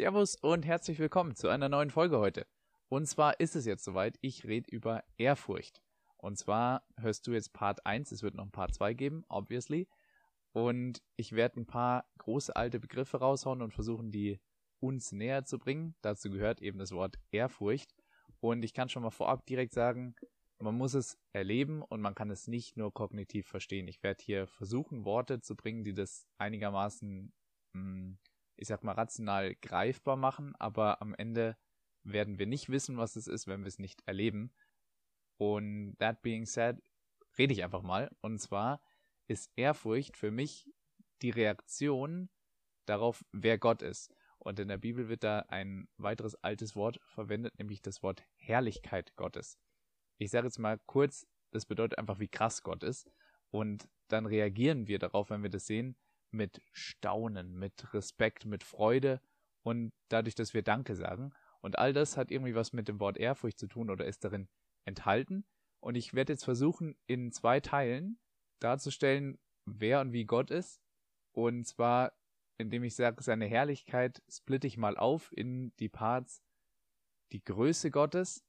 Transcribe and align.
Servus 0.00 0.34
und 0.36 0.64
herzlich 0.64 0.98
willkommen 0.98 1.36
zu 1.36 1.48
einer 1.48 1.68
neuen 1.68 1.90
Folge 1.90 2.18
heute. 2.18 2.46
Und 2.88 3.04
zwar 3.06 3.38
ist 3.38 3.54
es 3.54 3.66
jetzt 3.66 3.84
soweit, 3.84 4.16
ich 4.22 4.46
rede 4.46 4.70
über 4.70 5.04
Ehrfurcht. 5.18 5.82
Und 6.16 6.38
zwar 6.38 6.86
hörst 6.96 7.26
du 7.26 7.32
jetzt 7.32 7.52
Part 7.52 7.84
1, 7.84 8.10
es 8.10 8.22
wird 8.22 8.34
noch 8.34 8.44
ein 8.44 8.50
Part 8.50 8.72
2 8.72 8.94
geben, 8.94 9.26
obviously. 9.28 9.90
Und 10.52 11.02
ich 11.16 11.32
werde 11.32 11.60
ein 11.60 11.66
paar 11.66 12.06
große 12.16 12.56
alte 12.56 12.80
Begriffe 12.80 13.18
raushauen 13.18 13.60
und 13.60 13.74
versuchen, 13.74 14.10
die 14.10 14.40
uns 14.78 15.12
näher 15.12 15.44
zu 15.44 15.58
bringen. 15.58 15.94
Dazu 16.00 16.30
gehört 16.30 16.62
eben 16.62 16.78
das 16.78 16.92
Wort 16.92 17.18
Ehrfurcht. 17.30 17.94
Und 18.40 18.64
ich 18.64 18.72
kann 18.72 18.88
schon 18.88 19.02
mal 19.02 19.10
vorab 19.10 19.44
direkt 19.44 19.74
sagen, 19.74 20.14
man 20.58 20.78
muss 20.78 20.94
es 20.94 21.18
erleben 21.34 21.82
und 21.82 22.00
man 22.00 22.14
kann 22.14 22.30
es 22.30 22.46
nicht 22.46 22.74
nur 22.74 22.90
kognitiv 22.94 23.46
verstehen. 23.48 23.86
Ich 23.86 24.02
werde 24.02 24.24
hier 24.24 24.46
versuchen, 24.46 25.04
Worte 25.04 25.42
zu 25.42 25.56
bringen, 25.56 25.84
die 25.84 25.92
das 25.92 26.26
einigermaßen, 26.38 27.34
hm, 27.74 28.18
ich 28.60 28.68
sag 28.68 28.84
mal, 28.84 28.92
rational 28.92 29.54
greifbar 29.56 30.16
machen, 30.16 30.54
aber 30.56 31.00
am 31.00 31.14
Ende 31.14 31.56
werden 32.02 32.38
wir 32.38 32.46
nicht 32.46 32.68
wissen, 32.68 32.98
was 32.98 33.16
es 33.16 33.26
ist, 33.26 33.46
wenn 33.46 33.60
wir 33.60 33.68
es 33.68 33.78
nicht 33.78 34.02
erleben. 34.06 34.52
Und 35.38 35.96
that 35.98 36.20
being 36.22 36.44
said, 36.44 36.76
rede 37.38 37.54
ich 37.54 37.64
einfach 37.64 37.82
mal. 37.82 38.14
Und 38.20 38.38
zwar 38.38 38.82
ist 39.26 39.50
Ehrfurcht 39.56 40.16
für 40.16 40.30
mich 40.30 40.70
die 41.22 41.30
Reaktion 41.30 42.28
darauf, 42.84 43.24
wer 43.32 43.56
Gott 43.58 43.80
ist. 43.80 44.14
Und 44.38 44.58
in 44.58 44.68
der 44.68 44.78
Bibel 44.78 45.08
wird 45.08 45.24
da 45.24 45.40
ein 45.48 45.88
weiteres 45.96 46.34
altes 46.36 46.76
Wort 46.76 47.00
verwendet, 47.06 47.58
nämlich 47.58 47.80
das 47.82 48.02
Wort 48.02 48.22
Herrlichkeit 48.36 49.14
Gottes. 49.16 49.58
Ich 50.18 50.30
sage 50.30 50.46
jetzt 50.46 50.58
mal 50.58 50.78
kurz, 50.86 51.26
das 51.50 51.64
bedeutet 51.64 51.98
einfach, 51.98 52.20
wie 52.20 52.28
krass 52.28 52.62
Gott 52.62 52.82
ist. 52.82 53.10
Und 53.50 53.88
dann 54.08 54.26
reagieren 54.26 54.86
wir 54.86 54.98
darauf, 54.98 55.30
wenn 55.30 55.42
wir 55.42 55.50
das 55.50 55.66
sehen, 55.66 55.96
mit 56.32 56.62
Staunen, 56.72 57.58
mit 57.58 57.92
Respekt, 57.94 58.46
mit 58.46 58.62
Freude 58.62 59.20
und 59.62 59.92
dadurch, 60.08 60.34
dass 60.34 60.54
wir 60.54 60.62
Danke 60.62 60.94
sagen. 60.96 61.32
Und 61.60 61.78
all 61.78 61.92
das 61.92 62.16
hat 62.16 62.30
irgendwie 62.30 62.54
was 62.54 62.72
mit 62.72 62.88
dem 62.88 63.00
Wort 63.00 63.18
Ehrfurcht 63.18 63.58
zu 63.58 63.66
tun 63.66 63.90
oder 63.90 64.06
ist 64.06 64.24
darin 64.24 64.48
enthalten. 64.84 65.44
Und 65.80 65.94
ich 65.94 66.14
werde 66.14 66.32
jetzt 66.32 66.44
versuchen, 66.44 66.96
in 67.06 67.32
zwei 67.32 67.60
Teilen 67.60 68.18
darzustellen, 68.60 69.38
wer 69.66 70.00
und 70.00 70.12
wie 70.12 70.24
Gott 70.24 70.50
ist. 70.50 70.80
Und 71.32 71.66
zwar, 71.66 72.12
indem 72.58 72.84
ich 72.84 72.94
sage, 72.94 73.22
seine 73.22 73.46
Herrlichkeit 73.46 74.22
splitte 74.30 74.66
ich 74.66 74.76
mal 74.76 74.96
auf 74.96 75.32
in 75.36 75.74
die 75.78 75.88
Parts 75.88 76.42
die 77.32 77.44
Größe 77.44 77.90
Gottes 77.90 78.44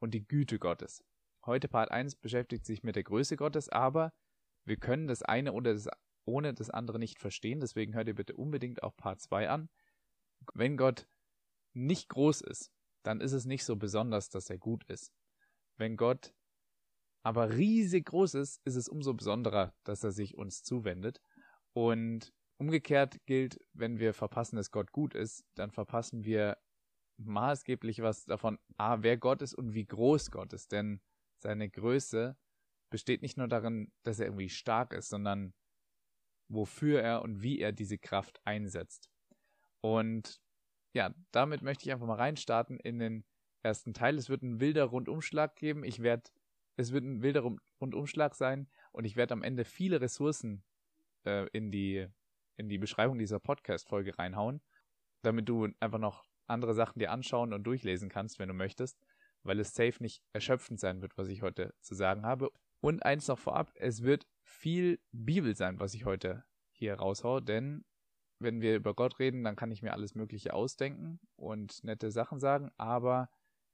und 0.00 0.14
die 0.14 0.26
Güte 0.26 0.58
Gottes. 0.58 1.04
Heute 1.44 1.68
Part 1.68 1.90
1 1.90 2.16
beschäftigt 2.16 2.64
sich 2.64 2.82
mit 2.82 2.96
der 2.96 3.04
Größe 3.04 3.36
Gottes, 3.36 3.68
aber 3.68 4.12
wir 4.64 4.76
können 4.76 5.06
das 5.06 5.22
eine 5.22 5.52
oder 5.52 5.74
das, 5.74 5.88
ohne 6.26 6.52
das 6.54 6.70
andere 6.70 6.98
nicht 6.98 7.18
verstehen. 7.18 7.60
Deswegen 7.60 7.94
hört 7.94 8.08
ihr 8.08 8.14
bitte 8.14 8.36
unbedingt 8.36 8.82
auch 8.82 8.96
Part 8.96 9.20
2 9.20 9.48
an. 9.48 9.68
Wenn 10.54 10.76
Gott 10.76 11.08
nicht 11.72 12.08
groß 12.08 12.42
ist, 12.42 12.72
dann 13.02 13.20
ist 13.20 13.32
es 13.32 13.44
nicht 13.44 13.64
so 13.64 13.76
besonders, 13.76 14.28
dass 14.28 14.50
er 14.50 14.58
gut 14.58 14.84
ist. 14.84 15.12
Wenn 15.76 15.96
Gott 15.96 16.34
aber 17.22 17.56
riesig 17.56 18.06
groß 18.06 18.34
ist, 18.34 18.60
ist 18.64 18.76
es 18.76 18.88
umso 18.88 19.14
besonderer, 19.14 19.74
dass 19.84 20.04
er 20.04 20.12
sich 20.12 20.36
uns 20.36 20.62
zuwendet. 20.62 21.20
Und 21.72 22.32
umgekehrt 22.58 23.24
gilt, 23.26 23.60
wenn 23.72 23.98
wir 23.98 24.14
verpassen, 24.14 24.56
dass 24.56 24.70
Gott 24.70 24.92
gut 24.92 25.14
ist, 25.14 25.44
dann 25.54 25.70
verpassen 25.70 26.24
wir 26.24 26.56
maßgeblich 27.18 28.02
was 28.02 28.24
davon, 28.24 28.58
a, 28.76 29.02
wer 29.02 29.16
Gott 29.16 29.42
ist 29.42 29.54
und 29.54 29.74
wie 29.74 29.86
groß 29.86 30.30
Gott 30.30 30.52
ist. 30.52 30.72
Denn 30.72 31.00
seine 31.38 31.68
Größe 31.68 32.36
besteht 32.90 33.22
nicht 33.22 33.36
nur 33.36 33.48
darin, 33.48 33.92
dass 34.04 34.20
er 34.20 34.26
irgendwie 34.26 34.48
stark 34.48 34.92
ist, 34.92 35.08
sondern 35.08 35.52
wofür 36.48 37.02
er 37.02 37.22
und 37.22 37.42
wie 37.42 37.60
er 37.60 37.72
diese 37.72 37.98
Kraft 37.98 38.40
einsetzt. 38.44 39.10
Und 39.80 40.40
ja, 40.92 41.14
damit 41.32 41.62
möchte 41.62 41.84
ich 41.84 41.92
einfach 41.92 42.06
mal 42.06 42.14
reinstarten 42.14 42.78
in 42.80 42.98
den 42.98 43.24
ersten 43.62 43.94
Teil. 43.94 44.16
Es 44.16 44.28
wird 44.28 44.42
ein 44.42 44.60
wilder 44.60 44.84
Rundumschlag 44.84 45.56
geben. 45.56 45.84
Ich 45.84 46.02
werde, 46.02 46.30
es 46.76 46.92
wird 46.92 47.04
ein 47.04 47.22
wilder 47.22 47.50
Rundumschlag 47.80 48.34
sein 48.34 48.68
und 48.92 49.04
ich 49.04 49.16
werde 49.16 49.34
am 49.34 49.42
Ende 49.42 49.64
viele 49.64 50.00
Ressourcen 50.00 50.64
äh, 51.24 51.46
in 51.52 51.70
die 51.70 52.08
in 52.56 52.68
die 52.68 52.78
Beschreibung 52.78 53.18
dieser 53.18 53.38
Podcast-Folge 53.38 54.18
reinhauen, 54.18 54.60
damit 55.22 55.48
du 55.48 55.68
einfach 55.80 55.98
noch 55.98 56.24
andere 56.46 56.74
Sachen 56.74 56.98
dir 56.98 57.10
anschauen 57.10 57.52
und 57.52 57.64
durchlesen 57.64 58.08
kannst, 58.08 58.38
wenn 58.38 58.48
du 58.48 58.54
möchtest, 58.54 58.98
weil 59.42 59.60
es 59.60 59.74
safe 59.74 60.02
nicht 60.02 60.22
erschöpfend 60.32 60.80
sein 60.80 61.02
wird, 61.02 61.16
was 61.18 61.28
ich 61.28 61.42
heute 61.42 61.74
zu 61.80 61.94
sagen 61.94 62.24
habe. 62.24 62.50
Und 62.80 63.04
eins 63.04 63.28
noch 63.28 63.38
vorab, 63.38 63.72
es 63.74 64.02
wird 64.02 64.26
viel 64.42 65.00
Bibel 65.12 65.56
sein, 65.56 65.80
was 65.80 65.94
ich 65.94 66.04
heute 66.04 66.44
hier 66.70 66.94
raushau, 66.94 67.40
denn 67.40 67.84
wenn 68.38 68.60
wir 68.60 68.76
über 68.76 68.94
Gott 68.94 69.18
reden, 69.18 69.44
dann 69.44 69.56
kann 69.56 69.70
ich 69.70 69.82
mir 69.82 69.92
alles 69.92 70.14
Mögliche 70.14 70.52
ausdenken 70.52 71.20
und 71.36 71.82
nette 71.84 72.10
Sachen 72.10 72.38
sagen, 72.38 72.70
aber 72.76 73.30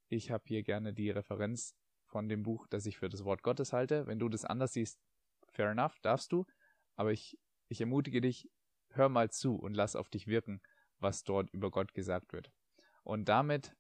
ich 0.08 0.30
habe 0.30 0.44
hier 0.46 0.62
gerne 0.62 0.92
die 0.92 1.10
Referenz 1.10 1.74
von 2.04 2.28
dem 2.28 2.42
Buch, 2.42 2.66
das 2.68 2.86
ich 2.86 2.98
für 2.98 3.08
das 3.08 3.24
Wort 3.24 3.42
Gottes 3.42 3.72
halte. 3.72 4.06
Wenn 4.06 4.18
du 4.18 4.28
das 4.28 4.44
anders 4.44 4.74
siehst, 4.74 5.00
fair 5.48 5.70
enough, 5.70 5.98
darfst 6.00 6.30
du. 6.32 6.44
Aber 6.94 7.12
ich, 7.12 7.38
ich 7.68 7.80
ermutige 7.80 8.20
dich, 8.20 8.50
hör 8.90 9.08
mal 9.08 9.30
zu 9.30 9.56
und 9.56 9.74
lass 9.74 9.96
auf 9.96 10.10
dich 10.10 10.26
wirken, 10.26 10.60
was 10.98 11.24
dort 11.24 11.50
über 11.50 11.70
Gott 11.70 11.94
gesagt 11.94 12.32
wird. 12.32 12.52
Und 13.02 13.28
damit 13.28 13.74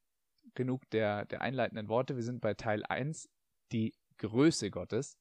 genug 0.54 0.88
der, 0.90 1.26
der 1.26 1.42
einleitenden 1.42 1.88
Worte. 1.88 2.16
Wir 2.16 2.22
sind 2.22 2.40
bei 2.40 2.54
Teil 2.54 2.84
1, 2.84 3.28
die 3.70 3.94
Größe 4.18 4.70
Gottes. 4.70 5.18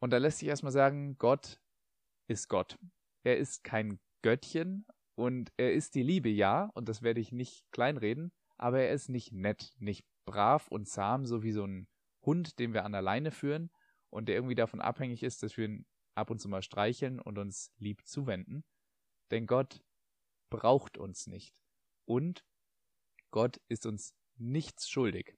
Und 0.00 0.10
da 0.10 0.18
lässt 0.18 0.38
sich 0.38 0.48
erstmal 0.48 0.72
sagen, 0.72 1.16
Gott 1.18 1.60
ist 2.28 2.48
Gott. 2.48 2.78
Er 3.24 3.36
ist 3.36 3.64
kein 3.64 3.98
Göttchen 4.22 4.86
und 5.14 5.52
er 5.56 5.72
ist 5.72 5.94
die 5.94 6.02
Liebe, 6.02 6.28
ja, 6.28 6.70
und 6.74 6.88
das 6.88 7.02
werde 7.02 7.20
ich 7.20 7.32
nicht 7.32 7.70
kleinreden, 7.72 8.32
aber 8.56 8.80
er 8.80 8.92
ist 8.92 9.08
nicht 9.08 9.32
nett, 9.32 9.74
nicht 9.78 10.06
brav 10.24 10.68
und 10.68 10.86
zahm, 10.88 11.26
so 11.26 11.42
wie 11.42 11.52
so 11.52 11.64
ein 11.64 11.88
Hund, 12.22 12.58
den 12.58 12.74
wir 12.74 12.84
an 12.84 12.92
der 12.92 13.02
Leine 13.02 13.30
führen 13.30 13.70
und 14.10 14.28
der 14.28 14.36
irgendwie 14.36 14.54
davon 14.54 14.80
abhängig 14.80 15.22
ist, 15.22 15.42
dass 15.42 15.56
wir 15.56 15.66
ihn 15.66 15.86
ab 16.14 16.30
und 16.30 16.40
zu 16.40 16.48
mal 16.48 16.62
streicheln 16.62 17.20
und 17.20 17.38
uns 17.38 17.72
lieb 17.78 18.06
zuwenden. 18.06 18.64
Denn 19.30 19.46
Gott 19.46 19.82
braucht 20.50 20.98
uns 20.98 21.26
nicht. 21.26 21.62
Und 22.04 22.44
Gott 23.30 23.60
ist 23.68 23.86
uns 23.86 24.14
nichts 24.36 24.88
schuldig. 24.88 25.36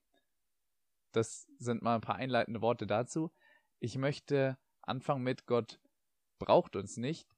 Das 1.12 1.48
sind 1.59 1.82
mal 1.82 1.97
ein 1.97 2.00
paar 2.00 2.16
einleitende 2.16 2.60
Worte 2.60 2.87
dazu. 2.87 3.31
Ich 3.78 3.97
möchte 3.97 4.59
anfangen 4.82 5.22
mit 5.22 5.47
Gott 5.47 5.81
braucht 6.38 6.76
uns 6.76 6.97
nicht, 6.97 7.28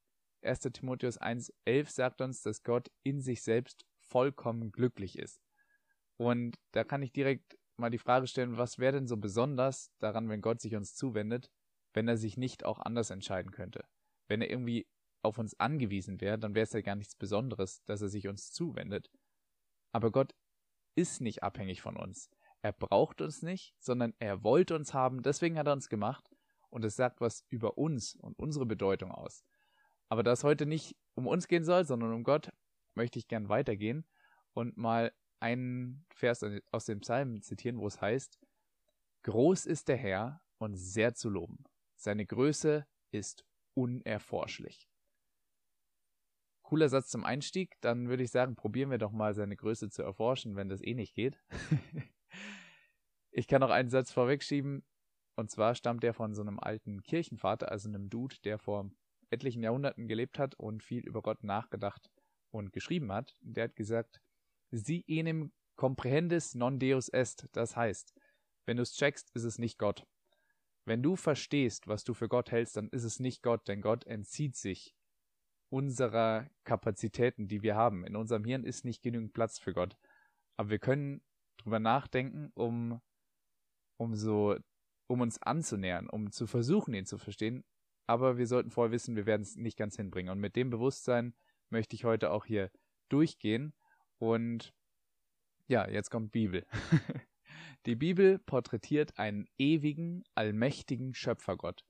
1. 0.42 0.60
Timotheus 0.72 1.20
1,11 1.20 1.90
sagt 1.90 2.20
uns, 2.20 2.42
dass 2.42 2.62
Gott 2.62 2.90
in 3.02 3.20
sich 3.20 3.42
selbst 3.42 3.84
vollkommen 4.00 4.72
glücklich 4.72 5.18
ist. 5.18 5.40
Und 6.16 6.58
da 6.72 6.84
kann 6.84 7.02
ich 7.02 7.12
direkt 7.12 7.58
mal 7.76 7.90
die 7.90 7.98
Frage 7.98 8.26
stellen, 8.26 8.58
was 8.58 8.78
wäre 8.78 8.94
denn 8.94 9.06
so 9.06 9.16
besonders 9.16 9.92
daran, 9.98 10.28
wenn 10.28 10.40
Gott 10.40 10.60
sich 10.60 10.74
uns 10.74 10.94
zuwendet, 10.94 11.50
wenn 11.94 12.08
er 12.08 12.16
sich 12.16 12.36
nicht 12.36 12.64
auch 12.64 12.78
anders 12.78 13.10
entscheiden 13.10 13.52
könnte? 13.52 13.84
Wenn 14.28 14.42
er 14.42 14.50
irgendwie 14.50 14.86
auf 15.22 15.38
uns 15.38 15.58
angewiesen 15.58 16.20
wäre, 16.20 16.38
dann 16.38 16.54
wäre 16.54 16.64
es 16.64 16.72
ja 16.72 16.80
gar 16.80 16.96
nichts 16.96 17.14
Besonderes, 17.14 17.82
dass 17.84 18.02
er 18.02 18.08
sich 18.08 18.28
uns 18.28 18.50
zuwendet. 18.50 19.10
Aber 19.92 20.10
Gott 20.10 20.34
ist 20.96 21.20
nicht 21.20 21.42
abhängig 21.42 21.80
von 21.80 21.96
uns. 21.96 22.28
Er 22.62 22.72
braucht 22.72 23.20
uns 23.20 23.42
nicht, 23.42 23.74
sondern 23.80 24.14
er 24.20 24.44
wollte 24.44 24.76
uns 24.76 24.94
haben, 24.94 25.22
deswegen 25.22 25.58
hat 25.58 25.66
er 25.66 25.72
uns 25.72 25.88
gemacht 25.88 26.30
und 26.70 26.84
es 26.84 26.96
sagt 26.96 27.20
was 27.20 27.44
über 27.48 27.76
uns 27.76 28.14
und 28.14 28.38
unsere 28.38 28.66
Bedeutung 28.66 29.10
aus. 29.10 29.44
Aber 30.08 30.22
da 30.22 30.32
es 30.32 30.44
heute 30.44 30.64
nicht 30.64 30.96
um 31.14 31.26
uns 31.26 31.48
gehen 31.48 31.64
soll, 31.64 31.84
sondern 31.84 32.12
um 32.12 32.22
Gott, 32.22 32.50
möchte 32.94 33.18
ich 33.18 33.26
gern 33.26 33.48
weitergehen 33.48 34.06
und 34.52 34.76
mal 34.76 35.12
einen 35.40 36.06
Vers 36.14 36.44
aus 36.70 36.84
dem 36.84 37.00
Psalm 37.00 37.42
zitieren, 37.42 37.78
wo 37.78 37.86
es 37.86 38.00
heißt, 38.00 38.38
Groß 39.24 39.66
ist 39.66 39.88
der 39.88 39.96
Herr 39.96 40.40
und 40.58 40.76
sehr 40.76 41.14
zu 41.14 41.28
loben. 41.28 41.64
Seine 41.96 42.26
Größe 42.26 42.86
ist 43.10 43.44
unerforschlich. 43.74 44.88
Cooler 46.62 46.88
Satz 46.88 47.08
zum 47.08 47.24
Einstieg. 47.24 47.76
Dann 47.80 48.08
würde 48.08 48.22
ich 48.22 48.30
sagen, 48.30 48.56
probieren 48.56 48.90
wir 48.90 48.98
doch 48.98 49.12
mal 49.12 49.34
seine 49.34 49.56
Größe 49.56 49.90
zu 49.90 50.02
erforschen, 50.02 50.56
wenn 50.56 50.68
das 50.68 50.82
eh 50.82 50.94
nicht 50.94 51.14
geht. 51.14 51.38
ich 53.30 53.48
kann 53.48 53.60
noch 53.60 53.70
einen 53.70 53.90
Satz 53.90 54.12
vorwegschieben. 54.12 54.84
Und 55.34 55.50
zwar 55.50 55.74
stammt 55.74 56.02
der 56.02 56.14
von 56.14 56.34
so 56.34 56.42
einem 56.42 56.58
alten 56.60 57.02
Kirchenvater, 57.02 57.70
also 57.70 57.88
einem 57.88 58.10
Dude, 58.10 58.36
der 58.44 58.58
vor 58.58 58.90
etlichen 59.30 59.62
Jahrhunderten 59.62 60.06
gelebt 60.06 60.38
hat 60.38 60.54
und 60.56 60.82
viel 60.82 61.06
über 61.06 61.22
Gott 61.22 61.42
nachgedacht 61.42 62.10
und 62.50 62.72
geschrieben 62.72 63.10
hat. 63.12 63.34
Der 63.40 63.64
hat 63.64 63.76
gesagt, 63.76 64.20
si 64.70 65.04
enim 65.08 65.52
comprehendis 65.76 66.54
non 66.54 66.78
deus 66.78 67.08
est. 67.08 67.48
Das 67.52 67.76
heißt, 67.76 68.14
wenn 68.66 68.76
du 68.76 68.82
es 68.82 68.94
checkst, 68.94 69.30
ist 69.34 69.44
es 69.44 69.58
nicht 69.58 69.78
Gott. 69.78 70.06
Wenn 70.84 71.02
du 71.02 71.16
verstehst, 71.16 71.86
was 71.86 72.04
du 72.04 72.12
für 72.12 72.28
Gott 72.28 72.50
hältst, 72.50 72.76
dann 72.76 72.88
ist 72.88 73.04
es 73.04 73.20
nicht 73.20 73.42
Gott, 73.42 73.66
denn 73.68 73.80
Gott 73.80 74.04
entzieht 74.04 74.56
sich 74.56 74.94
unserer 75.70 76.50
Kapazitäten, 76.64 77.48
die 77.48 77.62
wir 77.62 77.76
haben. 77.76 78.04
In 78.04 78.16
unserem 78.16 78.44
Hirn 78.44 78.64
ist 78.64 78.84
nicht 78.84 79.02
genügend 79.02 79.32
Platz 79.32 79.58
für 79.58 79.72
Gott. 79.72 79.96
Aber 80.56 80.70
wir 80.70 80.78
können 80.78 81.22
drüber 81.62 81.80
nachdenken, 81.80 82.50
um, 82.54 83.00
um 83.96 84.14
so, 84.14 84.56
um 85.06 85.20
uns 85.20 85.40
anzunähern, 85.42 86.08
um 86.08 86.30
zu 86.30 86.46
versuchen, 86.46 86.94
ihn 86.94 87.06
zu 87.06 87.18
verstehen 87.18 87.64
aber 88.06 88.36
wir 88.36 88.46
sollten 88.46 88.70
vorher 88.70 88.92
wissen, 88.92 89.16
wir 89.16 89.26
werden 89.26 89.42
es 89.42 89.56
nicht 89.56 89.76
ganz 89.76 89.96
hinbringen. 89.96 90.30
Und 90.30 90.38
mit 90.38 90.56
dem 90.56 90.70
Bewusstsein 90.70 91.34
möchte 91.70 91.94
ich 91.94 92.04
heute 92.04 92.30
auch 92.30 92.44
hier 92.44 92.70
durchgehen 93.08 93.74
Und 94.18 94.74
ja, 95.66 95.88
jetzt 95.88 96.10
kommt 96.10 96.32
Bibel. 96.32 96.66
Die 97.86 97.96
Bibel 97.96 98.38
porträtiert 98.38 99.18
einen 99.18 99.46
ewigen, 99.58 100.24
allmächtigen 100.34 101.14
Schöpfergott. 101.14 101.84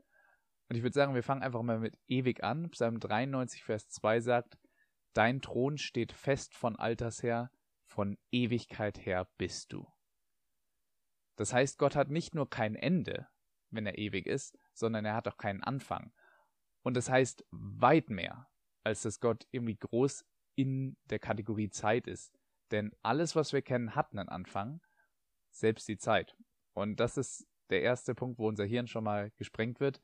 Und 0.69 0.77
ich 0.77 0.83
würde 0.83 0.95
sagen, 0.95 1.15
wir 1.15 1.23
fangen 1.23 1.43
einfach 1.43 1.63
mal 1.63 1.79
mit 1.79 1.99
ewig 2.07 2.43
an. 2.43 2.71
Psalm 2.71 2.99
93, 2.99 3.65
Vers 3.65 3.89
2 3.89 4.21
sagt, 4.21 4.59
Dein 5.15 5.43
Thron 5.43 5.77
steht 5.77 6.13
fest 6.13 6.55
von 6.55 6.77
Alters 6.77 7.23
her, 7.23 7.51
von 7.93 8.19
Ewigkeit 8.31 9.05
her 9.05 9.29
bist 9.37 9.73
du. 9.73 9.87
Das 11.37 11.53
heißt, 11.53 11.79
Gott 11.79 11.94
hat 11.94 12.09
nicht 12.09 12.35
nur 12.35 12.49
kein 12.49 12.75
Ende, 12.75 13.29
wenn 13.71 13.87
er 13.87 13.99
ewig 13.99 14.27
ist, 14.27 14.59
sondern 14.73 15.05
er 15.05 15.15
hat 15.15 15.29
auch 15.29 15.37
keinen 15.37 15.62
Anfang. 15.62 16.12
Und 16.83 16.94
das 16.94 17.11
heißt 17.11 17.44
weit 17.50 18.09
mehr, 18.09 18.49
als 18.83 19.03
dass 19.03 19.21
Gott 19.21 19.47
irgendwie 19.50 19.77
groß 19.77 20.25
in 20.55 20.97
der 21.11 21.19
Kategorie 21.19 21.69
Zeit 21.69 22.06
ist. 22.06 22.39
Denn 22.71 22.94
alles, 23.03 23.37
was 23.37 23.53
wir 23.53 23.62
kennen, 23.62 23.95
hat 23.95 24.12
einen 24.12 24.29
Anfang, 24.29 24.81
selbst 25.50 25.87
die 25.87 25.99
Zeit. 25.99 26.35
Und 26.73 26.99
das 26.99 27.19
ist 27.19 27.47
der 27.69 27.83
erste 27.83 28.15
Punkt, 28.15 28.38
wo 28.38 28.49
unser 28.49 28.65
Hirn 28.65 28.87
schon 28.87 29.05
mal 29.05 29.31
gesprengt 29.33 29.81
wird. 29.81 30.00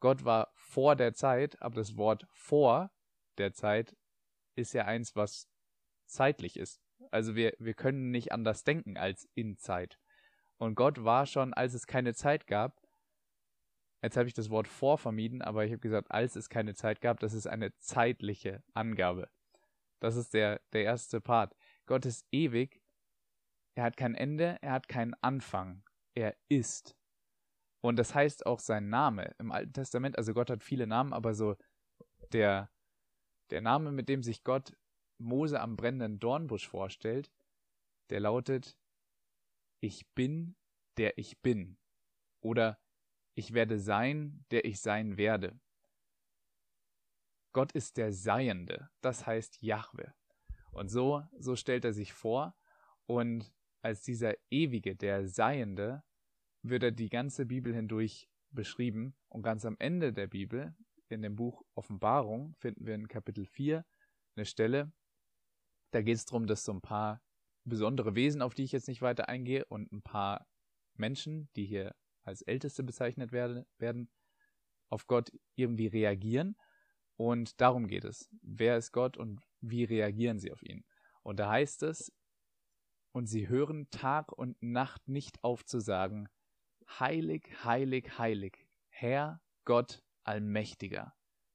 Gott 0.00 0.24
war 0.24 0.52
vor 0.56 0.96
der 0.96 1.14
Zeit, 1.14 1.62
aber 1.62 1.76
das 1.76 1.96
Wort 1.96 2.26
vor 2.32 2.92
der 3.38 3.52
Zeit 3.52 3.96
ist 4.56 4.72
ja 4.72 4.86
eins, 4.86 5.14
was 5.14 5.48
zeitlich 6.06 6.56
ist. 6.58 6.81
Also 7.12 7.36
wir, 7.36 7.52
wir 7.58 7.74
können 7.74 8.10
nicht 8.10 8.32
anders 8.32 8.64
denken 8.64 8.96
als 8.96 9.28
in 9.34 9.56
Zeit. 9.58 9.98
Und 10.56 10.74
Gott 10.74 11.04
war 11.04 11.26
schon, 11.26 11.52
als 11.52 11.74
es 11.74 11.86
keine 11.86 12.14
Zeit 12.14 12.46
gab, 12.46 12.80
jetzt 14.02 14.16
habe 14.16 14.28
ich 14.28 14.34
das 14.34 14.50
Wort 14.50 14.66
vor 14.66 14.98
vermieden, 14.98 15.42
aber 15.42 15.64
ich 15.64 15.72
habe 15.72 15.80
gesagt, 15.80 16.10
als 16.10 16.36
es 16.36 16.48
keine 16.48 16.74
Zeit 16.74 17.00
gab, 17.00 17.20
das 17.20 17.34
ist 17.34 17.46
eine 17.46 17.76
zeitliche 17.78 18.62
Angabe. 18.74 19.28
Das 20.00 20.16
ist 20.16 20.34
der, 20.34 20.60
der 20.72 20.84
erste 20.84 21.20
Part. 21.20 21.54
Gott 21.86 22.06
ist 22.06 22.26
ewig, 22.32 22.82
er 23.74 23.84
hat 23.84 23.96
kein 23.96 24.14
Ende, 24.14 24.58
er 24.60 24.72
hat 24.72 24.88
keinen 24.88 25.14
Anfang, 25.20 25.82
er 26.14 26.36
ist. 26.48 26.96
Und 27.80 27.96
das 27.98 28.14
heißt 28.14 28.46
auch 28.46 28.60
sein 28.60 28.88
Name 28.88 29.34
im 29.38 29.52
Alten 29.52 29.72
Testament, 29.72 30.16
also 30.16 30.34
Gott 30.34 30.50
hat 30.50 30.62
viele 30.62 30.86
Namen, 30.86 31.12
aber 31.12 31.34
so 31.34 31.56
der, 32.32 32.70
der 33.50 33.60
Name, 33.60 33.92
mit 33.92 34.08
dem 34.08 34.22
sich 34.22 34.44
Gott 34.44 34.72
Mose 35.22 35.60
am 35.60 35.76
brennenden 35.76 36.18
Dornbusch 36.18 36.68
vorstellt, 36.68 37.32
der 38.10 38.20
lautet 38.20 38.76
Ich 39.80 40.06
bin, 40.14 40.56
der 40.96 41.18
ich 41.18 41.40
bin. 41.40 41.78
Oder 42.40 42.78
Ich 43.34 43.54
werde 43.54 43.78
sein, 43.78 44.44
der 44.50 44.64
ich 44.64 44.80
sein 44.80 45.16
werde. 45.16 45.58
Gott 47.52 47.72
ist 47.72 47.96
der 47.96 48.12
Seiende, 48.12 48.90
das 49.00 49.26
heißt 49.26 49.62
Jahwe. 49.62 50.14
Und 50.72 50.88
so, 50.88 51.22
so 51.38 51.54
stellt 51.56 51.84
er 51.84 51.92
sich 51.92 52.12
vor 52.12 52.56
und 53.06 53.52
als 53.82 54.02
dieser 54.02 54.34
Ewige, 54.50 54.96
der 54.96 55.26
Seiende, 55.26 56.02
wird 56.62 56.82
er 56.82 56.92
die 56.92 57.08
ganze 57.08 57.44
Bibel 57.44 57.74
hindurch 57.74 58.28
beschrieben 58.50 59.14
und 59.28 59.42
ganz 59.42 59.64
am 59.64 59.76
Ende 59.78 60.12
der 60.12 60.28
Bibel, 60.28 60.74
in 61.08 61.20
dem 61.20 61.36
Buch 61.36 61.62
Offenbarung, 61.74 62.54
finden 62.54 62.86
wir 62.86 62.94
in 62.94 63.08
Kapitel 63.08 63.44
4 63.44 63.84
eine 64.36 64.46
Stelle, 64.46 64.92
da 65.92 66.02
geht 66.02 66.16
es 66.16 66.24
darum, 66.24 66.46
dass 66.46 66.64
so 66.64 66.72
ein 66.72 66.80
paar 66.80 67.22
besondere 67.64 68.14
Wesen, 68.14 68.42
auf 68.42 68.54
die 68.54 68.64
ich 68.64 68.72
jetzt 68.72 68.88
nicht 68.88 69.02
weiter 69.02 69.28
eingehe, 69.28 69.64
und 69.66 69.92
ein 69.92 70.02
paar 70.02 70.46
Menschen, 70.94 71.48
die 71.54 71.64
hier 71.64 71.94
als 72.24 72.42
Älteste 72.42 72.82
bezeichnet 72.82 73.32
werde, 73.32 73.66
werden, 73.78 74.10
auf 74.88 75.06
Gott 75.06 75.32
irgendwie 75.54 75.86
reagieren. 75.86 76.56
Und 77.16 77.60
darum 77.60 77.86
geht 77.86 78.04
es. 78.04 78.28
Wer 78.42 78.76
ist 78.76 78.92
Gott 78.92 79.16
und 79.16 79.40
wie 79.60 79.84
reagieren 79.84 80.38
sie 80.38 80.52
auf 80.52 80.62
ihn? 80.62 80.84
Und 81.22 81.38
da 81.38 81.50
heißt 81.50 81.82
es, 81.84 82.12
und 83.12 83.26
sie 83.26 83.48
hören 83.48 83.88
Tag 83.90 84.32
und 84.32 84.60
Nacht 84.62 85.06
nicht 85.08 85.42
auf 85.44 85.64
zu 85.64 85.80
sagen, 85.80 86.28
Heilig, 86.98 87.64
heilig, 87.64 88.18
heilig, 88.18 88.66
Herr 88.88 89.40
Gott 89.64 90.02
Allmächtiger, 90.24 91.14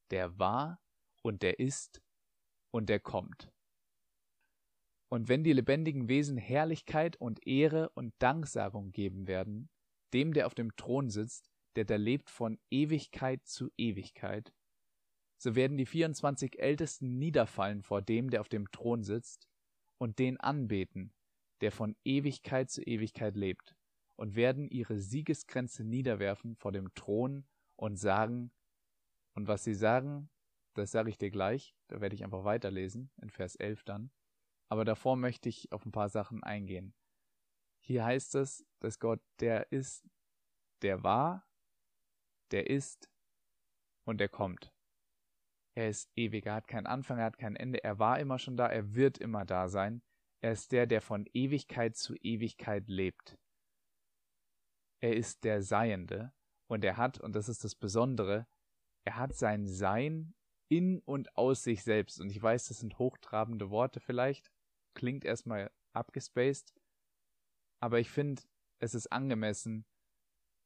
der 0.09 0.39
war 0.39 0.81
und 1.21 1.43
der 1.43 1.59
ist 1.59 2.01
und 2.71 2.89
der 2.89 2.99
kommt. 2.99 3.51
Und 5.09 5.29
wenn 5.29 5.43
die 5.43 5.53
lebendigen 5.53 6.09
Wesen 6.09 6.37
Herrlichkeit 6.37 7.15
und 7.15 7.45
Ehre 7.47 7.89
und 7.89 8.13
Danksagung 8.19 8.91
geben 8.91 9.27
werden, 9.27 9.69
dem, 10.13 10.33
der 10.33 10.47
auf 10.47 10.55
dem 10.55 10.75
Thron 10.75 11.09
sitzt, 11.09 11.49
der 11.75 11.85
da 11.85 11.95
lebt 11.95 12.29
von 12.29 12.59
Ewigkeit 12.69 13.45
zu 13.45 13.69
Ewigkeit, 13.77 14.53
so 15.37 15.55
werden 15.55 15.77
die 15.77 15.85
24 15.85 16.59
Ältesten 16.59 17.17
niederfallen 17.17 17.83
vor 17.83 18.01
dem, 18.01 18.29
der 18.29 18.41
auf 18.41 18.49
dem 18.49 18.69
Thron 18.71 19.03
sitzt, 19.03 19.47
und 19.99 20.19
den 20.19 20.39
anbeten, 20.39 21.13
der 21.61 21.71
von 21.71 21.95
Ewigkeit 22.03 22.69
zu 22.69 22.81
Ewigkeit 22.83 23.35
lebt, 23.35 23.75
und 24.15 24.35
werden 24.35 24.67
ihre 24.67 24.97
Siegesgrenze 24.97 25.83
niederwerfen 25.83 26.55
vor 26.55 26.71
dem 26.71 26.93
Thron 26.95 27.45
und 27.75 27.97
sagen, 27.97 28.51
und 29.33 29.47
was 29.47 29.63
sie 29.63 29.75
sagen, 29.75 30.29
das 30.73 30.91
sage 30.91 31.09
ich 31.09 31.17
dir 31.17 31.29
gleich, 31.29 31.75
da 31.87 32.01
werde 32.01 32.15
ich 32.15 32.23
einfach 32.23 32.43
weiterlesen, 32.43 33.11
in 33.21 33.29
Vers 33.29 33.55
11 33.55 33.83
dann. 33.83 34.11
Aber 34.69 34.85
davor 34.85 35.15
möchte 35.15 35.49
ich 35.49 35.71
auf 35.71 35.85
ein 35.85 35.91
paar 35.91 36.09
Sachen 36.09 36.43
eingehen. 36.43 36.93
Hier 37.79 38.03
heißt 38.03 38.35
es, 38.35 38.65
dass 38.79 38.99
Gott 38.99 39.21
der 39.39 39.71
ist, 39.71 40.05
der 40.81 41.03
war, 41.03 41.47
der 42.51 42.69
ist 42.69 43.09
und 44.05 44.19
der 44.19 44.29
kommt. 44.29 44.73
Er 45.75 45.89
ist 45.89 46.11
ewig, 46.15 46.45
er 46.45 46.55
hat 46.55 46.67
keinen 46.67 46.87
Anfang, 46.87 47.19
er 47.19 47.25
hat 47.25 47.37
kein 47.37 47.55
Ende, 47.55 47.83
er 47.83 47.99
war 47.99 48.19
immer 48.19 48.39
schon 48.39 48.57
da, 48.57 48.67
er 48.67 48.95
wird 48.95 49.19
immer 49.19 49.45
da 49.45 49.69
sein. 49.69 50.01
Er 50.41 50.51
ist 50.51 50.71
der, 50.71 50.87
der 50.87 51.01
von 51.01 51.25
Ewigkeit 51.33 51.95
zu 51.95 52.15
Ewigkeit 52.15 52.87
lebt. 52.87 53.37
Er 54.99 55.15
ist 55.15 55.43
der 55.43 55.61
Seiende 55.61 56.33
und 56.67 56.83
er 56.83 56.97
hat, 56.97 57.19
und 57.19 57.35
das 57.35 57.47
ist 57.47 57.63
das 57.63 57.75
Besondere, 57.75 58.47
er 59.05 59.17
hat 59.17 59.35
sein 59.35 59.67
Sein 59.67 60.33
in 60.67 60.99
und 60.99 61.37
aus 61.37 61.63
sich 61.63 61.83
selbst. 61.83 62.19
Und 62.19 62.29
ich 62.29 62.41
weiß, 62.41 62.67
das 62.67 62.79
sind 62.79 62.97
hochtrabende 62.97 63.69
Worte 63.69 63.99
vielleicht, 63.99 64.51
klingt 64.97 65.23
erstmal 65.23 65.71
abgespaced, 65.93 66.73
aber 67.79 67.99
ich 67.99 68.09
finde, 68.09 68.41
es 68.79 68.95
ist 68.95 69.11
angemessen, 69.11 69.85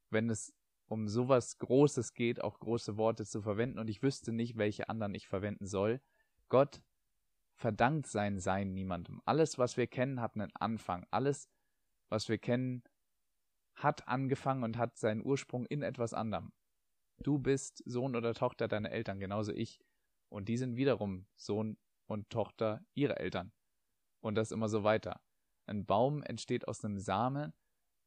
wenn 0.10 0.30
es 0.30 0.54
um 0.88 1.10
sowas 1.10 1.58
Großes 1.58 2.14
geht, 2.14 2.42
auch 2.42 2.60
große 2.60 2.96
Worte 2.96 3.26
zu 3.26 3.42
verwenden 3.42 3.78
und 3.78 3.90
ich 3.90 4.02
wüsste 4.02 4.32
nicht, 4.32 4.58
welche 4.58 4.88
anderen 4.88 5.16
ich 5.16 5.28
verwenden 5.28 5.68
soll. 5.68 6.02
Gott 6.48 6.82
verdankt 7.56 8.08
sein 8.08 8.40
Sein 8.40 8.74
niemandem. 8.74 9.22
Alles, 9.26 9.58
was 9.58 9.76
wir 9.76 9.88
kennen, 9.88 10.22
hat 10.22 10.36
einen 10.36 10.52
Anfang. 10.56 11.06
Alles, 11.12 11.50
was 12.08 12.30
wir 12.30 12.38
kennen, 12.38 12.84
hat 13.76 14.08
angefangen 14.08 14.64
und 14.64 14.78
hat 14.78 14.98
seinen 14.98 15.26
Ursprung 15.26 15.66
in 15.66 15.82
etwas 15.82 16.14
anderem. 16.14 16.54
Du 17.20 17.38
bist 17.38 17.84
Sohn 17.86 18.16
oder 18.16 18.34
Tochter 18.34 18.70
deiner 18.70 18.92
Eltern, 18.92 19.20
genauso 19.20 19.52
ich. 19.52 19.82
Und 20.30 20.48
die 20.48 20.58
sind 20.58 20.78
wiederum 20.78 21.28
Sohn 21.36 21.78
und 22.08 22.30
Tochter 22.30 22.86
ihrer 22.94 23.20
Eltern. 23.20 23.52
Und 24.22 24.36
das 24.36 24.52
immer 24.52 24.70
so 24.70 24.84
weiter. 24.84 25.22
Ein 25.66 25.86
Baum 25.86 26.24
entsteht 26.24 26.68
aus 26.68 26.84
einem 26.84 27.00
Samen. 27.00 27.54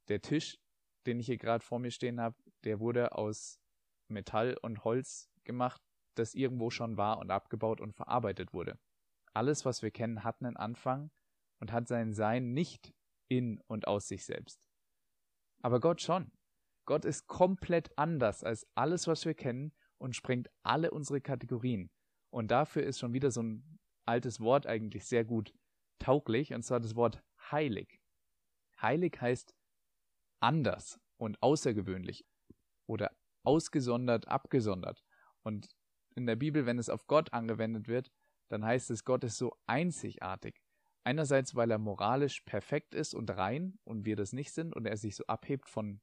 Der 0.08 0.20
Tisch, 0.20 0.58
den 1.06 1.20
ich 1.20 1.26
hier 1.26 1.38
gerade 1.38 1.64
vor 1.64 1.78
mir 1.78 1.90
stehen 1.90 2.20
habe, 2.20 2.36
der 2.64 2.80
wurde 2.80 3.12
aus 3.12 3.60
Metall 4.08 4.56
und 4.62 4.84
Holz 4.84 5.30
gemacht, 5.44 5.82
das 6.14 6.34
irgendwo 6.34 6.70
schon 6.70 6.96
war 6.96 7.18
und 7.18 7.30
abgebaut 7.30 7.80
und 7.80 7.94
verarbeitet 7.94 8.52
wurde. 8.52 8.78
Alles, 9.32 9.64
was 9.64 9.82
wir 9.82 9.90
kennen, 9.90 10.24
hat 10.24 10.40
einen 10.40 10.56
Anfang 10.56 11.10
und 11.60 11.72
hat 11.72 11.88
sein 11.88 12.12
Sein 12.12 12.52
nicht 12.52 12.94
in 13.28 13.60
und 13.66 13.88
aus 13.88 14.06
sich 14.06 14.24
selbst. 14.24 14.68
Aber 15.62 15.80
Gott 15.80 16.00
schon. 16.00 16.30
Gott 16.86 17.04
ist 17.04 17.26
komplett 17.26 17.96
anders 17.96 18.44
als 18.44 18.66
alles, 18.74 19.06
was 19.06 19.24
wir 19.24 19.34
kennen 19.34 19.72
und 19.98 20.14
sprengt 20.14 20.50
alle 20.62 20.90
unsere 20.90 21.20
Kategorien. 21.20 21.90
Und 22.30 22.50
dafür 22.50 22.82
ist 22.82 22.98
schon 22.98 23.14
wieder 23.14 23.30
so 23.30 23.42
ein 23.42 23.78
altes 24.04 24.40
Wort 24.40 24.66
eigentlich 24.66 25.06
sehr 25.06 25.24
gut 25.24 25.54
tauglich, 25.98 26.52
und 26.52 26.62
zwar 26.62 26.80
das 26.80 26.94
Wort 26.96 27.22
heilig. 27.50 28.00
Heilig 28.80 29.20
heißt 29.20 29.54
anders 30.40 31.00
und 31.16 31.42
außergewöhnlich 31.42 32.26
oder 32.86 33.10
ausgesondert, 33.44 34.28
abgesondert. 34.28 35.02
Und 35.42 35.68
in 36.16 36.26
der 36.26 36.36
Bibel, 36.36 36.66
wenn 36.66 36.78
es 36.78 36.88
auf 36.88 37.06
Gott 37.06 37.32
angewendet 37.32 37.88
wird, 37.88 38.10
dann 38.48 38.64
heißt 38.64 38.90
es, 38.90 39.04
Gott 39.04 39.24
ist 39.24 39.38
so 39.38 39.56
einzigartig. 39.66 40.60
Einerseits, 41.02 41.54
weil 41.54 41.70
er 41.70 41.78
moralisch 41.78 42.40
perfekt 42.42 42.94
ist 42.94 43.14
und 43.14 43.30
rein 43.30 43.78
und 43.84 44.06
wir 44.06 44.16
das 44.16 44.32
nicht 44.32 44.52
sind 44.52 44.74
und 44.74 44.86
er 44.86 44.96
sich 44.96 45.16
so 45.16 45.24
abhebt 45.26 45.68
von, 45.68 46.00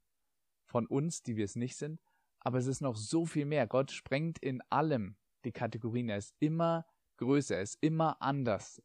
von 0.65 0.85
uns, 0.85 1.23
die 1.23 1.35
wir 1.35 1.45
es 1.45 1.55
nicht 1.55 1.75
sind. 1.75 1.99
Aber 2.39 2.57
es 2.57 2.67
ist 2.67 2.81
noch 2.81 2.95
so 2.95 3.25
viel 3.25 3.45
mehr. 3.45 3.67
Gott 3.67 3.91
sprengt 3.91 4.39
in 4.39 4.61
allem 4.69 5.17
die 5.43 5.51
Kategorien. 5.51 6.09
Er 6.09 6.17
ist 6.17 6.35
immer 6.39 6.85
größer, 7.17 7.55
er 7.55 7.61
ist 7.61 7.77
immer 7.81 8.21
anders. 8.21 8.81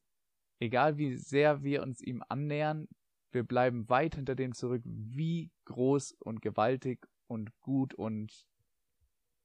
Egal 0.58 0.96
wie 0.98 1.16
sehr 1.16 1.62
wir 1.62 1.82
uns 1.82 2.00
ihm 2.00 2.22
annähern, 2.28 2.88
wir 3.30 3.44
bleiben 3.44 3.88
weit 3.88 4.14
hinter 4.14 4.34
dem 4.34 4.54
zurück, 4.54 4.82
wie 4.84 5.50
groß 5.66 6.12
und 6.12 6.40
gewaltig 6.40 7.06
und 7.26 7.58
gut 7.60 7.94
und 7.94 8.46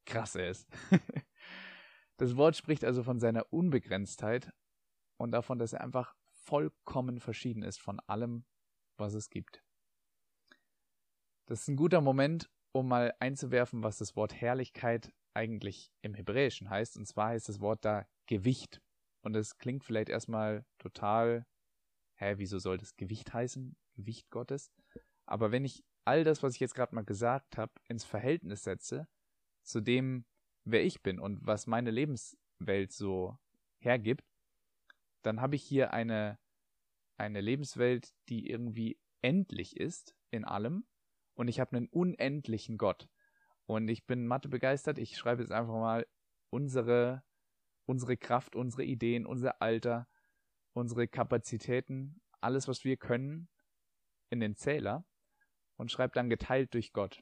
krass 0.06 0.36
er 0.36 0.50
ist. 0.50 0.68
Das 2.22 2.38
Wort 2.38 2.56
spricht 2.56 2.84
also 2.84 3.02
von 3.02 3.20
seiner 3.20 3.52
Unbegrenztheit 3.52 4.54
und 5.18 5.32
davon, 5.32 5.58
dass 5.58 5.74
er 5.74 5.82
einfach 5.82 6.14
vollkommen 6.34 7.20
verschieden 7.20 7.64
ist 7.64 7.82
von 7.82 8.00
allem, 8.02 8.46
was 8.96 9.16
es 9.16 9.32
gibt. 9.32 9.64
Das 11.48 11.62
ist 11.62 11.68
ein 11.68 11.78
guter 11.78 12.00
Moment, 12.00 12.48
um 12.74 12.88
mal 12.88 13.12
einzuwerfen, 13.18 13.82
was 13.82 13.98
das 13.98 14.16
Wort 14.16 14.40
Herrlichkeit 14.40 15.12
eigentlich 15.34 15.92
im 16.04 16.14
Hebräischen 16.14 16.70
heißt. 16.70 16.96
Und 16.96 17.08
zwar 17.08 17.30
heißt 17.30 17.50
das 17.50 17.60
Wort 17.60 17.84
da 17.86 18.06
Gewicht. 18.28 18.84
Und 19.22 19.36
es 19.36 19.58
klingt 19.58 19.84
vielleicht 19.84 20.10
erstmal 20.10 20.66
total, 20.80 21.46
hä, 22.16 22.36
wieso 22.38 22.60
soll 22.60 22.78
das 22.78 22.96
Gewicht 22.96 23.34
heißen? 23.34 23.76
Gewicht 23.94 24.30
Gottes. 24.30 24.72
Aber 25.26 25.52
wenn 25.52 25.66
ich 25.66 25.84
all 26.06 26.24
das, 26.24 26.42
was 26.44 26.56
ich 26.56 26.60
jetzt 26.60 26.76
gerade 26.76 26.96
mal 26.96 27.06
gesagt 27.06 27.58
habe, 27.58 27.74
ins 27.88 28.04
Verhältnis 28.04 28.64
setze 28.64 29.08
zu 29.64 29.82
dem, 29.82 30.26
wer 30.64 30.84
ich 30.84 31.02
bin 31.02 31.20
und 31.20 31.46
was 31.46 31.68
meine 31.68 31.92
Lebenswelt 31.92 32.92
so 32.92 33.38
hergibt, 33.80 34.26
dann 35.22 35.42
habe 35.42 35.56
ich 35.56 35.64
hier 35.64 35.94
eine, 35.94 36.40
eine 37.18 37.42
Lebenswelt, 37.42 38.14
die 38.30 38.50
irgendwie 38.50 39.00
endlich 39.22 39.78
ist 39.78 40.16
in 40.32 40.46
allem 40.46 40.86
und 41.36 41.48
ich 41.48 41.60
habe 41.60 41.78
einen 41.78 41.88
unendlichen 41.88 42.78
Gott. 42.78 43.08
Und 43.66 43.88
ich 43.88 44.06
bin 44.06 44.28
Mathe 44.28 44.50
begeistert. 44.50 44.98
Ich 44.98 45.18
schreibe 45.18 45.42
jetzt 45.42 45.52
einfach 45.52 45.74
mal 45.74 46.06
unsere, 46.50 47.24
unsere 47.86 48.18
Kraft, 48.18 48.56
unsere 48.56 48.84
Ideen, 48.84 49.26
unser 49.26 49.62
Alter, 49.62 50.08
unsere 50.74 51.08
Kapazitäten, 51.08 52.22
alles, 52.40 52.68
was 52.68 52.84
wir 52.84 52.98
können, 52.98 53.50
in 54.30 54.40
den 54.40 54.56
Zähler 54.56 55.06
und 55.76 55.92
schreibe 55.92 56.14
dann 56.14 56.30
geteilt 56.30 56.74
durch 56.74 56.94
Gott. 56.94 57.22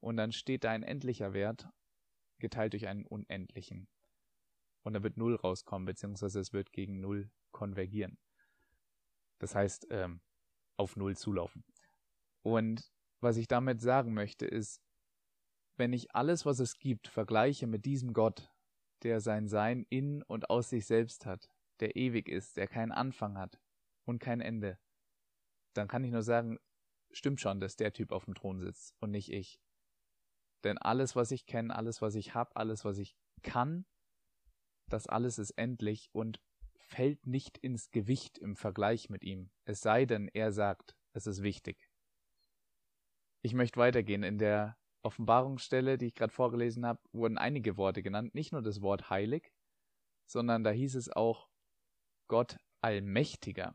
Und 0.00 0.16
dann 0.16 0.32
steht 0.32 0.64
da 0.64 0.70
ein 0.70 0.82
endlicher 0.82 1.32
Wert 1.32 1.68
geteilt 2.38 2.72
durch 2.72 2.86
einen 2.86 3.04
unendlichen. 3.04 3.88
Und 4.82 4.94
da 4.94 5.02
wird 5.02 5.16
Null 5.16 5.34
rauskommen, 5.34 5.86
beziehungsweise 5.86 6.40
es 6.40 6.52
wird 6.52 6.72
gegen 6.72 7.00
Null 7.00 7.30
konvergieren. 7.50 8.18
Das 9.38 9.54
heißt, 9.54 9.88
ähm, 9.90 10.20
auf 10.76 10.96
Null 10.96 11.16
zulaufen. 11.16 11.64
Und 12.42 12.90
was 13.20 13.36
ich 13.36 13.48
damit 13.48 13.80
sagen 13.80 14.14
möchte, 14.14 14.46
ist, 14.46 14.80
wenn 15.76 15.92
ich 15.92 16.14
alles, 16.14 16.46
was 16.46 16.60
es 16.60 16.78
gibt, 16.78 17.08
vergleiche 17.08 17.66
mit 17.66 17.84
diesem 17.84 18.12
Gott, 18.12 18.50
der 19.02 19.20
sein 19.20 19.48
Sein 19.48 19.86
in 19.88 20.22
und 20.22 20.50
aus 20.50 20.70
sich 20.70 20.86
selbst 20.86 21.26
hat, 21.26 21.48
der 21.80 21.96
ewig 21.96 22.28
ist, 22.28 22.56
der 22.56 22.66
keinen 22.66 22.92
Anfang 22.92 23.38
hat 23.38 23.60
und 24.04 24.18
kein 24.18 24.40
Ende, 24.40 24.78
dann 25.74 25.88
kann 25.88 26.04
ich 26.04 26.10
nur 26.10 26.22
sagen, 26.22 26.58
stimmt 27.12 27.40
schon, 27.40 27.60
dass 27.60 27.76
der 27.76 27.92
Typ 27.92 28.12
auf 28.12 28.24
dem 28.24 28.34
Thron 28.34 28.60
sitzt 28.60 28.94
und 29.00 29.10
nicht 29.10 29.32
ich. 29.32 29.60
Denn 30.64 30.78
alles, 30.78 31.14
was 31.14 31.30
ich 31.30 31.46
kenne, 31.46 31.74
alles, 31.74 32.02
was 32.02 32.14
ich 32.14 32.34
habe, 32.34 32.56
alles, 32.56 32.84
was 32.84 32.98
ich 32.98 33.16
kann, 33.42 33.86
das 34.88 35.06
alles 35.06 35.38
ist 35.38 35.52
endlich 35.52 36.10
und 36.12 36.40
fällt 36.76 37.26
nicht 37.26 37.58
ins 37.58 37.90
Gewicht 37.90 38.38
im 38.38 38.56
Vergleich 38.56 39.10
mit 39.10 39.22
ihm, 39.22 39.50
es 39.64 39.80
sei 39.80 40.06
denn, 40.06 40.28
er 40.28 40.52
sagt, 40.52 40.96
es 41.12 41.26
ist 41.26 41.42
wichtig. 41.42 41.90
Ich 43.42 43.54
möchte 43.54 43.78
weitergehen. 43.78 44.22
In 44.22 44.38
der 44.38 44.76
Offenbarungsstelle, 45.02 45.98
die 45.98 46.06
ich 46.06 46.14
gerade 46.14 46.32
vorgelesen 46.32 46.84
habe, 46.86 47.00
wurden 47.12 47.38
einige 47.38 47.76
Worte 47.76 48.02
genannt, 48.02 48.34
nicht 48.34 48.52
nur 48.52 48.62
das 48.62 48.80
Wort 48.80 49.10
heilig, 49.10 49.52
sondern 50.26 50.64
da 50.64 50.70
hieß 50.70 50.96
es 50.96 51.10
auch 51.10 51.48
Gott 52.28 52.58
allmächtiger. 52.80 53.74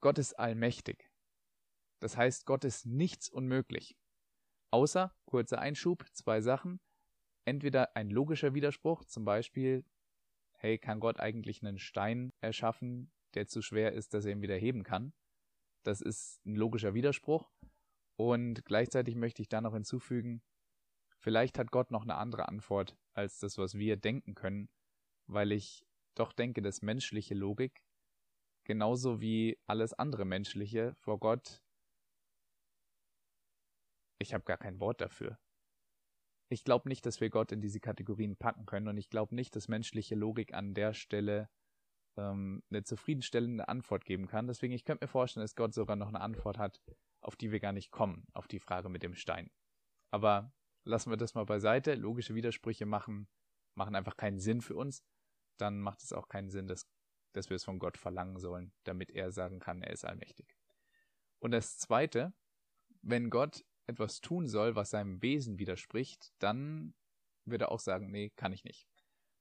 Gott 0.00 0.18
ist 0.18 0.38
allmächtig. 0.38 1.10
Das 2.00 2.16
heißt, 2.16 2.46
Gott 2.46 2.64
ist 2.64 2.86
nichts 2.86 3.28
unmöglich. 3.28 3.96
Außer, 4.70 5.14
kurzer 5.24 5.58
Einschub, 5.58 6.04
zwei 6.12 6.40
Sachen. 6.40 6.80
Entweder 7.44 7.96
ein 7.96 8.10
logischer 8.10 8.54
Widerspruch, 8.54 9.04
zum 9.04 9.24
Beispiel, 9.24 9.84
hey, 10.52 10.78
kann 10.78 11.00
Gott 11.00 11.18
eigentlich 11.18 11.62
einen 11.62 11.78
Stein 11.78 12.32
erschaffen, 12.40 13.10
der 13.34 13.46
zu 13.46 13.62
schwer 13.62 13.92
ist, 13.92 14.14
dass 14.14 14.24
er 14.24 14.32
ihn 14.32 14.42
wieder 14.42 14.56
heben 14.56 14.82
kann? 14.82 15.12
Das 15.82 16.00
ist 16.00 16.44
ein 16.44 16.54
logischer 16.54 16.94
Widerspruch. 16.94 17.50
Und 18.18 18.64
gleichzeitig 18.64 19.14
möchte 19.14 19.42
ich 19.42 19.48
da 19.48 19.60
noch 19.60 19.74
hinzufügen, 19.74 20.42
vielleicht 21.18 21.58
hat 21.58 21.70
Gott 21.70 21.90
noch 21.90 22.02
eine 22.02 22.16
andere 22.16 22.48
Antwort 22.48 22.96
als 23.14 23.38
das, 23.38 23.58
was 23.58 23.74
wir 23.74 23.96
denken 23.96 24.34
können, 24.34 24.68
weil 25.26 25.52
ich 25.52 25.86
doch 26.14 26.32
denke, 26.32 26.62
dass 26.62 26.82
menschliche 26.82 27.34
Logik 27.34 27.84
genauso 28.64 29.20
wie 29.20 29.58
alles 29.66 29.94
andere 29.94 30.24
menschliche 30.24 30.94
vor 30.96 31.18
Gott 31.18 31.62
ich 34.18 34.34
habe 34.34 34.44
gar 34.44 34.58
kein 34.58 34.80
Wort 34.80 35.00
dafür. 35.00 35.38
Ich 36.50 36.64
glaube 36.64 36.88
nicht, 36.88 37.06
dass 37.06 37.20
wir 37.20 37.30
Gott 37.30 37.52
in 37.52 37.60
diese 37.60 37.80
Kategorien 37.80 38.36
packen 38.36 38.66
können 38.66 38.88
und 38.88 38.96
ich 38.96 39.10
glaube 39.10 39.34
nicht, 39.34 39.54
dass 39.54 39.68
menschliche 39.68 40.14
Logik 40.14 40.54
an 40.54 40.74
der 40.74 40.94
Stelle 40.94 41.48
ähm, 42.16 42.62
eine 42.70 42.82
zufriedenstellende 42.82 43.68
Antwort 43.68 44.04
geben 44.04 44.26
kann. 44.26 44.46
Deswegen, 44.46 44.72
ich 44.72 44.84
könnte 44.84 45.04
mir 45.04 45.08
vorstellen, 45.08 45.44
dass 45.44 45.54
Gott 45.54 45.74
sogar 45.74 45.96
noch 45.96 46.08
eine 46.08 46.20
Antwort 46.20 46.58
hat, 46.58 46.80
auf 47.20 47.36
die 47.36 47.50
wir 47.50 47.60
gar 47.60 47.72
nicht 47.72 47.90
kommen, 47.90 48.26
auf 48.32 48.48
die 48.48 48.60
Frage 48.60 48.88
mit 48.88 49.02
dem 49.02 49.14
Stein. 49.14 49.50
Aber 50.10 50.52
lassen 50.84 51.10
wir 51.10 51.16
das 51.16 51.34
mal 51.34 51.44
beiseite. 51.44 51.94
Logische 51.94 52.34
Widersprüche 52.34 52.86
machen, 52.86 53.28
machen 53.74 53.94
einfach 53.94 54.16
keinen 54.16 54.38
Sinn 54.38 54.60
für 54.60 54.76
uns. 54.76 55.04
Dann 55.58 55.80
macht 55.80 56.02
es 56.02 56.12
auch 56.12 56.28
keinen 56.28 56.50
Sinn, 56.50 56.66
dass, 56.66 56.88
dass 57.32 57.50
wir 57.50 57.56
es 57.56 57.64
von 57.64 57.78
Gott 57.78 57.98
verlangen 57.98 58.38
sollen, 58.38 58.72
damit 58.84 59.10
er 59.10 59.32
sagen 59.32 59.58
kann, 59.58 59.82
er 59.82 59.92
ist 59.92 60.04
allmächtig. 60.04 60.56
Und 61.40 61.50
das 61.52 61.78
Zweite, 61.78 62.32
wenn 63.02 63.30
Gott 63.30 63.64
etwas 63.86 64.20
tun 64.20 64.46
soll, 64.46 64.76
was 64.76 64.90
seinem 64.90 65.22
Wesen 65.22 65.58
widerspricht, 65.58 66.32
dann 66.38 66.94
wird 67.44 67.62
er 67.62 67.72
auch 67.72 67.80
sagen, 67.80 68.10
nee, 68.10 68.30
kann 68.30 68.52
ich 68.52 68.64
nicht. 68.64 68.88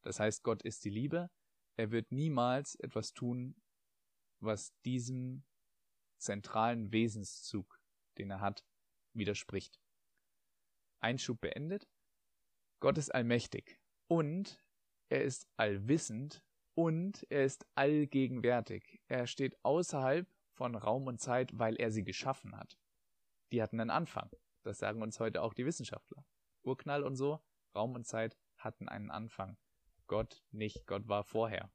Das 0.03 0.19
heißt, 0.19 0.43
Gott 0.43 0.61
ist 0.61 0.85
die 0.85 0.89
Liebe. 0.89 1.29
Er 1.75 1.91
wird 1.91 2.11
niemals 2.11 2.75
etwas 2.75 3.13
tun, 3.13 3.55
was 4.39 4.73
diesem 4.85 5.43
zentralen 6.17 6.91
Wesenszug, 6.91 7.81
den 8.17 8.31
er 8.31 8.41
hat, 8.41 8.65
widerspricht. 9.13 9.79
Einschub 10.99 11.41
beendet. 11.41 11.87
Gott 12.79 12.97
ist 12.97 13.13
allmächtig 13.13 13.79
und 14.07 14.61
er 15.09 15.23
ist 15.23 15.47
allwissend 15.57 16.43
und 16.73 17.25
er 17.29 17.43
ist 17.43 17.65
allgegenwärtig. 17.75 19.01
Er 19.07 19.27
steht 19.27 19.57
außerhalb 19.63 20.27
von 20.53 20.75
Raum 20.75 21.07
und 21.07 21.19
Zeit, 21.19 21.57
weil 21.57 21.75
er 21.75 21.91
sie 21.91 22.03
geschaffen 22.03 22.55
hat 22.55 22.77
die 23.51 23.61
hatten 23.61 23.79
einen 23.79 23.89
Anfang. 23.89 24.29
Das 24.63 24.79
sagen 24.79 25.01
uns 25.01 25.19
heute 25.19 25.41
auch 25.41 25.53
die 25.53 25.65
Wissenschaftler. 25.65 26.25
Urknall 26.63 27.03
und 27.03 27.15
so, 27.15 27.43
Raum 27.75 27.95
und 27.95 28.05
Zeit 28.05 28.37
hatten 28.57 28.89
einen 28.89 29.11
Anfang. 29.11 29.57
Gott 30.07 30.43
nicht, 30.51 30.85
Gott 30.87 31.07
war 31.07 31.23
vorher. 31.23 31.71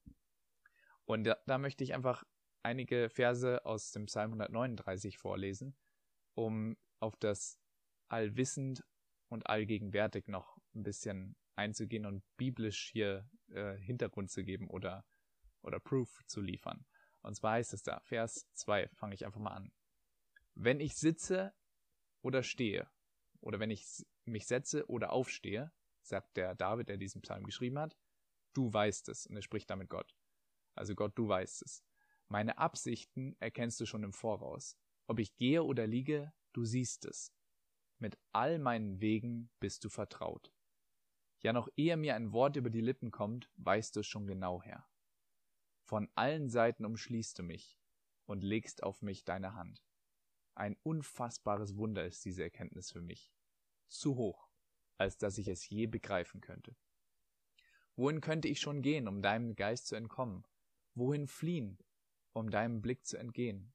Und 1.05 1.25
da, 1.25 1.37
da 1.47 1.59
möchte 1.59 1.85
ich 1.85 1.95
einfach 1.95 2.25
einige 2.63 3.09
Verse 3.11 3.65
aus 3.65 3.93
dem 3.93 4.07
Psalm 4.07 4.33
139 4.33 5.19
vorlesen, 5.19 5.77
um 6.35 6.77
auf 7.01 7.17
das 7.17 7.59
allwissend 8.09 8.85
und 9.29 9.47
allgegenwärtig 9.47 10.29
noch 10.29 10.59
ein 10.75 10.83
bisschen 10.83 11.37
einzugehen 11.57 12.07
und 12.07 12.23
biblisch 12.37 12.91
hier 12.93 13.29
äh, 13.49 13.77
Hintergrund 13.79 14.31
zu 14.31 14.45
geben 14.45 14.69
oder, 14.69 15.05
oder 15.63 15.81
Proof 15.81 16.21
zu 16.27 16.41
liefern. 16.41 16.87
Und 17.23 17.35
zwar 17.35 17.53
heißt 17.53 17.73
es 17.73 17.83
da, 17.83 18.01
Vers 18.01 18.47
2, 18.55 18.89
fange 18.95 19.15
ich 19.15 19.25
einfach 19.25 19.41
mal 19.41 19.53
an. 19.53 19.73
Wenn 20.55 20.81
ich 20.81 20.97
sitze 20.97 21.55
oder 22.21 22.43
stehe, 22.43 22.91
oder 23.41 23.59
wenn 23.59 23.71
ich 23.71 23.87
mich 24.25 24.47
setze 24.47 24.87
oder 24.87 25.13
aufstehe, 25.13 25.73
sagt 26.03 26.37
der 26.37 26.55
David, 26.55 26.89
der 26.89 26.97
diesen 26.97 27.23
Psalm 27.23 27.45
geschrieben 27.45 27.79
hat, 27.79 27.97
du 28.55 28.73
weißt 28.73 29.09
es, 29.09 29.27
und 29.27 29.37
er 29.37 29.43
spricht 29.43 29.71
damit 29.71 29.89
Gott. 29.89 30.17
Also 30.75 30.95
Gott, 30.95 31.13
du 31.17 31.29
weißt 31.29 31.63
es. 31.63 31.85
Meine 32.33 32.57
Absichten 32.57 33.37
erkennst 33.41 33.79
du 33.79 33.85
schon 33.85 34.05
im 34.05 34.15
Voraus. 34.15 34.79
Ob 35.07 35.19
ich 35.19 35.37
gehe 35.37 35.63
oder 35.63 35.87
liege, 35.87 36.33
du 36.55 36.65
siehst 36.65 37.05
es. 37.05 37.31
Mit 37.99 38.19
all 38.33 38.59
meinen 38.59 39.03
Wegen 39.03 39.51
bist 39.61 39.85
du 39.85 39.91
vertraut. 39.91 40.51
Ja, 41.41 41.53
noch 41.53 41.69
ehe 41.77 41.99
mir 41.99 42.15
ein 42.15 42.33
Wort 42.33 42.57
über 42.57 42.71
die 42.71 42.81
Lippen 42.81 43.11
kommt, 43.11 43.51
weißt 43.57 43.95
du 43.95 44.01
es 44.01 44.07
schon 44.07 44.27
genau 44.27 44.63
her. 44.63 44.89
Von 45.83 46.11
allen 46.15 46.49
Seiten 46.49 46.87
umschließt 46.87 47.39
du 47.39 47.43
mich 47.43 47.79
und 48.25 48.43
legst 48.43 48.83
auf 48.83 49.03
mich 49.03 49.27
deine 49.27 49.53
Hand. 49.53 49.85
Ein 50.55 50.79
unfassbares 50.83 51.77
Wunder 51.77 52.07
ist 52.07 52.25
diese 52.25 52.45
Erkenntnis 52.45 52.91
für 52.91 53.03
mich. 53.03 53.31
Zu 53.89 54.17
hoch, 54.17 54.49
als 54.97 55.19
dass 55.19 55.37
ich 55.37 55.49
es 55.49 55.69
je 55.69 55.87
begreifen 55.87 56.41
könnte. 56.41 56.79
Wohin 57.95 58.23
könnte 58.23 58.49
ich 58.49 58.59
schon 58.59 58.81
gehen, 58.81 59.07
um 59.07 59.21
deinem 59.21 59.55
Geist 59.55 59.87
zu 59.87 59.97
entkommen? 59.97 60.47
Wohin 60.95 61.27
fliehen, 61.27 61.79
um 62.33 62.51
deinem 62.51 62.83
Blick 62.83 63.05
zu 63.05 63.17
entgehen? 63.17 63.73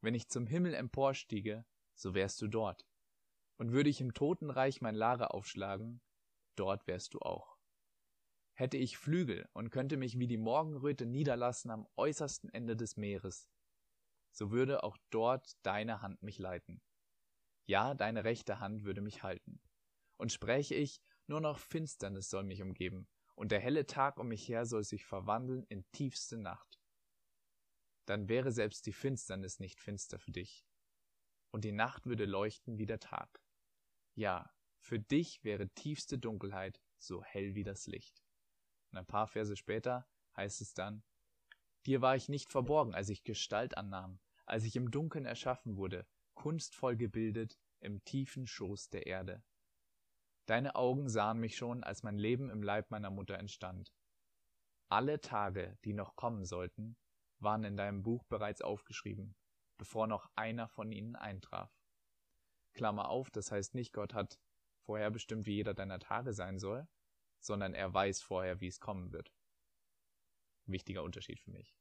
Wenn 0.00 0.14
ich 0.14 0.28
zum 0.28 0.46
Himmel 0.46 0.74
emporstiege, 0.74 1.64
so 1.94 2.14
wärst 2.14 2.40
du 2.42 2.48
dort. 2.48 2.86
Und 3.58 3.72
würde 3.72 3.90
ich 3.90 4.00
im 4.00 4.14
Totenreich 4.14 4.80
mein 4.80 4.94
Lager 4.94 5.34
aufschlagen, 5.34 6.00
dort 6.56 6.86
wärst 6.86 7.14
du 7.14 7.18
auch. 7.20 7.58
Hätte 8.54 8.76
ich 8.76 8.98
Flügel 8.98 9.48
und 9.52 9.70
könnte 9.70 9.96
mich 9.96 10.18
wie 10.18 10.26
die 10.26 10.38
Morgenröte 10.38 11.06
niederlassen 11.06 11.70
am 11.70 11.86
äußersten 11.96 12.50
Ende 12.50 12.76
des 12.76 12.96
Meeres, 12.96 13.48
so 14.32 14.50
würde 14.50 14.82
auch 14.82 14.96
dort 15.10 15.56
deine 15.62 16.02
Hand 16.02 16.22
mich 16.22 16.38
leiten. 16.38 16.80
Ja, 17.66 17.94
deine 17.94 18.24
rechte 18.24 18.60
Hand 18.60 18.84
würde 18.84 19.00
mich 19.00 19.22
halten. 19.22 19.60
Und 20.16 20.32
spräche 20.32 20.74
ich, 20.74 21.00
nur 21.26 21.40
noch 21.40 21.58
Finsternis 21.58 22.28
soll 22.28 22.44
mich 22.44 22.62
umgeben, 22.62 23.08
und 23.34 23.52
der 23.52 23.60
helle 23.60 23.86
Tag 23.86 24.18
um 24.18 24.28
mich 24.28 24.48
her 24.48 24.66
soll 24.66 24.84
sich 24.84 25.04
verwandeln 25.04 25.64
in 25.68 25.84
tiefste 25.92 26.36
Nacht. 26.36 26.79
Dann 28.10 28.28
wäre 28.28 28.50
selbst 28.50 28.86
die 28.86 28.92
Finsternis 28.92 29.60
nicht 29.60 29.80
finster 29.80 30.18
für 30.18 30.32
dich. 30.32 30.66
Und 31.52 31.64
die 31.64 31.70
Nacht 31.70 32.06
würde 32.06 32.24
leuchten 32.24 32.76
wie 32.76 32.86
der 32.86 32.98
Tag. 32.98 33.40
Ja, 34.16 34.52
für 34.80 34.98
dich 34.98 35.44
wäre 35.44 35.68
tiefste 35.68 36.18
Dunkelheit 36.18 36.82
so 36.98 37.22
hell 37.22 37.54
wie 37.54 37.62
das 37.62 37.86
Licht. 37.86 38.24
Und 38.90 38.98
ein 38.98 39.06
paar 39.06 39.28
Verse 39.28 39.56
später 39.56 40.08
heißt 40.36 40.60
es 40.60 40.74
dann, 40.74 41.04
Dir 41.86 42.02
war 42.02 42.16
ich 42.16 42.28
nicht 42.28 42.50
verborgen, 42.50 42.94
als 42.96 43.10
ich 43.10 43.22
Gestalt 43.22 43.76
annahm, 43.76 44.18
als 44.44 44.64
ich 44.64 44.74
im 44.74 44.90
Dunkeln 44.90 45.24
erschaffen 45.24 45.76
wurde, 45.76 46.04
kunstvoll 46.34 46.96
gebildet 46.96 47.60
im 47.78 48.04
tiefen 48.04 48.48
Schoß 48.48 48.88
der 48.88 49.06
Erde. 49.06 49.44
Deine 50.46 50.74
Augen 50.74 51.08
sahen 51.08 51.38
mich 51.38 51.56
schon, 51.56 51.84
als 51.84 52.02
mein 52.02 52.18
Leben 52.18 52.50
im 52.50 52.64
Leib 52.64 52.90
meiner 52.90 53.10
Mutter 53.10 53.38
entstand. 53.38 53.94
Alle 54.88 55.20
Tage, 55.20 55.78
die 55.84 55.92
noch 55.92 56.16
kommen 56.16 56.44
sollten, 56.44 56.96
waren 57.42 57.64
in 57.64 57.76
deinem 57.76 58.02
Buch 58.02 58.24
bereits 58.24 58.62
aufgeschrieben, 58.62 59.34
bevor 59.78 60.06
noch 60.06 60.30
einer 60.36 60.68
von 60.68 60.92
ihnen 60.92 61.16
eintraf. 61.16 61.72
Klammer 62.72 63.08
auf, 63.08 63.30
das 63.30 63.50
heißt 63.50 63.74
nicht, 63.74 63.92
Gott 63.92 64.14
hat 64.14 64.40
vorher 64.80 65.10
bestimmt, 65.10 65.46
wie 65.46 65.54
jeder 65.54 65.74
deiner 65.74 65.98
Tage 65.98 66.32
sein 66.32 66.58
soll, 66.58 66.88
sondern 67.40 67.74
er 67.74 67.92
weiß 67.92 68.22
vorher, 68.22 68.60
wie 68.60 68.68
es 68.68 68.80
kommen 68.80 69.12
wird. 69.12 69.32
Wichtiger 70.66 71.02
Unterschied 71.02 71.40
für 71.40 71.50
mich. 71.50 71.74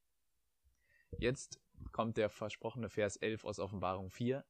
Jetzt 1.18 1.60
kommt 1.92 2.18
der 2.18 2.30
versprochene 2.30 2.89
Vers 2.89 3.18
11 3.18 3.46
aus 3.46 3.60
Offenbarung 3.60 4.10
4. 4.10 4.46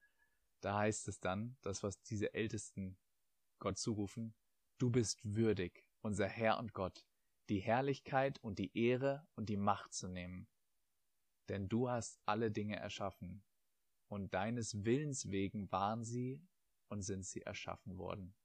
Da 0.62 0.78
heißt 0.78 1.08
es 1.08 1.20
dann, 1.20 1.58
das 1.62 1.84
was 1.84 2.02
diese 2.04 2.34
Ältesten 2.34 2.98
Gott 3.60 3.78
zurufen, 3.78 4.36
du 4.78 4.90
bist 4.90 5.20
würdig, 5.24 5.86
unser 6.02 6.28
Herr 6.28 6.60
und 6.60 6.74
Gott, 6.74 7.06
die 7.50 7.60
Herrlichkeit 7.60 8.40
und 8.44 8.60
die 8.60 8.78
Ehre 8.78 9.28
und 9.36 9.50
die 9.50 9.58
Macht 9.58 9.94
zu 9.94 10.08
nehmen. 10.08 10.48
Denn 11.50 11.68
du 11.68 11.90
hast 11.90 12.20
alle 12.26 12.52
Dinge 12.52 12.78
erschaffen, 12.78 13.44
und 14.10 14.34
deines 14.34 14.84
Willens 14.84 15.30
wegen 15.30 15.72
waren 15.72 16.04
sie 16.04 16.42
und 16.88 17.04
sind 17.04 17.26
sie 17.26 17.44
erschaffen 17.44 17.98
worden. 17.98 18.36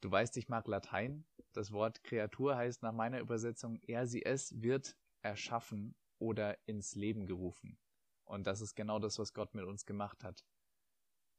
Du 0.00 0.10
weißt, 0.10 0.36
ich 0.36 0.48
mag 0.48 0.66
Latein. 0.66 1.24
Das 1.52 1.70
Wort 1.70 2.02
Kreatur 2.02 2.56
heißt 2.56 2.82
nach 2.82 2.92
meiner 2.92 3.20
Übersetzung, 3.20 3.78
er, 3.86 4.06
sie, 4.06 4.24
es 4.24 4.60
wird 4.60 4.96
erschaffen 5.20 5.94
oder 6.18 6.58
ins 6.66 6.96
Leben 6.96 7.26
gerufen. 7.26 7.78
Und 8.24 8.46
das 8.48 8.60
ist 8.60 8.74
genau 8.74 8.98
das, 8.98 9.18
was 9.18 9.32
Gott 9.32 9.54
mit 9.54 9.64
uns 9.64 9.86
gemacht 9.86 10.24
hat. 10.24 10.44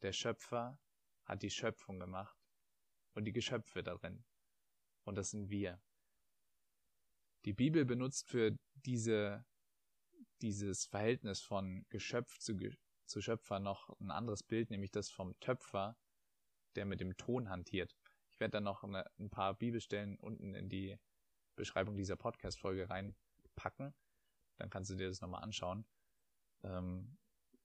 Der 0.02 0.14
Schöpfer 0.14 0.80
hat 1.26 1.42
die 1.42 1.50
Schöpfung 1.50 2.00
gemacht 2.00 2.38
und 3.14 3.26
die 3.26 3.34
Geschöpfe 3.34 3.84
darin. 3.84 4.24
Und 5.04 5.16
das 5.16 5.32
sind 5.32 5.50
wir. 5.50 5.82
Die 7.46 7.54
Bibel 7.54 7.84
benutzt 7.84 8.30
für 8.30 8.58
diese, 8.86 9.46
dieses 10.42 10.86
Verhältnis 10.86 11.42
von 11.42 11.86
Geschöpf 11.90 12.38
zu, 12.40 12.58
zu 13.06 13.22
Schöpfer 13.22 13.60
noch 13.60 13.90
ein 14.00 14.12
anderes 14.12 14.44
Bild, 14.44 14.70
nämlich 14.70 14.92
das 14.92 15.10
vom 15.10 15.38
Töpfer, 15.40 15.98
der 16.76 16.86
mit 16.86 17.02
dem 17.02 17.18
Ton 17.18 17.50
hantiert. 17.50 17.96
Ich 18.32 18.40
werde 18.40 18.54
dann 18.54 18.64
noch 18.64 18.84
eine, 18.84 19.06
ein 19.20 19.30
paar 19.30 19.56
Bibelstellen 19.56 20.18
unten 20.18 20.56
in 20.56 20.70
die 20.70 20.98
Beschreibung 21.56 21.96
dieser 21.96 22.16
Podcast-Folge 22.16 22.90
reinpacken. 22.90 23.94
Dann 24.58 24.70
kannst 24.70 24.92
du 24.92 24.96
dir 24.96 25.10
das 25.10 25.22
nochmal 25.22 25.44
anschauen. 25.44 25.86
Ähm, 26.64 27.18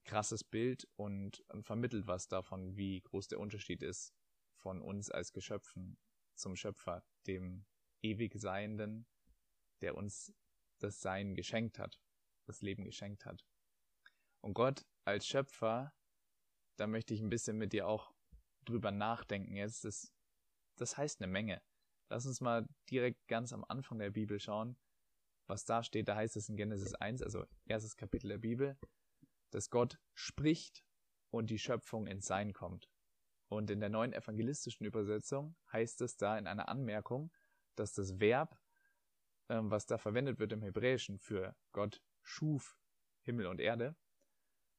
krasses 0.03 0.43
Bild 0.43 0.87
und, 0.95 1.43
und 1.49 1.63
vermittelt 1.63 2.05
was 2.05 2.27
davon, 2.27 2.75
wie 2.75 3.01
groß 3.01 3.29
der 3.29 3.39
Unterschied 3.39 3.81
ist 3.81 4.13
von 4.55 4.81
uns 4.81 5.09
als 5.09 5.31
Geschöpfen 5.31 5.97
zum 6.35 6.55
Schöpfer, 6.55 7.03
dem 7.27 7.65
ewig 8.01 8.33
Seienden, 8.39 9.07
der 9.81 9.95
uns 9.95 10.33
das 10.79 10.99
Sein 10.99 11.35
geschenkt 11.35 11.79
hat, 11.79 11.99
das 12.45 12.61
Leben 12.61 12.83
geschenkt 12.83 13.25
hat. 13.25 13.45
Und 14.41 14.53
Gott 14.53 14.85
als 15.05 15.27
Schöpfer, 15.27 15.93
da 16.77 16.87
möchte 16.87 17.13
ich 17.13 17.21
ein 17.21 17.29
bisschen 17.29 17.57
mit 17.57 17.73
dir 17.73 17.87
auch 17.87 18.13
drüber 18.65 18.91
nachdenken 18.91 19.55
jetzt. 19.55 19.83
Das 19.83 20.13
das 20.79 20.97
heißt 20.97 21.21
eine 21.21 21.31
Menge. 21.31 21.61
Lass 22.09 22.25
uns 22.25 22.41
mal 22.41 22.67
direkt 22.89 23.27
ganz 23.27 23.53
am 23.53 23.63
Anfang 23.67 23.99
der 23.99 24.11
Bibel 24.11 24.39
schauen, 24.39 24.77
was 25.45 25.65
da 25.65 25.83
steht. 25.83 26.07
Da 26.07 26.15
heißt 26.15 26.37
es 26.37 26.49
in 26.49 26.55
Genesis 26.55 26.95
1, 26.95 27.21
also 27.21 27.45
erstes 27.65 27.95
Kapitel 27.95 28.29
der 28.29 28.37
Bibel, 28.37 28.77
dass 29.51 29.69
Gott 29.69 29.99
spricht 30.13 30.83
und 31.31 31.49
die 31.49 31.59
Schöpfung 31.59 32.07
ins 32.07 32.25
Sein 32.25 32.53
kommt. 32.53 32.89
Und 33.47 33.69
in 33.71 33.79
der 33.79 33.89
neuen 33.89 34.13
evangelistischen 34.13 34.85
Übersetzung 34.85 35.55
heißt 35.71 36.01
es 36.01 36.17
da 36.17 36.37
in 36.37 36.47
einer 36.47 36.69
Anmerkung, 36.69 37.31
dass 37.75 37.93
das 37.93 38.19
Verb, 38.19 38.58
ähm, 39.49 39.69
was 39.71 39.85
da 39.85 39.97
verwendet 39.97 40.39
wird 40.39 40.51
im 40.51 40.61
Hebräischen 40.61 41.19
für 41.19 41.55
Gott 41.71 42.01
schuf 42.21 42.79
Himmel 43.23 43.47
und 43.47 43.59
Erde, 43.59 43.95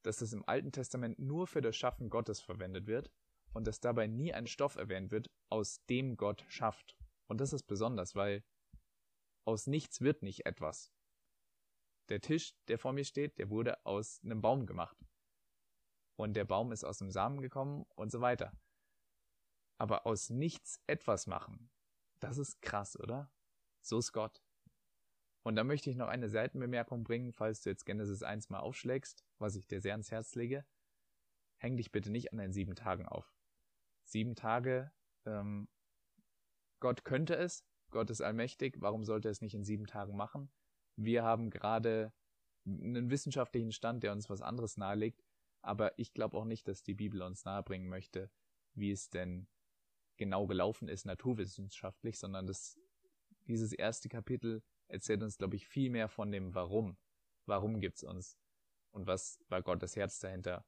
dass 0.03 0.19
das 0.19 0.33
im 0.33 0.45
Alten 0.49 0.73
Testament 0.73 1.19
nur 1.19 1.47
für 1.47 1.61
das 1.61 1.77
Schaffen 1.77 2.09
Gottes 2.09 2.41
verwendet 2.41 2.87
wird 2.87 3.13
und 3.53 3.67
dass 3.67 3.81
dabei 3.81 4.07
nie 4.07 4.33
ein 4.33 4.47
Stoff 4.47 4.77
erwähnt 4.77 5.11
wird, 5.11 5.31
aus 5.49 5.85
dem 5.87 6.17
Gott 6.17 6.45
schafft. 6.49 6.97
Und 7.27 7.41
das 7.41 7.53
ist 7.53 7.65
besonders, 7.65 8.15
weil 8.15 8.45
aus 9.45 9.67
nichts 9.67 10.01
wird 10.01 10.23
nicht 10.23 10.47
etwas. 10.47 10.93
Der 12.09 12.21
Tisch, 12.21 12.55
der 12.69 12.79
vor 12.79 12.93
mir 12.93 13.05
steht, 13.05 13.39
der 13.39 13.51
wurde 13.51 13.85
aus 13.85 14.21
einem 14.25 14.41
Baum 14.41 14.67
gemacht. 14.67 14.97
Und 16.17 16.35
der 16.35 16.45
Baum 16.45 16.73
ist 16.73 16.85
aus 16.85 17.01
einem 17.01 17.11
Samen 17.11 17.41
gekommen 17.41 17.85
und 17.95 18.11
so 18.11 18.21
weiter. 18.21 18.53
Aber 19.79 20.07
aus 20.07 20.29
nichts 20.29 20.83
etwas 20.87 21.27
machen, 21.27 21.71
das 22.19 22.37
ist 22.37 22.61
krass, 22.61 22.99
oder? 22.99 23.33
So 23.81 23.99
ist 23.99 24.13
Gott. 24.13 24.43
Und 25.43 25.57
da 25.57 25.65
möchte 25.65 25.91
ich 25.91 25.97
noch 25.97 26.09
eine 26.09 26.29
Seitenbemerkung 26.29 27.05
bringen, 27.05 27.33
falls 27.33 27.63
du 27.63 27.71
jetzt 27.71 27.87
Genesis 27.87 28.23
1 28.23 28.51
mal 28.51 28.61
aufschlägst, 28.61 29.25
was 29.39 29.57
ich 29.57 29.67
dir 29.67 29.81
sehr 29.81 29.93
ans 29.93 30.11
Herz 30.11 30.35
lege. 30.35 30.67
Häng 31.57 31.77
dich 31.77 31.93
bitte 31.93 32.11
nicht 32.11 32.33
an 32.33 32.39
den 32.39 32.53
sieben 32.53 32.75
Tagen 32.75 33.07
auf 33.07 33.35
sieben 34.11 34.35
Tage. 34.35 34.93
Ähm, 35.25 35.69
Gott 36.81 37.05
könnte 37.05 37.35
es, 37.35 37.65
Gott 37.91 38.11
ist 38.11 38.21
allmächtig, 38.21 38.77
warum 38.81 39.05
sollte 39.05 39.29
er 39.29 39.33
es 39.33 39.41
nicht 39.41 39.55
in 39.55 39.65
sieben 39.65 39.87
Tagen 39.87 40.17
machen? 40.17 40.51
Wir 40.97 41.23
haben 41.23 41.51
gerade 41.51 42.13
einen 42.67 43.11
wissenschaftlichen 43.11 43.73
Stand, 43.73 44.03
der 44.03 44.13
uns 44.13 44.29
was 44.29 44.43
anderes 44.43 44.77
nahelegt, 44.77 45.25
aber 45.63 45.99
ich 45.99 46.13
glaube 46.13 46.37
auch 46.37 46.45
nicht, 46.45 46.69
dass 46.69 46.83
die 46.83 46.95
Bibel 46.95 47.23
uns 47.23 47.45
nahebringen 47.45 47.89
möchte, 47.89 48.31
wie 48.75 48.91
es 48.91 49.11
denn 49.11 49.49
genau 50.17 50.47
gelaufen 50.47 50.89
ist, 50.89 51.07
naturwissenschaftlich, 51.07 52.19
sondern 52.19 52.47
das, 52.47 52.79
dieses 53.47 53.73
erste 53.73 54.09
Kapitel 54.09 54.63
erzählt 54.91 55.23
uns, 55.23 55.39
glaube 55.39 55.57
ich, 55.57 55.67
viel 55.67 55.91
mehr 55.91 56.09
von 56.09 56.31
dem 56.33 56.55
Warum. 56.55 56.97
Warum 57.47 57.81
gibt's 57.81 58.03
uns? 58.03 58.39
Und 58.91 59.07
was 59.07 59.41
war 59.49 59.63
Gottes 59.63 59.97
Herz 59.97 60.19
dahinter, 60.19 60.65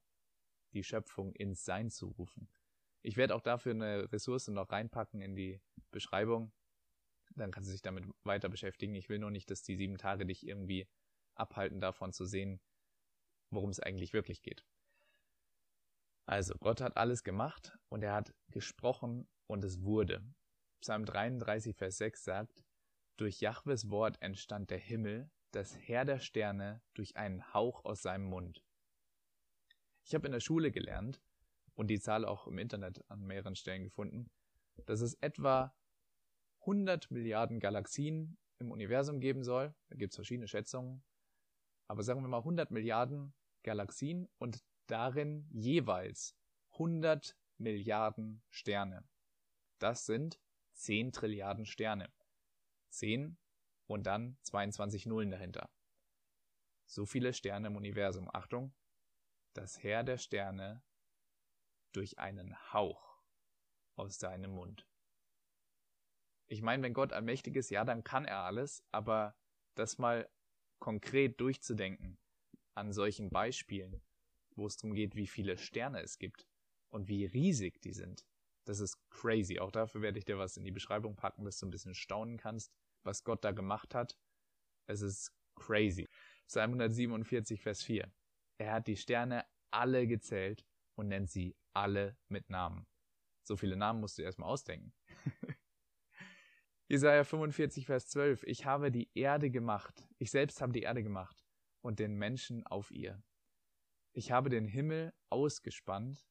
die 0.73 0.85
Schöpfung 0.85 1.33
ins 1.35 1.65
Sein 1.65 1.91
zu 1.91 2.09
rufen? 2.09 2.49
Ich 3.03 3.17
werde 3.17 3.35
auch 3.35 3.41
dafür 3.41 3.73
eine 3.73 4.13
Ressource 4.13 4.49
noch 4.49 4.71
reinpacken 4.71 5.21
in 5.21 5.35
die 5.35 5.61
Beschreibung. 5.91 6.53
Dann 7.35 7.51
kannst 7.51 7.69
du 7.69 7.73
dich 7.73 7.83
damit 7.83 8.05
weiter 8.23 8.49
beschäftigen. 8.49 8.95
Ich 8.95 9.09
will 9.09 9.19
nur 9.19 9.31
nicht, 9.31 9.51
dass 9.51 9.63
die 9.63 9.77
sieben 9.77 9.99
Tage 9.99 10.25
dich 10.25 10.47
irgendwie 10.47 10.89
abhalten 11.35 11.81
davon 11.81 12.13
zu 12.13 12.25
sehen, 12.25 12.61
worum 13.51 13.71
es 13.71 13.81
eigentlich 13.81 14.13
wirklich 14.13 14.43
geht. 14.43 14.65
Also, 16.27 16.55
Gott 16.61 16.81
hat 16.81 16.97
alles 16.97 17.25
gemacht 17.25 17.77
und 17.89 18.03
er 18.03 18.15
hat 18.15 18.33
gesprochen 18.49 19.29
und 19.49 19.65
es 19.65 19.83
wurde. 19.83 20.23
Psalm 20.81 21.05
33, 21.05 21.77
Vers 21.77 21.99
6 21.99 22.25
sagt, 22.25 22.65
durch 23.23 23.41
Jahwes 23.41 23.89
Wort 23.89 24.21
entstand 24.21 24.71
der 24.71 24.79
Himmel, 24.79 25.31
das 25.53 25.79
Herr 25.79 26.05
der 26.05 26.19
Sterne 26.19 26.83
durch 26.93 27.17
einen 27.17 27.55
Hauch 27.55 27.85
aus 27.85 28.03
seinem 28.03 28.25
Mund. 28.25 28.65
Ich 30.05 30.13
habe 30.13 30.27
in 30.27 30.33
der 30.33 30.41
Schule 30.41 30.73
gelernt, 30.73 31.23
und 31.75 31.87
die 31.87 32.01
Zahl 32.01 32.25
auch 32.25 32.49
im 32.49 32.59
Internet 32.59 33.09
an 33.09 33.23
mehreren 33.23 33.55
Stellen 33.55 33.85
gefunden, 33.85 34.29
dass 34.87 35.01
es 35.01 35.15
etwa 35.21 35.73
100 36.63 37.13
Milliarden 37.13 37.61
Galaxien 37.61 38.37
im 38.59 38.73
Universum 38.73 39.21
geben 39.21 39.45
soll. 39.45 39.73
Da 39.89 39.97
gibt 39.97 40.13
es 40.13 40.17
verschiedene 40.17 40.49
Schätzungen. 40.49 41.05
Aber 41.87 42.03
sagen 42.03 42.23
wir 42.23 42.29
mal 42.29 42.39
100 42.39 42.73
Milliarden 42.73 43.35
Galaxien 43.63 44.29
und 44.39 44.65
darin 44.89 45.47
jeweils 45.53 46.37
100 46.73 47.37
Milliarden 47.59 48.43
Sterne. 48.51 49.09
Das 49.79 50.07
sind 50.07 50.41
10 50.73 51.13
Trilliarden 51.13 51.67
Sterne. 51.67 52.13
10 52.93 53.37
und 53.87 54.05
dann 54.05 54.37
22 54.43 55.07
Nullen 55.07 55.31
dahinter. 55.31 55.71
So 56.87 57.07
viele 57.07 57.33
Sterne 57.33 57.69
im 57.69 57.77
Universum. 57.77 58.29
Achtung, 58.33 58.75
das 59.55 59.83
Heer 59.83 60.03
der 60.03 60.19
Sterne 60.19 60.83
durch 61.93 62.19
einen 62.19 62.57
Hauch 62.73 63.23
aus 63.97 64.19
deinem 64.19 64.53
Mund. 64.53 64.87
Ich 66.49 66.63
meine, 66.63 66.83
wenn 66.83 66.95
Gott 66.95 67.13
allmächtig 67.13 67.57
ist, 67.57 67.71
ja, 67.71 67.85
dann 67.85 68.05
kann 68.05 68.25
er 68.25 68.41
alles, 68.41 68.85
aber 68.91 69.35
das 69.75 69.99
mal 69.99 70.29
konkret 70.81 71.41
durchzudenken 71.41 72.19
an 72.75 72.93
solchen 72.93 73.31
Beispielen, 73.31 74.03
wo 74.55 74.67
es 74.67 74.77
darum 74.77 74.95
geht, 74.95 75.15
wie 75.15 75.27
viele 75.27 75.57
Sterne 75.57 76.03
es 76.03 76.19
gibt 76.19 76.47
und 76.91 77.09
wie 77.09 77.25
riesig 77.25 77.81
die 77.81 77.93
sind, 77.93 78.27
das 78.65 78.81
ist 78.81 78.99
crazy. 79.11 79.59
Auch 79.59 79.71
dafür 79.71 80.03
werde 80.03 80.19
ich 80.19 80.25
dir 80.25 80.39
was 80.39 80.57
in 80.57 80.65
die 80.65 80.71
Beschreibung 80.71 81.17
packen, 81.17 81.45
dass 81.45 81.59
du 81.59 81.67
ein 81.67 81.71
bisschen 81.71 81.95
staunen 81.95 82.37
kannst, 82.37 82.73
was 83.05 83.25
Gott 83.25 83.45
da 83.45 83.53
gemacht 83.53 83.95
hat. 83.95 84.19
Es 84.87 85.01
ist 85.03 85.33
crazy. 85.55 86.09
Psalm 86.47 86.73
147, 86.73 87.61
Vers 87.61 87.83
4. 87.83 88.13
Er 88.59 88.73
hat 88.73 88.87
die 88.87 88.97
Sterne 88.97 89.45
alle 89.71 90.07
gezählt 90.07 90.67
und 90.97 91.09
nennt 91.09 91.31
sie 91.31 91.57
alle 91.73 92.17
mit 92.29 92.51
Namen. 92.51 92.87
So 93.45 93.57
viele 93.57 93.77
Namen 93.77 94.01
musst 94.01 94.19
du 94.19 94.23
erstmal 94.23 94.51
ausdenken. 94.51 94.93
Jesaja 96.89 97.25
45, 97.25 97.87
Vers 97.87 98.09
12. 98.09 98.45
Ich 98.45 98.67
habe 98.67 98.91
die 98.91 99.11
Erde 99.15 99.51
gemacht. 99.51 100.09
Ich 100.19 100.31
selbst 100.31 100.61
habe 100.61 100.73
die 100.73 100.83
Erde 100.83 101.03
gemacht 101.03 101.45
und 101.81 101.99
den 101.99 102.15
Menschen 102.17 102.67
auf 102.67 102.91
ihr. 102.91 103.23
Ich 104.13 104.31
habe 104.31 104.51
den 104.51 104.67
Himmel 104.67 105.15
ausgespannt. 105.31 106.29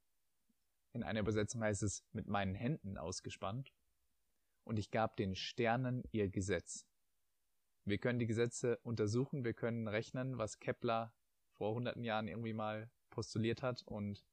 In 0.93 1.03
einer 1.03 1.21
Übersetzung 1.21 1.63
heißt 1.63 1.83
es 1.83 2.05
mit 2.11 2.27
meinen 2.27 2.53
Händen 2.53 2.97
ausgespannt. 2.97 3.73
Und 4.63 4.79
ich 4.79 4.91
gab 4.91 5.17
den 5.17 5.35
Sternen 5.35 6.03
ihr 6.11 6.29
Gesetz. 6.29 6.85
Wir 7.85 7.97
können 7.97 8.19
die 8.19 8.27
Gesetze 8.27 8.77
untersuchen, 8.83 9.43
wir 9.43 9.53
können 9.53 9.87
rechnen, 9.87 10.37
was 10.37 10.59
Kepler 10.59 11.13
vor 11.51 11.73
hunderten 11.73 12.03
Jahren 12.03 12.27
irgendwie 12.27 12.53
mal 12.53 12.91
postuliert 13.09 13.63
hat 13.63 13.83
und 13.85 14.23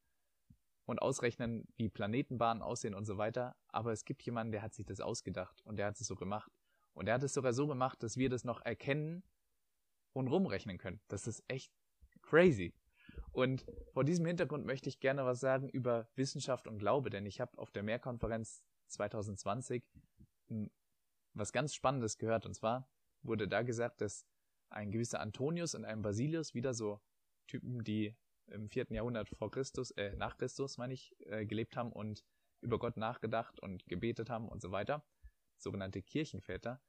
und 0.88 1.02
ausrechnen, 1.02 1.68
wie 1.76 1.90
Planetenbahnen 1.90 2.62
aussehen 2.62 2.94
und 2.94 3.04
so 3.04 3.18
weiter. 3.18 3.54
Aber 3.68 3.92
es 3.92 4.06
gibt 4.06 4.22
jemanden, 4.22 4.52
der 4.52 4.62
hat 4.62 4.72
sich 4.72 4.86
das 4.86 5.00
ausgedacht 5.00 5.60
und 5.66 5.76
der 5.76 5.86
hat 5.86 6.00
es 6.00 6.06
so 6.06 6.16
gemacht. 6.16 6.50
Und 6.94 7.04
der 7.04 7.14
hat 7.14 7.22
es 7.22 7.34
sogar 7.34 7.52
so 7.52 7.66
gemacht, 7.66 8.02
dass 8.02 8.16
wir 8.16 8.30
das 8.30 8.42
noch 8.42 8.62
erkennen 8.62 9.22
und 10.14 10.28
rumrechnen 10.28 10.78
können. 10.78 10.98
Das 11.08 11.26
ist 11.26 11.44
echt 11.46 11.70
crazy. 12.22 12.72
Und 13.32 13.66
vor 13.92 14.02
diesem 14.02 14.24
Hintergrund 14.24 14.64
möchte 14.64 14.88
ich 14.88 14.98
gerne 14.98 15.26
was 15.26 15.40
sagen 15.40 15.68
über 15.68 16.08
Wissenschaft 16.16 16.66
und 16.66 16.78
Glaube, 16.78 17.10
denn 17.10 17.26
ich 17.26 17.38
habe 17.38 17.58
auf 17.58 17.70
der 17.70 17.82
Mehrkonferenz 17.82 18.64
2020 18.86 19.84
was 21.34 21.52
ganz 21.52 21.74
Spannendes 21.74 22.18
gehört. 22.18 22.46
Und 22.46 22.54
zwar 22.54 22.90
wurde 23.22 23.48
da 23.48 23.62
gesagt, 23.62 24.00
dass 24.00 24.26
ein 24.70 24.90
gewisser 24.90 25.20
Antonius 25.20 25.74
und 25.74 25.84
ein 25.84 26.02
Basilius 26.02 26.54
wieder 26.54 26.74
so 26.74 27.00
Typen, 27.46 27.82
die 27.84 28.16
im 28.46 28.68
vierten 28.68 28.94
Jahrhundert 28.94 29.28
vor 29.36 29.50
Christus, 29.50 29.90
äh, 29.92 30.14
nach 30.16 30.36
Christus, 30.36 30.78
meine 30.78 30.94
ich, 30.94 31.14
äh, 31.26 31.46
gelebt 31.46 31.76
haben 31.76 31.92
und 31.92 32.24
über 32.60 32.78
Gott 32.78 32.96
nachgedacht 32.96 33.60
und 33.60 33.86
gebetet 33.86 34.30
haben 34.30 34.48
und 34.48 34.60
so 34.60 34.70
weiter, 34.70 35.04
sogenannte 35.56 36.02
Kirchenväter, 36.02 36.82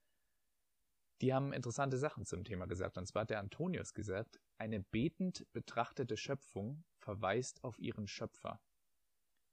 die 1.21 1.33
haben 1.33 1.51
interessante 1.51 1.97
Sachen 1.97 2.25
zum 2.25 2.43
Thema 2.43 2.65
gesagt. 2.65 2.97
Und 2.97 3.05
zwar 3.05 3.23
hat 3.23 3.29
der 3.29 3.39
Antonius 3.39 3.93
gesagt, 3.93 4.39
eine 4.57 4.79
betend 4.79 5.45
betrachtete 5.51 6.15
Schöpfung 6.15 6.85
verweist 6.97 7.63
auf 7.63 7.77
ihren 7.77 8.07
Schöpfer. 8.07 8.61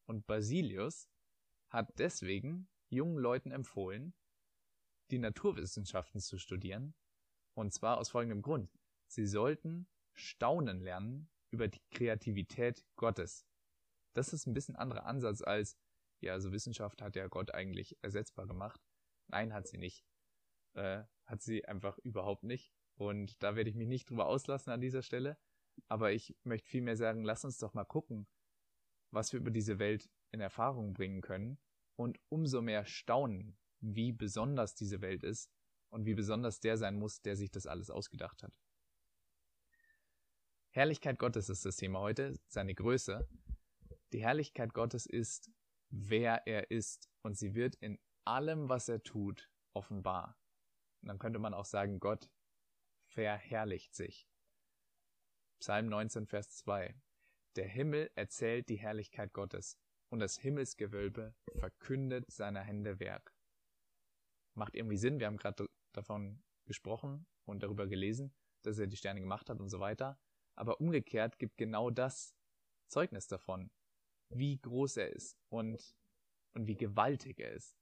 Und 0.06 0.26
Basilius 0.26 1.08
hat 1.68 1.98
deswegen 1.98 2.68
jungen 2.88 3.18
Leuten 3.18 3.50
empfohlen, 3.50 4.14
die 5.10 5.18
Naturwissenschaften 5.18 6.20
zu 6.20 6.38
studieren. 6.38 6.94
Und 7.54 7.72
zwar 7.72 7.98
aus 7.98 8.10
folgendem 8.10 8.42
Grund. 8.42 8.70
Sie 9.06 9.26
sollten 9.26 9.88
staunen 10.14 10.80
lernen 10.80 11.30
über 11.50 11.68
die 11.68 11.80
Kreativität 11.90 12.84
Gottes. 12.96 13.46
Das 14.14 14.32
ist 14.32 14.46
ein 14.46 14.54
bisschen 14.54 14.76
anderer 14.76 15.06
Ansatz 15.06 15.42
als, 15.42 15.78
ja, 16.20 16.32
also 16.32 16.52
Wissenschaft 16.52 17.02
hat 17.02 17.16
ja 17.16 17.28
Gott 17.28 17.54
eigentlich 17.54 17.96
ersetzbar 18.02 18.46
gemacht. 18.46 18.80
Nein, 19.28 19.52
hat 19.52 19.68
sie 19.68 19.78
nicht. 19.78 20.04
Äh, 20.74 21.04
hat 21.24 21.42
sie 21.42 21.64
einfach 21.66 21.98
überhaupt 21.98 22.42
nicht. 22.42 22.72
Und 22.96 23.42
da 23.42 23.56
werde 23.56 23.70
ich 23.70 23.76
mich 23.76 23.88
nicht 23.88 24.08
drüber 24.08 24.26
auslassen 24.26 24.70
an 24.70 24.80
dieser 24.80 25.02
Stelle. 25.02 25.38
Aber 25.88 26.12
ich 26.12 26.36
möchte 26.44 26.68
vielmehr 26.68 26.96
sagen, 26.96 27.24
lass 27.24 27.44
uns 27.44 27.58
doch 27.58 27.74
mal 27.74 27.84
gucken, 27.84 28.26
was 29.10 29.32
wir 29.32 29.40
über 29.40 29.50
diese 29.50 29.78
Welt 29.78 30.10
in 30.30 30.40
Erfahrung 30.40 30.94
bringen 30.94 31.20
können 31.20 31.58
und 31.96 32.20
umso 32.28 32.62
mehr 32.62 32.84
staunen, 32.84 33.56
wie 33.80 34.12
besonders 34.12 34.74
diese 34.74 35.00
Welt 35.00 35.22
ist 35.24 35.50
und 35.90 36.06
wie 36.06 36.14
besonders 36.14 36.60
der 36.60 36.76
sein 36.76 36.98
muss, 36.98 37.22
der 37.22 37.36
sich 37.36 37.50
das 37.50 37.66
alles 37.66 37.90
ausgedacht 37.90 38.42
hat. 38.42 38.58
Herrlichkeit 40.70 41.18
Gottes 41.18 41.48
ist 41.48 41.64
das 41.64 41.76
Thema 41.76 42.00
heute, 42.00 42.38
seine 42.48 42.74
Größe. 42.74 43.26
Die 44.12 44.22
Herrlichkeit 44.22 44.74
Gottes 44.74 45.06
ist, 45.06 45.50
wer 45.88 46.46
er 46.46 46.70
ist 46.70 47.08
und 47.22 47.38
sie 47.38 47.54
wird 47.54 47.76
in 47.76 47.98
allem, 48.24 48.68
was 48.68 48.88
er 48.88 49.02
tut, 49.02 49.50
offenbar. 49.72 50.38
Und 51.00 51.08
dann 51.08 51.18
könnte 51.18 51.38
man 51.38 51.54
auch 51.54 51.64
sagen, 51.64 51.98
Gott 51.98 52.28
verherrlicht 53.06 53.94
sich. 53.94 54.28
Psalm 55.60 55.86
19, 55.86 56.26
Vers 56.26 56.50
2. 56.56 56.94
Der 57.56 57.66
Himmel 57.66 58.10
erzählt 58.14 58.68
die 58.68 58.76
Herrlichkeit 58.76 59.32
Gottes 59.32 59.78
und 60.08 60.20
das 60.20 60.38
Himmelsgewölbe 60.38 61.34
verkündet 61.58 62.30
seiner 62.30 62.60
Hände 62.60 63.00
Werk. 63.00 63.34
Macht 64.54 64.74
irgendwie 64.74 64.96
Sinn, 64.96 65.18
wir 65.18 65.26
haben 65.26 65.36
gerade 65.36 65.68
davon 65.92 66.42
gesprochen 66.64 67.26
und 67.44 67.62
darüber 67.62 67.86
gelesen, 67.86 68.34
dass 68.62 68.78
er 68.78 68.86
die 68.86 68.96
Sterne 68.96 69.20
gemacht 69.20 69.50
hat 69.50 69.60
und 69.60 69.68
so 69.68 69.80
weiter. 69.80 70.18
Aber 70.54 70.80
umgekehrt 70.80 71.38
gibt 71.38 71.56
genau 71.56 71.90
das 71.90 72.34
Zeugnis 72.88 73.26
davon, 73.26 73.70
wie 74.30 74.58
groß 74.58 74.96
er 74.98 75.12
ist 75.12 75.38
und, 75.48 75.94
und 76.54 76.66
wie 76.66 76.76
gewaltig 76.76 77.38
er 77.38 77.52
ist. 77.52 77.76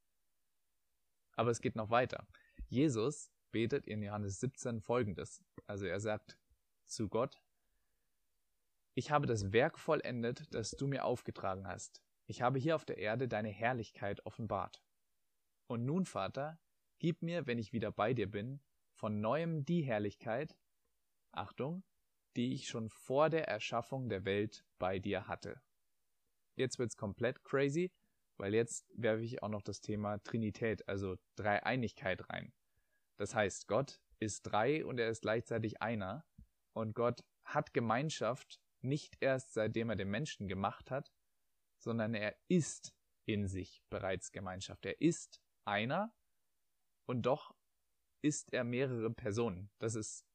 Aber 1.37 1.51
es 1.51 1.61
geht 1.61 1.77
noch 1.77 1.91
weiter. 1.91 2.27
Jesus 2.69 3.31
betet 3.51 3.87
in 3.87 4.03
Johannes 4.03 4.41
17 4.41 4.81
folgendes. 4.81 5.45
Also 5.67 5.87
er 5.87 6.01
sagt 6.01 6.39
zu 6.87 7.09
Gott, 7.09 7.41
ich 8.95 9.11
habe 9.11 9.27
das 9.27 9.53
Werk 9.53 9.79
vollendet, 9.79 10.53
das 10.55 10.73
du 10.73 10.87
mir 10.87 11.05
aufgetragen 11.05 11.67
hast. 11.67 12.03
Ich 12.27 12.43
habe 12.43 12.59
hier 12.59 12.75
auf 12.75 12.85
der 12.85 12.99
Erde 12.99 13.29
deine 13.29 13.51
Herrlichkeit 13.51 14.25
offenbart. 14.25 14.83
Und 15.67 15.85
nun, 15.85 16.07
Vater, 16.07 16.59
gib 16.99 17.23
mir, 17.23 17.47
wenn 17.47 17.59
ich 17.59 17.73
wieder 17.73 17.93
bei 17.93 18.15
dir 18.15 18.31
bin, 18.31 18.61
von 18.93 19.21
neuem 19.21 19.65
die 19.65 19.83
Herrlichkeit, 19.83 20.57
Achtung, 21.33 21.85
die 22.37 22.55
ich 22.55 22.69
schon 22.69 22.89
vor 22.89 23.29
der 23.29 23.49
Erschaffung 23.49 24.09
der 24.09 24.25
Welt 24.25 24.65
bei 24.79 24.99
dir 24.99 25.27
hatte. 25.29 25.61
Jetzt 26.57 26.79
wird's 26.79 26.97
komplett 26.97 27.43
crazy, 27.43 27.93
weil 28.37 28.55
jetzt 28.55 28.87
werfe 28.97 29.23
ich 29.23 29.43
auch 29.43 29.49
noch 29.49 29.63
das 29.63 29.81
Thema 29.81 30.19
Trinität, 30.23 30.89
also 30.89 31.17
Dreieinigkeit 31.37 32.29
rein. 32.31 32.53
Das 33.17 33.35
heißt, 33.35 33.69
Gott 33.69 34.01
ist 34.19 34.43
drei 34.43 34.85
und 34.85 34.99
er 34.99 35.09
ist 35.09 35.23
gleichzeitig 35.23 35.83
einer 35.83 36.25
und 36.73 36.95
Gott 36.95 37.25
hat 37.45 37.75
Gemeinschaft 37.75 38.61
nicht 38.81 39.17
erst 39.21 39.55
seitdem 39.55 39.91
er 39.91 39.97
den 39.97 40.11
Menschen 40.11 40.49
gemacht 40.49 40.91
hat, 40.91 41.13
sondern 41.85 42.15
er 42.15 42.37
ist 42.49 42.95
in 43.27 43.47
sich 43.47 43.83
bereits 43.91 44.33
Gemeinschaft. 44.33 44.85
Er 44.85 45.01
ist 45.01 45.41
einer 45.65 46.15
und 47.07 47.23
doch 47.23 47.55
ist 48.23 48.53
er 48.53 48.65
mehrere 48.65 49.11
Personen. 49.11 49.71
Das 49.79 49.95
ist 49.95 50.27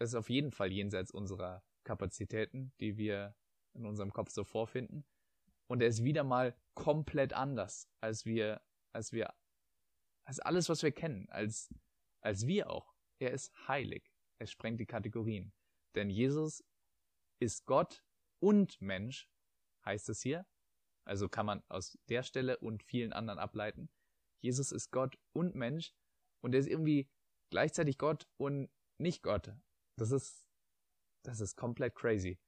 das 0.00 0.10
ist 0.10 0.14
auf 0.14 0.30
jeden 0.30 0.50
Fall 0.50 0.72
jenseits 0.72 1.10
unserer 1.10 1.62
Kapazitäten, 1.84 2.72
die 2.80 2.96
wir 2.96 3.36
in 3.74 3.84
unserem 3.84 4.12
Kopf 4.12 4.30
so 4.30 4.44
vorfinden. 4.44 5.04
Und 5.66 5.82
er 5.82 5.88
ist 5.88 6.02
wieder 6.02 6.24
mal 6.24 6.56
komplett 6.74 7.34
anders, 7.34 7.86
als 8.00 8.24
wir, 8.24 8.62
als 8.92 9.12
wir, 9.12 9.34
als 10.24 10.40
alles, 10.40 10.70
was 10.70 10.82
wir 10.82 10.92
kennen, 10.92 11.28
als, 11.28 11.72
als 12.22 12.46
wir 12.46 12.70
auch. 12.70 12.94
Er 13.20 13.32
ist 13.32 13.52
heilig. 13.68 14.10
Er 14.40 14.46
sprengt 14.46 14.80
die 14.80 14.86
Kategorien. 14.86 15.52
Denn 15.94 16.08
Jesus 16.08 16.64
ist 17.38 17.66
Gott 17.66 18.02
und 18.42 18.80
Mensch, 18.80 19.28
heißt 19.84 20.08
es 20.08 20.22
hier. 20.22 20.46
Also 21.04 21.28
kann 21.28 21.46
man 21.46 21.62
aus 21.68 21.98
der 22.08 22.22
Stelle 22.22 22.58
und 22.58 22.82
vielen 22.82 23.12
anderen 23.12 23.38
ableiten. 23.38 23.90
Jesus 24.40 24.72
ist 24.72 24.90
Gott 24.90 25.18
und 25.32 25.54
Mensch 25.54 25.94
und 26.40 26.54
er 26.54 26.60
ist 26.60 26.68
irgendwie 26.68 27.10
gleichzeitig 27.50 27.98
Gott 27.98 28.26
und 28.36 28.70
nicht 28.98 29.22
Gott. 29.22 29.52
Das 29.96 30.10
ist, 30.10 30.46
das 31.22 31.40
ist 31.40 31.56
komplett 31.56 31.94
crazy. 31.94 32.38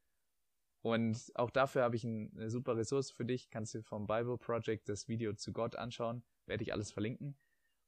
Und 0.83 1.31
auch 1.37 1.51
dafür 1.51 1.83
habe 1.83 1.97
ich 1.97 2.05
eine 2.05 2.51
super 2.51 2.77
Ressource 2.77 3.11
für 3.11 3.25
dich. 3.25 3.51
Kannst 3.51 3.75
du 3.75 3.83
vom 3.83 4.07
Bible 4.07 4.37
Project 4.37 4.89
das 4.89 5.07
Video 5.07 5.33
zu 5.33 5.53
Gott 5.53 5.77
anschauen. 5.77 6.25
Werde 6.47 6.65
ich 6.65 6.73
alles 6.73 6.91
verlinken. 6.91 7.39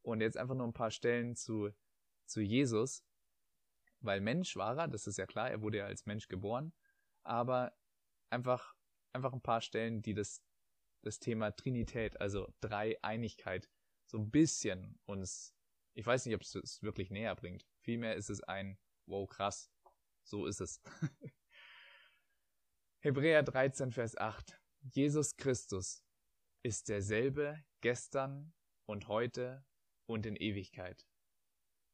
Und 0.02 0.20
jetzt 0.20 0.36
einfach 0.36 0.54
nur 0.54 0.66
ein 0.66 0.72
paar 0.72 0.92
Stellen 0.92 1.34
zu, 1.34 1.70
zu 2.24 2.40
Jesus. 2.40 3.04
Weil 4.00 4.20
Mensch 4.20 4.54
war 4.54 4.78
er, 4.78 4.88
das 4.88 5.06
ist 5.06 5.18
ja 5.18 5.26
klar, 5.26 5.50
er 5.50 5.60
wurde 5.60 5.78
ja 5.78 5.86
als 5.86 6.06
Mensch 6.06 6.28
geboren. 6.28 6.72
Aber 7.24 7.76
einfach, 8.30 8.76
einfach 9.14 9.32
ein 9.32 9.40
paar 9.40 9.60
Stellen, 9.60 10.02
die 10.02 10.14
das, 10.14 10.42
das 11.02 11.18
Thema 11.18 11.50
Trinität, 11.52 12.20
also 12.20 12.52
Dreieinigkeit, 12.60 13.70
so 14.06 14.18
ein 14.18 14.30
bisschen 14.30 14.98
uns, 15.06 15.54
ich 15.94 16.04
weiß 16.04 16.26
nicht, 16.26 16.34
ob 16.34 16.42
es 16.42 16.54
es 16.54 16.82
wirklich 16.82 17.10
näher 17.10 17.34
bringt. 17.34 17.66
Vielmehr 17.80 18.16
ist 18.16 18.30
es 18.30 18.42
ein, 18.42 18.78
wow, 19.06 19.28
krass, 19.28 19.70
so 20.24 20.46
ist 20.46 20.60
es. 20.60 20.80
Hebräer 23.00 23.42
13, 23.42 23.92
Vers 23.92 24.16
8. 24.16 24.60
Jesus 24.80 25.36
Christus 25.36 26.02
ist 26.62 26.88
derselbe 26.88 27.62
gestern 27.80 28.52
und 28.86 29.08
heute 29.08 29.64
und 30.06 30.26
in 30.26 30.36
Ewigkeit. 30.36 31.06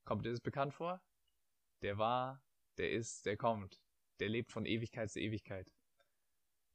Kommt 0.04 0.24
dir 0.24 0.30
das 0.30 0.40
bekannt 0.40 0.74
vor? 0.74 1.02
Der 1.82 1.98
war, 1.98 2.44
der 2.78 2.92
ist, 2.92 3.26
der 3.26 3.36
kommt, 3.36 3.82
der 4.20 4.28
lebt 4.28 4.52
von 4.52 4.66
Ewigkeit 4.66 5.10
zu 5.10 5.20
Ewigkeit. 5.20 5.70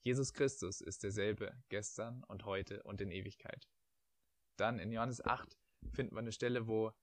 Jesus 0.05 0.33
Christus 0.33 0.81
ist 0.81 1.01
derselbe 1.01 1.51
gestern 1.67 2.23
und 2.25 2.45
heute 2.45 2.83
und 2.83 3.01
in 3.01 3.09
Ewigkeit. 3.09 3.67
Dann 4.55 4.77
in 4.77 4.91
Johannes 4.91 5.25
8 5.25 5.57
finden 5.93 6.13
wir 6.15 6.19
eine 6.19 6.31
Stelle, 6.31 6.67
wo 6.67 6.93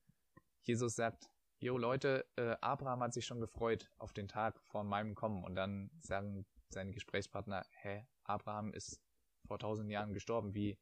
Jesus 0.61 0.95
sagt, 0.95 1.29
jo 1.59 1.77
Leute, 1.79 2.25
äh, 2.37 2.57
Abraham 2.61 3.03
hat 3.03 3.13
sich 3.13 3.27
schon 3.27 3.41
gefreut 3.41 3.91
auf 3.99 4.13
den 4.13 4.29
Tag 4.29 4.61
vor 4.61 4.85
meinem 4.85 5.17
Kommen. 5.17 5.43
Und 5.43 5.57
dann 5.57 5.91
sagen 5.99 6.47
seine 6.69 6.93
Gesprächspartner, 6.93 7.67
hä, 7.71 8.07
Abraham 8.23 8.73
ist 8.73 9.03
vor 9.49 9.59
tausend 9.59 9.91
Jahren 9.91 10.13
gestorben, 10.13 10.55
wie, 10.55 10.79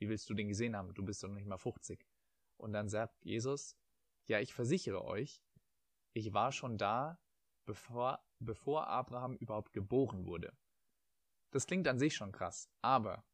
wie 0.00 0.08
willst 0.08 0.28
du 0.28 0.34
den 0.34 0.48
gesehen 0.48 0.74
haben? 0.74 0.92
Du 0.92 1.04
bist 1.04 1.22
doch 1.22 1.28
nicht 1.28 1.46
mal 1.46 1.56
50. 1.56 2.04
Und 2.56 2.72
dann 2.72 2.88
sagt 2.88 3.24
Jesus, 3.24 3.76
ja, 4.26 4.40
ich 4.40 4.52
versichere 4.52 5.04
euch, 5.04 5.40
ich 6.14 6.32
war 6.34 6.50
schon 6.50 6.78
da, 6.78 7.20
bevor, 7.64 8.18
bevor 8.40 8.88
Abraham 8.88 9.36
überhaupt 9.36 9.72
geboren 9.72 10.26
wurde. 10.26 10.52
Das 11.54 11.68
klingt 11.68 11.86
an 11.86 12.00
sich 12.00 12.16
schon 12.16 12.32
krass, 12.32 12.68
aber 12.82 13.24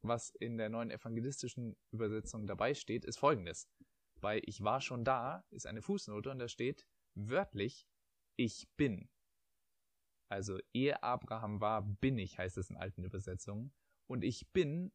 was 0.00 0.30
in 0.30 0.56
der 0.56 0.70
neuen 0.70 0.90
evangelistischen 0.90 1.76
Übersetzung 1.90 2.46
dabei 2.46 2.72
steht, 2.72 3.04
ist 3.04 3.18
folgendes. 3.18 3.68
Bei 4.22 4.40
Ich 4.46 4.62
war 4.62 4.80
schon 4.80 5.04
da 5.04 5.44
ist 5.50 5.66
eine 5.66 5.82
Fußnote 5.82 6.30
und 6.30 6.38
da 6.38 6.48
steht 6.48 6.86
wörtlich 7.14 7.86
Ich 8.36 8.70
bin. 8.78 9.10
Also 10.30 10.58
ehe 10.72 11.02
Abraham 11.02 11.60
war, 11.60 11.82
bin 11.82 12.16
ich, 12.16 12.38
heißt 12.38 12.56
es 12.56 12.70
in 12.70 12.76
alten 12.76 13.04
Übersetzungen. 13.04 13.74
Und 14.06 14.24
ich 14.24 14.50
bin 14.52 14.90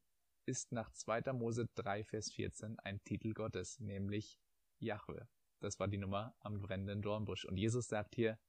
ist 0.48 0.72
nach 0.72 0.92
2. 0.92 1.32
Mose 1.34 1.70
3, 1.76 2.04
Vers 2.04 2.32
14 2.32 2.80
ein 2.80 3.04
Titel 3.04 3.36
Gottes, 3.36 3.80
nämlich 3.82 4.42
Jahwe. 4.80 5.30
Das 5.60 5.80
war 5.80 5.88
die 5.88 6.00
Nummer 6.00 6.36
am 6.40 6.60
brennenden 6.60 7.04
Dornbusch. 7.04 7.46
Und 7.46 7.58
Jesus 7.58 7.88
sagt 7.88 8.16
hier, 8.16 8.40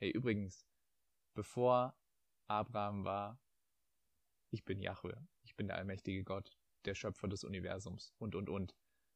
hey 0.00 0.10
übrigens, 0.10 0.66
bevor 1.32 1.96
Abraham 2.48 3.04
war, 3.04 3.40
ich 4.50 4.64
bin 4.64 4.80
Jahwe, 4.80 5.26
ich 5.42 5.56
bin 5.56 5.68
der 5.68 5.76
allmächtige 5.76 6.24
Gott, 6.24 6.56
der 6.84 6.94
Schöpfer 6.94 7.28
des 7.28 7.44
Universums 7.44 8.14
und, 8.18 8.34
und, 8.34 8.48
und. 8.48 8.74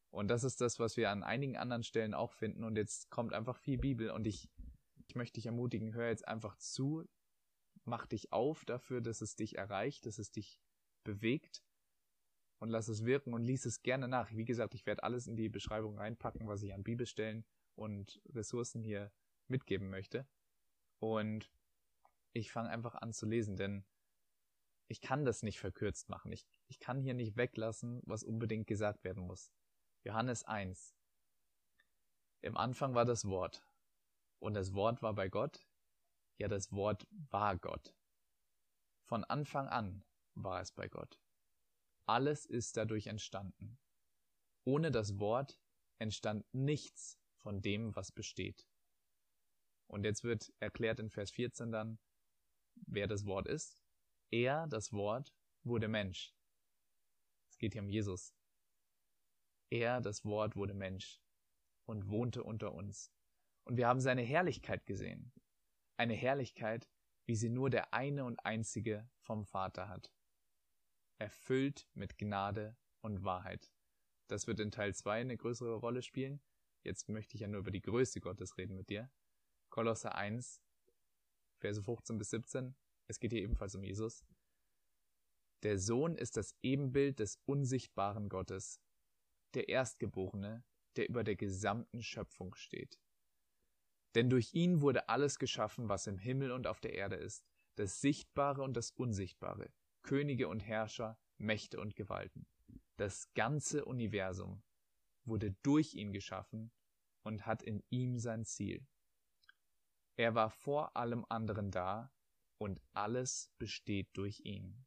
Und 0.09 0.27
das 0.27 0.43
ist 0.43 0.59
das, 0.59 0.77
was 0.79 0.97
wir 0.97 1.09
an 1.09 1.23
einigen 1.23 1.57
anderen 1.57 1.83
Stellen 1.83 2.13
auch 2.13 2.33
finden. 2.33 2.65
Und 2.65 2.75
jetzt 2.75 3.09
kommt 3.09 3.33
einfach 3.33 3.57
viel 3.57 3.77
Bibel 3.77 4.11
und 4.11 4.27
ich, 4.27 4.49
ich 5.07 5.15
möchte 5.15 5.35
dich 5.35 5.45
ermutigen, 5.45 5.93
hör 5.93 6.09
jetzt 6.09 6.27
einfach 6.27 6.57
zu, 6.57 7.05
mach 7.85 8.05
dich 8.05 8.33
auf 8.33 8.65
dafür, 8.65 9.01
dass 9.01 9.21
es 9.21 9.35
dich 9.35 9.57
erreicht, 9.57 10.05
dass 10.05 10.19
es 10.19 10.31
dich 10.31 10.59
bewegt 11.03 11.63
und 12.59 12.69
lass 12.69 12.89
es 12.89 13.05
wirken 13.05 13.33
und 13.33 13.43
lies 13.43 13.65
es 13.65 13.81
gerne 13.81 14.07
nach. 14.07 14.31
Wie 14.31 14.45
gesagt, 14.45 14.75
ich 14.75 14.85
werde 14.85 15.03
alles 15.03 15.27
in 15.27 15.35
die 15.35 15.49
Beschreibung 15.49 15.97
reinpacken, 15.97 16.47
was 16.47 16.61
ich 16.61 16.73
an 16.73 16.83
Bibelstellen 16.83 17.45
und 17.75 18.21
Ressourcen 18.29 18.83
hier 18.83 19.11
mitgeben 19.47 19.89
möchte. 19.89 20.27
Und 20.99 21.51
ich 22.33 22.51
fange 22.51 22.69
einfach 22.69 22.95
an 22.95 23.13
zu 23.13 23.25
lesen, 23.25 23.57
denn 23.57 23.85
ich 24.87 25.01
kann 25.01 25.25
das 25.25 25.43
nicht 25.43 25.59
verkürzt 25.59 26.09
machen. 26.09 26.31
Ich, 26.31 26.45
ich 26.67 26.79
kann 26.79 27.01
hier 27.01 27.13
nicht 27.13 27.37
weglassen, 27.37 28.01
was 28.05 28.23
unbedingt 28.23 28.67
gesagt 28.67 29.03
werden 29.03 29.25
muss. 29.25 29.51
Johannes 30.03 30.43
1. 30.43 30.95
Im 32.41 32.57
Anfang 32.57 32.93
war 32.93 33.05
das 33.05 33.25
Wort. 33.25 33.63
Und 34.39 34.55
das 34.55 34.73
Wort 34.73 35.01
war 35.01 35.13
bei 35.13 35.29
Gott. 35.29 35.65
Ja, 36.37 36.47
das 36.47 36.71
Wort 36.71 37.07
war 37.29 37.57
Gott. 37.57 37.95
Von 39.03 39.23
Anfang 39.23 39.67
an 39.67 40.03
war 40.33 40.61
es 40.61 40.71
bei 40.71 40.87
Gott. 40.87 41.19
Alles 42.05 42.45
ist 42.45 42.77
dadurch 42.77 43.07
entstanden. 43.07 43.77
Ohne 44.63 44.91
das 44.91 45.19
Wort 45.19 45.59
entstand 45.99 46.45
nichts 46.53 47.19
von 47.35 47.61
dem, 47.61 47.95
was 47.95 48.11
besteht. 48.11 48.67
Und 49.87 50.03
jetzt 50.03 50.23
wird 50.23 50.53
erklärt 50.59 50.99
in 50.99 51.09
Vers 51.09 51.31
14 51.31 51.71
dann, 51.71 51.99
wer 52.75 53.07
das 53.07 53.25
Wort 53.25 53.47
ist. 53.47 53.83
Er, 54.31 54.67
das 54.67 54.91
Wort, 54.93 55.33
wurde 55.63 55.87
Mensch. 55.87 56.33
Es 57.49 57.57
geht 57.57 57.73
hier 57.73 57.81
um 57.81 57.89
Jesus. 57.89 58.33
Er, 59.69 60.01
das 60.01 60.25
Wort, 60.25 60.55
wurde 60.55 60.73
Mensch 60.73 61.21
und 61.85 62.07
wohnte 62.09 62.43
unter 62.43 62.73
uns. 62.73 63.11
Und 63.63 63.77
wir 63.77 63.87
haben 63.87 63.99
seine 63.99 64.21
Herrlichkeit 64.21 64.85
gesehen. 64.85 65.33
Eine 65.97 66.13
Herrlichkeit, 66.13 66.89
wie 67.25 67.35
sie 67.35 67.49
nur 67.49 67.69
der 67.69 67.93
eine 67.93 68.25
und 68.25 68.43
einzige 68.45 69.09
vom 69.19 69.45
Vater 69.45 69.87
hat 69.87 70.11
erfüllt 71.21 71.87
mit 71.93 72.17
Gnade 72.17 72.75
und 73.01 73.23
Wahrheit. 73.23 73.71
Das 74.27 74.47
wird 74.47 74.59
in 74.59 74.71
Teil 74.71 74.95
2 74.95 75.21
eine 75.21 75.37
größere 75.37 75.75
Rolle 75.75 76.01
spielen. 76.01 76.41
Jetzt 76.83 77.09
möchte 77.09 77.35
ich 77.35 77.41
ja 77.41 77.47
nur 77.47 77.59
über 77.59 77.69
die 77.69 77.81
Größe 77.81 78.19
Gottes 78.19 78.57
reden 78.57 78.75
mit 78.75 78.89
dir. 78.89 79.11
Kolosse 79.69 80.15
1, 80.15 80.63
Verse 81.61 81.81
15 81.81 82.17
bis 82.17 82.31
17. 82.31 82.75
Es 83.07 83.19
geht 83.19 83.31
hier 83.31 83.43
ebenfalls 83.43 83.75
um 83.75 83.83
Jesus. 83.83 84.25
Der 85.63 85.77
Sohn 85.77 86.15
ist 86.15 86.37
das 86.37 86.55
Ebenbild 86.63 87.19
des 87.19 87.39
unsichtbaren 87.45 88.29
Gottes, 88.29 88.81
der 89.53 89.69
Erstgeborene, 89.69 90.63
der 90.95 91.07
über 91.07 91.23
der 91.23 91.35
gesamten 91.35 92.01
Schöpfung 92.01 92.55
steht. 92.55 92.99
Denn 94.15 94.29
durch 94.29 94.53
ihn 94.53 94.81
wurde 94.81 95.07
alles 95.07 95.37
geschaffen, 95.37 95.87
was 95.87 96.07
im 96.07 96.17
Himmel 96.17 96.51
und 96.51 96.67
auf 96.67 96.81
der 96.81 96.93
Erde 96.93 97.15
ist, 97.15 97.45
das 97.75 98.01
Sichtbare 98.01 98.63
und 98.63 98.75
das 98.75 98.91
Unsichtbare, 98.91 99.71
Könige 100.01 100.47
und 100.47 100.61
Herrscher, 100.61 101.17
Mächte 101.37 101.79
und 101.79 101.95
Gewalten. 101.95 102.47
Das 102.97 103.31
ganze 103.35 103.85
Universum 103.85 104.63
wurde 105.23 105.55
durch 105.61 105.93
ihn 105.93 106.11
geschaffen 106.11 106.71
und 107.23 107.45
hat 107.45 107.61
in 107.61 107.83
ihm 107.89 108.17
sein 108.17 108.45
Ziel. 108.45 108.85
Er 110.17 110.35
war 110.35 110.49
vor 110.49 110.95
allem 110.95 111.25
anderen 111.29 111.71
da 111.71 112.13
und 112.57 112.81
alles 112.93 113.53
besteht 113.57 114.09
durch 114.13 114.41
ihn. 114.41 114.85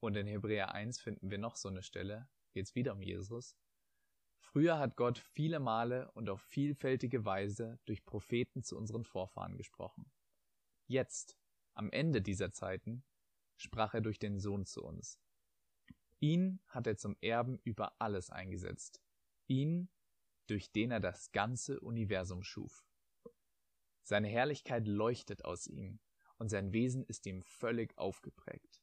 Und 0.00 0.16
in 0.16 0.26
Hebräer 0.26 0.72
1 0.72 1.00
finden 1.00 1.30
wir 1.30 1.38
noch 1.38 1.56
so 1.56 1.68
eine 1.68 1.82
Stelle, 1.82 2.28
geht's 2.52 2.74
wieder 2.74 2.92
um 2.92 3.02
Jesus. 3.02 3.56
Früher 4.38 4.78
hat 4.78 4.96
Gott 4.96 5.18
viele 5.18 5.60
Male 5.60 6.10
und 6.12 6.28
auf 6.28 6.42
vielfältige 6.42 7.24
Weise 7.24 7.78
durch 7.86 8.04
Propheten 8.04 8.62
zu 8.62 8.76
unseren 8.76 9.04
Vorfahren 9.04 9.56
gesprochen. 9.56 10.12
Jetzt, 10.86 11.38
am 11.74 11.90
Ende 11.90 12.20
dieser 12.20 12.52
Zeiten, 12.52 13.04
sprach 13.56 13.94
er 13.94 14.00
durch 14.00 14.18
den 14.18 14.38
Sohn 14.38 14.66
zu 14.66 14.84
uns. 14.84 15.18
Ihn 16.20 16.60
hat 16.66 16.86
er 16.86 16.96
zum 16.96 17.16
Erben 17.20 17.58
über 17.64 18.00
alles 18.00 18.30
eingesetzt. 18.30 19.02
Ihn, 19.46 19.88
durch 20.46 20.70
den 20.70 20.90
er 20.90 21.00
das 21.00 21.32
ganze 21.32 21.80
Universum 21.80 22.42
schuf. 22.42 22.84
Seine 24.04 24.28
Herrlichkeit 24.28 24.86
leuchtet 24.86 25.44
aus 25.44 25.66
ihm, 25.66 25.98
und 26.36 26.50
sein 26.50 26.72
Wesen 26.72 27.04
ist 27.04 27.26
ihm 27.26 27.42
völlig 27.42 27.96
aufgeprägt. 27.96 28.82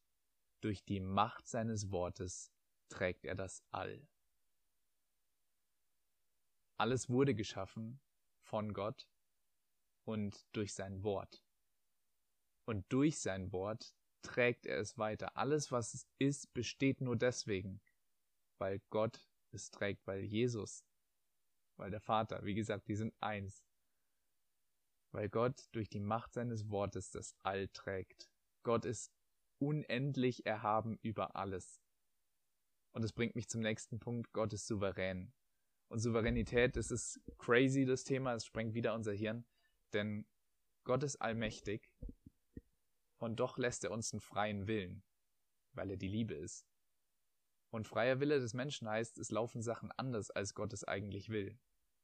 Durch 0.61 0.83
die 0.83 0.99
Macht 0.99 1.47
seines 1.47 1.91
Wortes 1.91 2.51
trägt 2.89 3.25
er 3.25 3.35
das 3.35 3.63
All. 3.69 4.07
Alles 6.77 7.09
wurde 7.09 7.35
geschaffen 7.35 8.01
von 8.41 8.73
Gott 8.73 9.07
und 10.05 10.47
durch 10.53 10.73
sein 10.73 11.03
Wort. 11.03 11.43
Und 12.65 12.91
durch 12.91 13.19
sein 13.19 13.51
Wort 13.51 13.95
trägt 14.23 14.65
er 14.65 14.79
es 14.79 14.97
weiter. 14.97 15.37
Alles, 15.37 15.71
was 15.71 15.93
es 15.93 16.07
ist, 16.17 16.51
besteht 16.53 16.99
nur 17.01 17.15
deswegen, 17.15 17.79
weil 18.57 18.79
Gott 18.89 19.29
es 19.51 19.69
trägt, 19.69 20.07
weil 20.07 20.23
Jesus, 20.23 20.83
weil 21.77 21.91
der 21.91 22.01
Vater, 22.01 22.43
wie 22.43 22.55
gesagt, 22.55 22.87
die 22.87 22.95
sind 22.95 23.13
eins. 23.19 23.63
Weil 25.11 25.29
Gott 25.29 25.67
durch 25.73 25.89
die 25.89 25.99
Macht 25.99 26.33
seines 26.33 26.69
Wortes 26.69 27.11
das 27.11 27.35
All 27.43 27.67
trägt. 27.69 28.29
Gott 28.63 28.85
ist 28.85 29.11
unendlich 29.59 30.45
erhaben 30.45 30.97
über 31.01 31.35
alles. 31.35 31.81
Und 32.93 33.03
es 33.03 33.13
bringt 33.13 33.35
mich 33.35 33.49
zum 33.49 33.61
nächsten 33.61 33.99
Punkt. 33.99 34.31
Gott 34.33 34.53
ist 34.53 34.67
souverän. 34.67 35.33
Und 35.87 35.99
Souveränität, 35.99 36.75
das 36.75 36.91
ist 36.91 37.19
crazy, 37.37 37.85
das 37.85 38.03
Thema. 38.03 38.33
Es 38.33 38.45
sprengt 38.45 38.73
wieder 38.73 38.93
unser 38.93 39.13
Hirn. 39.13 39.45
Denn 39.93 40.25
Gott 40.83 41.03
ist 41.03 41.17
allmächtig 41.17 41.93
und 43.17 43.39
doch 43.39 43.57
lässt 43.57 43.83
er 43.83 43.91
uns 43.91 44.13
einen 44.13 44.19
freien 44.19 44.67
Willen, 44.67 45.03
weil 45.73 45.91
er 45.91 45.97
die 45.97 46.07
Liebe 46.07 46.33
ist. 46.33 46.65
Und 47.69 47.87
freier 47.87 48.19
Wille 48.19 48.39
des 48.39 48.53
Menschen 48.53 48.89
heißt, 48.89 49.17
es 49.17 49.31
laufen 49.31 49.61
Sachen 49.61 49.91
anders, 49.91 50.31
als 50.31 50.53
Gott 50.53 50.73
es 50.73 50.83
eigentlich 50.83 51.29
will. 51.29 51.59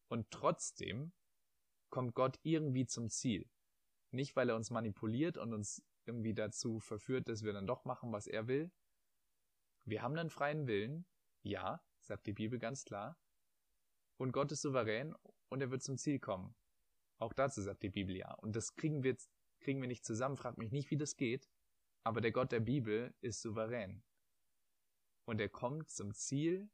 Und 0.10 0.32
trotzdem 0.32 1.12
kommt 1.90 2.16
Gott 2.16 2.40
irgendwie 2.44 2.86
zum 2.86 3.10
Ziel. 3.10 3.50
Nicht, 4.12 4.36
weil 4.36 4.50
er 4.50 4.56
uns 4.56 4.72
manipuliert 4.72 5.38
und 5.38 5.54
uns 5.54 5.84
irgendwie 6.06 6.34
dazu 6.34 6.80
verführt, 6.80 7.28
dass 7.28 7.44
wir 7.44 7.54
dann 7.54 7.68
doch 7.68 7.86
machen, 7.86 8.12
was 8.12 8.28
er 8.28 8.48
will. 8.48 8.72
Wir 9.86 10.02
haben 10.02 10.18
einen 10.18 10.30
freien 10.30 10.68
Willen, 10.68 11.06
ja, 11.44 11.82
sagt 12.00 12.28
die 12.28 12.34
Bibel 12.34 12.60
ganz 12.60 12.86
klar. 12.86 13.18
Und 14.18 14.32
Gott 14.32 14.52
ist 14.52 14.62
souverän 14.62 15.16
und 15.50 15.62
er 15.62 15.72
wird 15.72 15.84
zum 15.84 15.98
Ziel 15.98 16.20
kommen. 16.20 16.56
Auch 17.20 17.34
dazu 17.34 17.62
sagt 17.62 17.84
die 17.84 17.90
Bibel 17.90 18.16
ja. 18.16 18.34
Und 18.34 18.56
das 18.56 18.76
kriegen 18.76 19.04
wir 19.04 19.18
kriegen 19.60 19.82
wir 19.82 19.88
nicht 19.88 20.06
zusammen, 20.06 20.38
fragt 20.38 20.58
mich 20.58 20.72
nicht, 20.72 20.92
wie 20.92 20.98
das 20.98 21.16
geht, 21.16 21.50
aber 22.04 22.22
der 22.22 22.32
Gott 22.32 22.52
der 22.52 22.60
Bibel 22.60 23.14
ist 23.22 23.42
souverän. 23.42 24.04
Und 25.26 25.42
er 25.42 25.50
kommt 25.50 25.90
zum 25.90 26.14
Ziel 26.14 26.70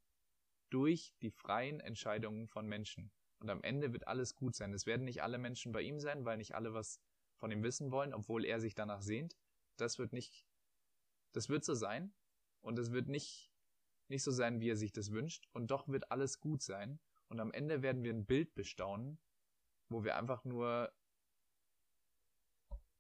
durch 0.70 1.14
die 1.22 1.32
freien 1.32 1.80
Entscheidungen 1.80 2.48
von 2.48 2.68
Menschen. 2.68 3.12
Und 3.44 3.50
am 3.50 3.62
Ende 3.62 3.94
wird 3.94 4.08
alles 4.08 4.36
gut 4.36 4.56
sein. 4.56 4.74
Es 4.74 4.86
werden 4.86 5.04
nicht 5.04 5.22
alle 5.22 5.38
Menschen 5.38 5.72
bei 5.72 5.82
ihm 5.82 6.00
sein, 6.00 6.26
weil 6.26 6.38
nicht 6.38 6.56
alle 6.56 6.74
was 6.74 7.00
von 7.36 7.52
ihm 7.52 7.62
wissen 7.62 7.92
wollen, 7.92 8.14
obwohl 8.14 8.46
er 8.46 8.60
sich 8.60 8.74
danach 8.74 9.02
sehnt. 9.02 9.38
Das 9.78 10.00
wird 10.00 10.14
nicht, 10.14 10.48
das 11.34 11.50
wird 11.50 11.64
so 11.64 11.74
sein. 11.74 12.14
Und 12.62 12.80
es 12.80 12.92
wird 12.92 13.10
nicht, 13.10 13.52
nicht 14.08 14.24
so 14.24 14.32
sein, 14.32 14.62
wie 14.62 14.70
er 14.70 14.78
sich 14.78 14.94
das 14.94 15.12
wünscht. 15.12 15.46
Und 15.52 15.72
doch 15.72 15.88
wird 15.90 16.10
alles 16.10 16.40
gut 16.40 16.62
sein. 16.64 17.00
Und 17.28 17.40
am 17.40 17.52
Ende 17.52 17.82
werden 17.82 18.04
wir 18.04 18.14
ein 18.14 18.26
Bild 18.26 18.56
bestaunen, 18.56 19.20
wo 19.90 20.04
wir 20.04 20.16
einfach 20.16 20.46
nur 20.46 20.94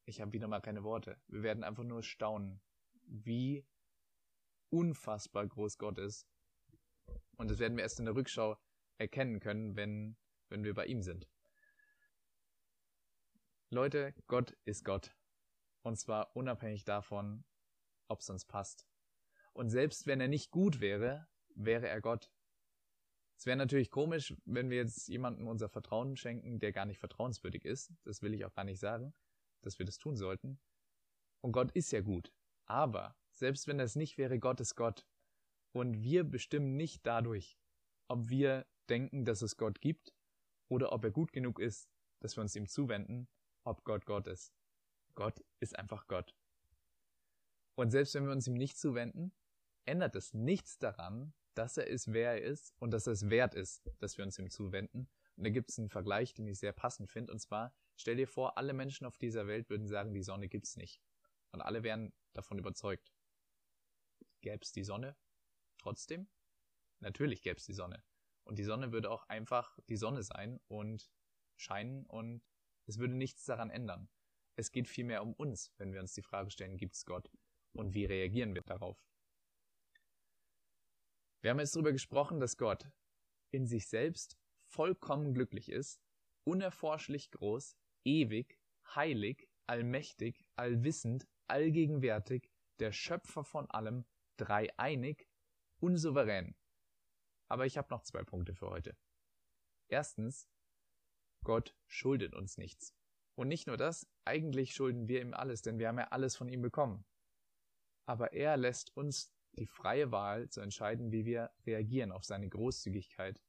ich 0.05 0.21
habe 0.21 0.33
wieder 0.33 0.47
mal 0.47 0.61
keine 0.61 0.83
Worte. 0.83 1.17
Wir 1.27 1.43
werden 1.43 1.63
einfach 1.63 1.83
nur 1.83 2.03
staunen, 2.03 2.61
wie 3.05 3.65
unfassbar 4.69 5.47
groß 5.47 5.77
Gott 5.77 5.97
ist. 5.97 6.27
Und 7.37 7.49
das 7.49 7.59
werden 7.59 7.77
wir 7.77 7.83
erst 7.83 7.99
in 7.99 8.05
der 8.05 8.15
Rückschau 8.15 8.57
erkennen 8.97 9.39
können, 9.39 9.75
wenn, 9.75 10.17
wenn 10.53 10.63
wir 10.63 10.73
bei 10.73 10.85
ihm 10.85 11.01
sind. 11.01 11.27
Leute, 13.69 14.13
Gott 14.27 14.55
ist 14.63 14.85
Gott. 14.85 15.13
Und 15.81 15.97
zwar 15.97 16.33
unabhängig 16.35 16.85
davon, 16.85 17.43
ob 18.07 18.21
es 18.21 18.29
uns 18.29 18.45
passt. 18.45 18.87
Und 19.51 19.69
selbst 19.69 20.07
wenn 20.07 20.21
er 20.21 20.29
nicht 20.29 20.49
gut 20.51 20.79
wäre, 20.79 21.27
wäre 21.55 21.89
er 21.89 21.99
Gott. 21.99 22.31
Es 23.35 23.45
wäre 23.45 23.57
natürlich 23.57 23.91
komisch, 23.91 24.33
wenn 24.45 24.69
wir 24.69 24.77
jetzt 24.77 25.09
jemandem 25.09 25.49
unser 25.49 25.67
Vertrauen 25.67 26.15
schenken, 26.15 26.59
der 26.59 26.71
gar 26.71 26.85
nicht 26.85 26.99
vertrauenswürdig 26.99 27.65
ist. 27.65 27.91
Das 28.05 28.21
will 28.21 28.33
ich 28.33 28.45
auch 28.45 28.53
gar 28.53 28.63
nicht 28.63 28.79
sagen 28.79 29.13
dass 29.63 29.79
wir 29.79 29.85
das 29.85 29.97
tun 29.97 30.15
sollten. 30.15 30.59
Und 31.41 31.51
Gott 31.51 31.71
ist 31.71 31.91
ja 31.91 32.01
gut. 32.01 32.31
Aber 32.65 33.17
selbst 33.31 33.67
wenn 33.67 33.77
das 33.77 33.95
nicht 33.95 34.17
wäre, 34.17 34.39
Gott 34.39 34.59
ist 34.59 34.75
Gott. 34.75 35.07
Und 35.71 36.03
wir 36.03 36.23
bestimmen 36.23 36.75
nicht 36.75 37.05
dadurch, 37.05 37.57
ob 38.07 38.29
wir 38.29 38.67
denken, 38.89 39.25
dass 39.25 39.41
es 39.41 39.57
Gott 39.57 39.81
gibt 39.81 40.13
oder 40.73 40.91
ob 40.91 41.03
er 41.03 41.11
gut 41.11 41.31
genug 41.31 41.59
ist, 41.59 41.89
dass 42.19 42.35
wir 42.37 42.41
uns 42.41 42.55
ihm 42.55 42.67
zuwenden, 42.67 43.27
ob 43.63 43.83
Gott 43.83 44.05
Gott 44.05 44.27
ist. 44.27 44.53
Gott 45.15 45.43
ist 45.59 45.77
einfach 45.77 46.07
Gott. 46.07 46.35
Und 47.75 47.91
selbst 47.91 48.15
wenn 48.15 48.25
wir 48.25 48.31
uns 48.31 48.47
ihm 48.47 48.53
nicht 48.53 48.77
zuwenden, 48.77 49.31
ändert 49.85 50.15
es 50.15 50.33
nichts 50.33 50.77
daran, 50.77 51.33
dass 51.53 51.77
er 51.77 51.87
ist, 51.87 52.11
wer 52.11 52.31
er 52.31 52.41
ist 52.41 52.73
und 52.79 52.91
dass 52.91 53.07
es 53.07 53.29
wert 53.29 53.53
ist, 53.53 53.83
dass 53.99 54.17
wir 54.17 54.25
uns 54.25 54.39
ihm 54.39 54.49
zuwenden. 54.49 55.07
Und 55.35 55.43
da 55.43 55.49
gibt 55.49 55.69
es 55.69 55.79
einen 55.79 55.89
Vergleich, 55.89 56.33
den 56.33 56.47
ich 56.47 56.59
sehr 56.59 56.73
passend 56.73 57.09
finde, 57.09 57.31
und 57.31 57.39
zwar 57.39 57.73
Stell 57.95 58.15
dir 58.15 58.27
vor, 58.27 58.57
alle 58.57 58.73
Menschen 58.73 59.05
auf 59.05 59.17
dieser 59.17 59.47
Welt 59.47 59.69
würden 59.69 59.87
sagen, 59.87 60.13
die 60.13 60.23
Sonne 60.23 60.47
gibt's 60.47 60.75
nicht. 60.75 61.01
Und 61.51 61.61
alle 61.61 61.83
wären 61.83 62.13
davon 62.33 62.57
überzeugt. 62.57 63.13
Gäb's 64.41 64.71
die 64.71 64.83
Sonne 64.83 65.15
trotzdem? 65.77 66.27
Natürlich 66.99 67.41
gäb's 67.41 67.65
die 67.65 67.73
Sonne. 67.73 68.03
Und 68.43 68.59
die 68.59 68.63
Sonne 68.63 68.91
würde 68.91 69.09
auch 69.09 69.27
einfach 69.29 69.77
die 69.89 69.95
Sonne 69.95 70.23
sein 70.23 70.59
und 70.67 71.09
scheinen 71.55 72.05
und 72.05 72.43
es 72.85 72.97
würde 72.97 73.15
nichts 73.15 73.45
daran 73.45 73.69
ändern. 73.69 74.09
Es 74.55 74.71
geht 74.71 74.87
vielmehr 74.87 75.23
um 75.23 75.33
uns, 75.33 75.73
wenn 75.77 75.93
wir 75.93 76.01
uns 76.01 76.13
die 76.13 76.21
Frage 76.21 76.51
stellen, 76.51 76.77
gibt's 76.77 77.05
Gott? 77.05 77.29
Und 77.73 77.93
wie 77.93 78.05
reagieren 78.05 78.53
wir 78.53 78.61
darauf? 78.61 78.97
Wir 81.41 81.51
haben 81.51 81.59
jetzt 81.59 81.75
darüber 81.75 81.91
gesprochen, 81.91 82.39
dass 82.39 82.57
Gott 82.57 82.87
in 83.51 83.65
sich 83.65 83.87
selbst 83.87 84.37
vollkommen 84.65 85.33
glücklich 85.33 85.69
ist, 85.69 86.01
unerforschlich 86.45 87.31
groß, 87.31 87.75
ewig, 88.05 88.59
heilig, 88.95 89.49
allmächtig, 89.67 90.45
allwissend, 90.55 91.27
allgegenwärtig, 91.47 92.51
der 92.79 92.91
Schöpfer 92.91 93.43
von 93.43 93.69
allem, 93.69 94.05
dreieinig, 94.37 95.27
unsouverän. 95.79 96.55
Aber 97.53 97.67
ich 97.67 97.77
habe 97.77 97.93
noch 97.93 98.01
zwei 98.01 98.23
Punkte 98.23 98.55
für 98.55 98.71
heute. 98.71 98.97
Erstens, 99.87 100.49
Gott 101.43 101.77
schuldet 101.85 102.33
uns 102.33 102.57
nichts. 102.57 102.95
Und 103.35 103.47
nicht 103.47 103.67
nur 103.67 103.77
das, 103.77 104.09
eigentlich 104.25 104.73
schulden 104.73 105.07
wir 105.07 105.21
ihm 105.21 105.35
alles, 105.35 105.61
denn 105.61 105.77
wir 105.77 105.87
haben 105.87 105.99
ja 105.99 106.07
alles 106.07 106.35
von 106.35 106.49
ihm 106.49 106.63
bekommen. 106.63 107.05
Aber 108.07 108.33
er 108.33 108.57
lässt 108.57 108.97
uns 108.97 109.31
die 109.51 109.67
freie 109.67 110.11
Wahl 110.11 110.49
zu 110.49 110.61
entscheiden, 110.61 111.11
wie 111.11 111.25
wir 111.25 111.51
reagieren 111.67 112.11
auf 112.11 112.23
seine 112.23 112.49
Großzügigkeit, 112.49 113.39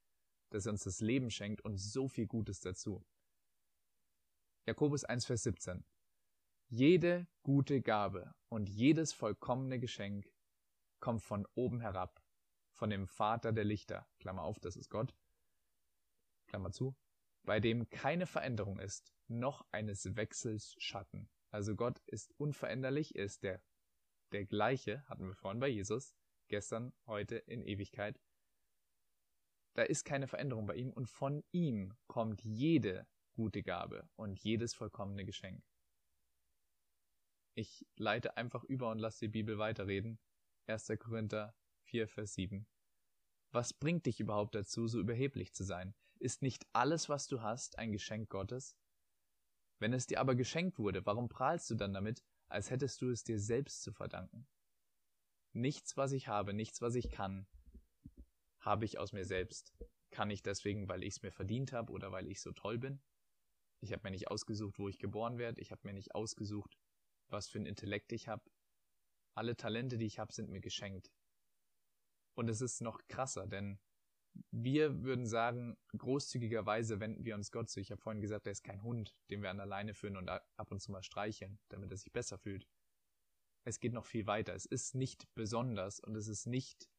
dass 0.50 0.66
er 0.66 0.72
uns 0.72 0.84
das 0.84 1.00
Leben 1.00 1.30
schenkt 1.30 1.62
und 1.62 1.78
so 1.78 2.06
viel 2.06 2.26
Gutes 2.26 2.60
dazu. 2.60 3.06
Jakobus 4.66 5.04
1, 5.04 5.24
Vers 5.24 5.44
17. 5.44 5.82
Jede 6.68 7.26
gute 7.42 7.80
Gabe 7.80 8.34
und 8.50 8.68
jedes 8.68 9.14
vollkommene 9.14 9.80
Geschenk 9.80 10.30
kommt 11.00 11.22
von 11.22 11.46
oben 11.54 11.80
herab, 11.80 12.23
von 12.74 12.90
dem 12.90 13.06
Vater 13.06 13.52
der 13.52 13.64
Lichter, 13.64 14.06
Klammer 14.18 14.42
auf, 14.42 14.58
das 14.58 14.76
ist 14.76 14.90
Gott, 14.90 15.14
Klammer 16.46 16.72
zu, 16.72 16.96
bei 17.44 17.60
dem 17.60 17.88
keine 17.88 18.26
Veränderung 18.26 18.78
ist, 18.78 19.12
noch 19.28 19.64
eines 19.70 20.16
Wechsels 20.16 20.74
Schatten. 20.78 21.30
Also 21.50 21.76
Gott 21.76 22.00
ist 22.06 22.34
unveränderlich, 22.36 23.14
er 23.16 23.24
ist 23.24 23.42
der, 23.42 23.62
der 24.32 24.44
gleiche, 24.44 25.06
hatten 25.08 25.28
wir 25.28 25.34
vorhin 25.34 25.60
bei 25.60 25.68
Jesus, 25.68 26.14
gestern, 26.48 26.92
heute, 27.06 27.36
in 27.36 27.62
Ewigkeit. 27.62 28.20
Da 29.74 29.82
ist 29.82 30.04
keine 30.04 30.26
Veränderung 30.26 30.66
bei 30.66 30.74
ihm 30.74 30.92
und 30.92 31.06
von 31.06 31.44
ihm 31.52 31.96
kommt 32.06 32.42
jede 32.42 33.06
gute 33.34 33.62
Gabe 33.62 34.08
und 34.16 34.38
jedes 34.38 34.74
vollkommene 34.74 35.24
Geschenk. 35.24 35.64
Ich 37.54 37.86
leite 37.96 38.36
einfach 38.36 38.64
über 38.64 38.90
und 38.90 38.98
lasse 38.98 39.20
die 39.20 39.28
Bibel 39.28 39.58
weiterreden. 39.58 40.18
1. 40.66 40.92
Korinther 40.98 41.54
4, 41.84 42.08
Vers 42.08 42.34
7. 42.34 42.66
Was 43.52 43.72
bringt 43.72 44.06
dich 44.06 44.20
überhaupt 44.20 44.54
dazu, 44.54 44.88
so 44.88 44.98
überheblich 44.98 45.52
zu 45.54 45.64
sein? 45.64 45.94
Ist 46.18 46.42
nicht 46.42 46.66
alles, 46.72 47.08
was 47.08 47.28
du 47.28 47.42
hast, 47.42 47.78
ein 47.78 47.92
Geschenk 47.92 48.28
Gottes? 48.28 48.76
Wenn 49.78 49.92
es 49.92 50.06
dir 50.06 50.20
aber 50.20 50.34
geschenkt 50.34 50.78
wurde, 50.78 51.04
warum 51.06 51.28
prahlst 51.28 51.70
du 51.70 51.74
dann 51.74 51.92
damit, 51.92 52.22
als 52.48 52.70
hättest 52.70 53.02
du 53.02 53.10
es 53.10 53.24
dir 53.24 53.38
selbst 53.38 53.82
zu 53.82 53.92
verdanken? 53.92 54.46
Nichts, 55.52 55.96
was 55.96 56.12
ich 56.12 56.26
habe, 56.28 56.52
nichts, 56.52 56.80
was 56.80 56.94
ich 56.94 57.10
kann, 57.10 57.46
habe 58.58 58.84
ich 58.84 58.98
aus 58.98 59.12
mir 59.12 59.24
selbst. 59.24 59.72
Kann 60.10 60.30
ich 60.30 60.42
deswegen, 60.42 60.88
weil 60.88 61.02
ich 61.02 61.16
es 61.16 61.22
mir 61.22 61.32
verdient 61.32 61.72
habe 61.72 61.92
oder 61.92 62.12
weil 62.12 62.28
ich 62.28 62.40
so 62.40 62.52
toll 62.52 62.78
bin? 62.78 63.02
Ich 63.80 63.92
habe 63.92 64.02
mir 64.04 64.10
nicht 64.10 64.28
ausgesucht, 64.28 64.78
wo 64.78 64.88
ich 64.88 64.98
geboren 64.98 65.38
werde. 65.38 65.60
Ich 65.60 65.70
habe 65.70 65.82
mir 65.84 65.92
nicht 65.92 66.14
ausgesucht, 66.14 66.78
was 67.28 67.48
für 67.48 67.58
ein 67.58 67.66
Intellekt 67.66 68.12
ich 68.12 68.28
habe. 68.28 68.42
Alle 69.34 69.56
Talente, 69.56 69.98
die 69.98 70.06
ich 70.06 70.18
habe, 70.18 70.32
sind 70.32 70.48
mir 70.48 70.60
geschenkt. 70.60 71.12
Und 72.34 72.48
es 72.48 72.60
ist 72.60 72.80
noch 72.80 73.06
krasser, 73.08 73.46
denn 73.46 73.78
wir 74.50 75.02
würden 75.02 75.26
sagen, 75.26 75.76
großzügigerweise 75.96 77.00
wenden 77.00 77.24
wir 77.24 77.34
uns 77.34 77.52
Gott 77.52 77.70
zu. 77.70 77.80
Ich 77.80 77.90
habe 77.90 78.00
vorhin 78.00 78.20
gesagt, 78.20 78.46
er 78.46 78.52
ist 78.52 78.64
kein 78.64 78.82
Hund, 78.82 79.14
den 79.30 79.42
wir 79.42 79.50
an 79.50 79.58
der 79.58 79.66
Leine 79.66 79.94
führen 79.94 80.16
und 80.16 80.28
ab 80.28 80.70
und 80.70 80.80
zu 80.80 80.90
mal 80.90 81.02
streicheln, 81.02 81.58
damit 81.68 81.90
er 81.90 81.96
sich 81.96 82.12
besser 82.12 82.38
fühlt. 82.38 82.68
Es 83.64 83.80
geht 83.80 83.92
noch 83.92 84.06
viel 84.06 84.26
weiter. 84.26 84.54
Es 84.54 84.66
ist 84.66 84.94
nicht 84.94 85.32
besonders 85.34 86.00
und 86.00 86.16
es 86.16 86.28
ist 86.28 86.46
nicht 86.46 86.90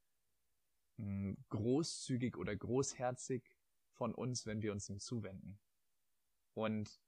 hm, 0.98 1.38
großzügig 1.50 2.38
oder 2.38 2.56
großherzig 2.56 3.56
von 3.92 4.16
uns, 4.16 4.46
wenn 4.46 4.62
wir 4.62 4.72
uns 4.72 4.90
ihm 4.90 5.00
zuwenden. 5.00 5.60
Und 6.54 7.02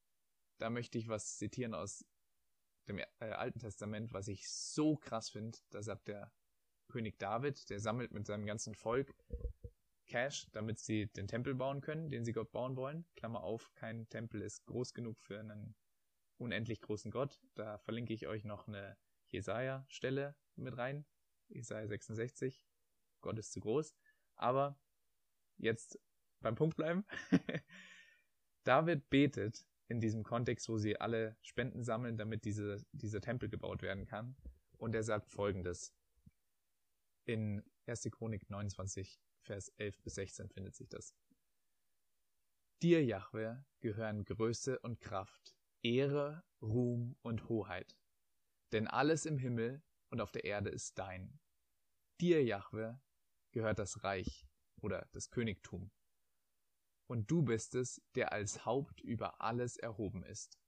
da 0.60 0.70
möchte 0.70 0.98
ich 0.98 1.08
was 1.08 1.38
zitieren 1.38 1.74
aus 1.74 2.06
dem 2.88 3.00
äh, 3.00 3.06
Alten 3.20 3.60
Testament, 3.60 4.14
was 4.14 4.28
ich 4.28 4.50
so 4.50 4.98
krass 4.98 5.30
finde. 5.30 5.58
Da 5.70 5.82
sagt 5.82 6.08
der 6.08 6.32
König 6.98 7.20
David, 7.20 7.70
der 7.70 7.80
sammelt 7.80 8.12
mit 8.12 8.26
seinem 8.26 8.48
ganzen 8.48 8.74
Volk 8.74 9.14
Cash, 10.08 10.48
damit 10.52 10.80
sie 10.80 11.06
den 11.06 11.28
Tempel 11.28 11.54
bauen 11.54 11.80
können, 11.80 12.10
den 12.10 12.26
sie 12.26 12.32
Gott 12.32 12.52
bauen 12.52 12.76
wollen. 12.76 13.06
Klammer 13.16 13.44
auf, 13.44 13.72
kein 13.76 14.10
Tempel 14.10 14.42
ist 14.42 14.66
groß 14.66 14.96
genug 14.96 15.20
für 15.20 15.40
einen 15.40 15.76
unendlich 16.38 16.82
großen 16.82 17.12
Gott. 17.12 17.40
Da 17.54 17.78
verlinke 17.78 18.16
ich 18.16 18.26
euch 18.26 18.46
noch 18.46 18.68
eine 18.68 18.98
Jesaja-Stelle 19.28 20.36
mit 20.56 20.76
rein. 20.76 21.06
Jesaja 21.50 21.86
66. 21.86 22.66
Gott 23.22 23.38
ist 23.38 23.52
zu 23.52 23.60
groß. 23.60 23.96
Aber 24.34 24.82
jetzt 25.58 26.00
beim 26.40 26.56
Punkt 26.56 26.78
bleiben. 26.78 27.06
David 28.64 29.08
betet 29.12 29.68
in 29.88 30.02
diesem 30.02 30.24
Kontext, 30.24 30.68
wo 30.68 30.80
sie 30.80 31.00
alle 31.00 31.38
Spenden 31.44 31.84
sammeln, 31.84 32.18
damit 32.18 32.44
diese, 32.44 32.84
dieser 32.92 33.22
Tempel 33.22 33.50
gebaut 33.50 33.84
werden 33.84 34.08
kann. 34.08 34.36
Und 34.80 34.96
er 34.96 35.04
sagt 35.04 35.30
folgendes. 35.30 35.94
In 37.28 37.64
1. 37.86 38.10
Chronik 38.12 38.50
29, 38.50 39.20
Vers 39.42 39.70
11 39.78 40.02
bis 40.02 40.16
16 40.16 40.50
findet 40.50 40.76
sich 40.76 40.90
das. 40.90 41.14
Dir, 42.82 43.04
Jahwe, 43.04 43.66
gehören 43.80 44.26
Größe 44.26 44.80
und 44.80 45.00
Kraft, 45.00 45.56
Ehre, 45.84 46.44
Ruhm 46.62 47.16
und 47.22 47.50
Hoheit. 47.50 47.98
Denn 48.72 48.88
alles 48.88 49.26
im 49.26 49.38
Himmel 49.38 49.84
und 50.10 50.22
auf 50.22 50.32
der 50.32 50.46
Erde 50.46 50.70
ist 50.70 50.98
dein. 50.98 51.40
Dir, 52.20 52.44
Jahwe, 52.44 53.00
gehört 53.52 53.80
das 53.80 54.04
Reich 54.04 54.48
oder 54.82 55.08
das 55.12 55.30
Königtum 55.30 55.92
und 57.08 57.32
du 57.32 57.42
bist 57.42 57.74
es, 57.76 58.02
der 58.16 58.32
als 58.34 58.66
Haupt 58.66 59.02
über 59.02 59.42
alles 59.42 59.78
erhoben 59.78 60.24
ist. 60.24 60.60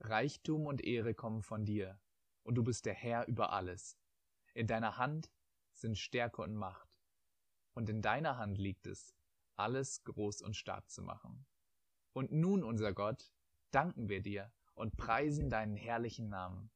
Reichtum 0.00 0.66
und 0.66 0.84
Ehre 0.84 1.14
kommen 1.14 1.42
von 1.42 1.64
dir, 1.64 2.00
und 2.42 2.56
du 2.56 2.64
bist 2.64 2.86
der 2.86 2.94
Herr 2.94 3.26
über 3.26 3.52
alles. 3.52 3.98
In 4.54 4.66
deiner 4.66 4.96
Hand 4.98 5.30
sind 5.80 5.98
Stärke 5.98 6.42
und 6.42 6.54
Macht, 6.54 6.88
und 7.74 7.88
in 7.88 8.02
deiner 8.02 8.36
Hand 8.38 8.58
liegt 8.58 8.86
es, 8.86 9.14
alles 9.56 10.04
groß 10.04 10.42
und 10.42 10.54
stark 10.54 10.90
zu 10.90 11.02
machen. 11.02 11.46
Und 12.12 12.32
nun, 12.32 12.64
unser 12.64 12.92
Gott, 12.92 13.32
danken 13.70 14.08
wir 14.08 14.22
dir 14.22 14.52
und 14.74 14.96
preisen 14.96 15.50
deinen 15.50 15.76
herrlichen 15.76 16.28
Namen. 16.28 16.70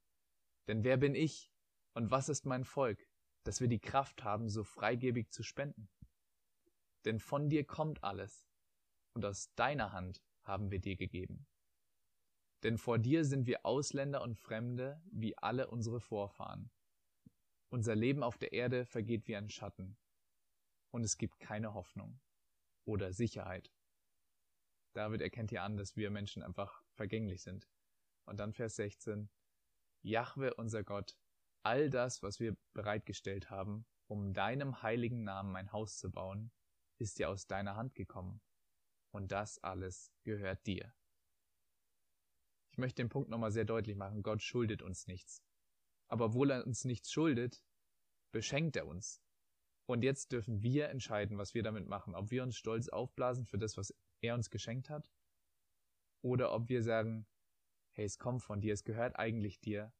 Denn 0.69 0.85
wer 0.85 0.97
bin 0.97 1.15
ich 1.15 1.53
und 1.95 2.11
was 2.11 2.29
ist 2.29 2.47
mein 2.47 2.65
Volk, 2.65 3.09
dass 3.45 3.61
wir 3.61 3.69
die 3.69 3.81
Kraft 3.81 4.23
haben, 4.25 4.49
so 4.49 4.63
freigebig 4.63 5.31
zu 5.31 5.43
spenden? 5.43 5.89
denn 7.05 7.19
von 7.19 7.49
dir 7.49 7.65
kommt 7.65 8.03
alles, 8.05 8.49
und 9.15 9.25
aus 9.25 9.53
deiner 9.55 9.93
Hand 9.93 10.23
haben 10.43 10.71
wir 10.71 10.81
dir 10.81 10.97
gegeben. 10.97 11.47
Denn 12.63 12.79
vor 12.79 12.99
dir 12.99 13.25
sind 13.25 13.47
wir 13.47 13.67
Ausländer 13.67 14.23
und 14.23 14.39
Fremde, 14.39 15.03
wie 15.11 15.37
alle 15.37 15.69
unsere 15.69 16.01
Vorfahren. 16.01 16.71
Unser 17.73 17.95
Leben 17.95 18.23
auf 18.23 18.37
der 18.37 18.53
Erde 18.53 18.85
vergeht 18.85 19.27
wie 19.29 19.35
ein 19.35 19.49
Schatten, 19.49 19.97
und 20.91 21.05
es 21.05 21.17
gibt 21.17 21.41
keine 21.41 21.73
Hoffnung 21.73 22.21
oder 22.85 23.15
Sicherheit. 23.15 23.73
David 24.93 25.23
erkennt 25.23 25.49
hier 25.49 25.63
an, 25.63 25.79
dass 25.79 25.97
wir 25.97 26.11
Menschen 26.11 26.43
einfach 26.43 26.85
vergänglich 26.93 27.41
sind. 27.41 27.71
Und 28.27 28.37
dann 28.37 28.53
Vers 28.53 28.77
16. 28.77 29.31
Jahwe, 30.03 30.53
unser 30.53 30.85
Gott, 30.85 31.17
all 31.63 31.89
das, 31.89 32.23
was 32.23 32.41
wir 32.41 32.59
bereitgestellt 32.75 33.49
haben, 33.49 33.87
um 34.07 34.35
deinem 34.35 34.83
heiligen 34.83 35.25
Namen 35.25 35.57
ein 35.57 35.73
Haus 35.73 35.97
zu 35.97 36.11
bauen, 36.11 36.53
ist 36.99 37.19
ja 37.21 37.29
aus 37.29 37.47
deiner 37.47 37.75
Hand 37.75 37.95
gekommen. 37.95 38.43
Und 39.13 39.33
das 39.33 39.59
alles 39.61 40.13
gehört 40.25 40.67
dir. 40.67 40.93
Ich 42.71 42.77
möchte 42.77 43.03
den 43.03 43.09
Punkt 43.09 43.31
nochmal 43.31 43.51
sehr 43.51 43.65
deutlich 43.65 43.97
machen. 43.97 44.23
Gott 44.23 44.43
schuldet 44.43 44.83
uns 44.83 45.07
nichts. 45.07 45.43
Aber 46.13 46.27
obwohl 46.27 46.51
er 46.51 46.67
uns 46.67 46.85
nichts 46.85 47.11
schuldet, 47.11 47.65
beschenkt 48.33 48.77
er 48.77 48.87
uns. 48.87 49.23
Und 49.89 50.05
jetzt 50.05 50.31
dürfen 50.31 50.63
wir 50.63 50.91
entscheiden, 50.91 51.39
was 51.39 51.55
wir 51.55 51.63
damit 51.63 51.87
machen. 51.87 52.15
Ob 52.15 52.31
wir 52.31 52.43
uns 52.43 52.55
stolz 52.55 52.91
aufblasen 52.91 53.47
für 53.47 53.57
das, 53.57 53.79
was 53.79 53.95
er 54.21 54.35
uns 54.35 54.51
geschenkt 54.51 54.91
hat, 54.91 55.11
oder 56.23 56.53
ob 56.53 56.69
wir 56.69 56.83
sagen, 56.83 57.27
hey, 57.93 58.05
es 58.05 58.19
kommt 58.19 58.43
von 58.43 58.61
dir, 58.61 58.75
es 58.75 58.85
gehört 58.85 59.17
eigentlich 59.17 59.59
dir. 59.63 59.95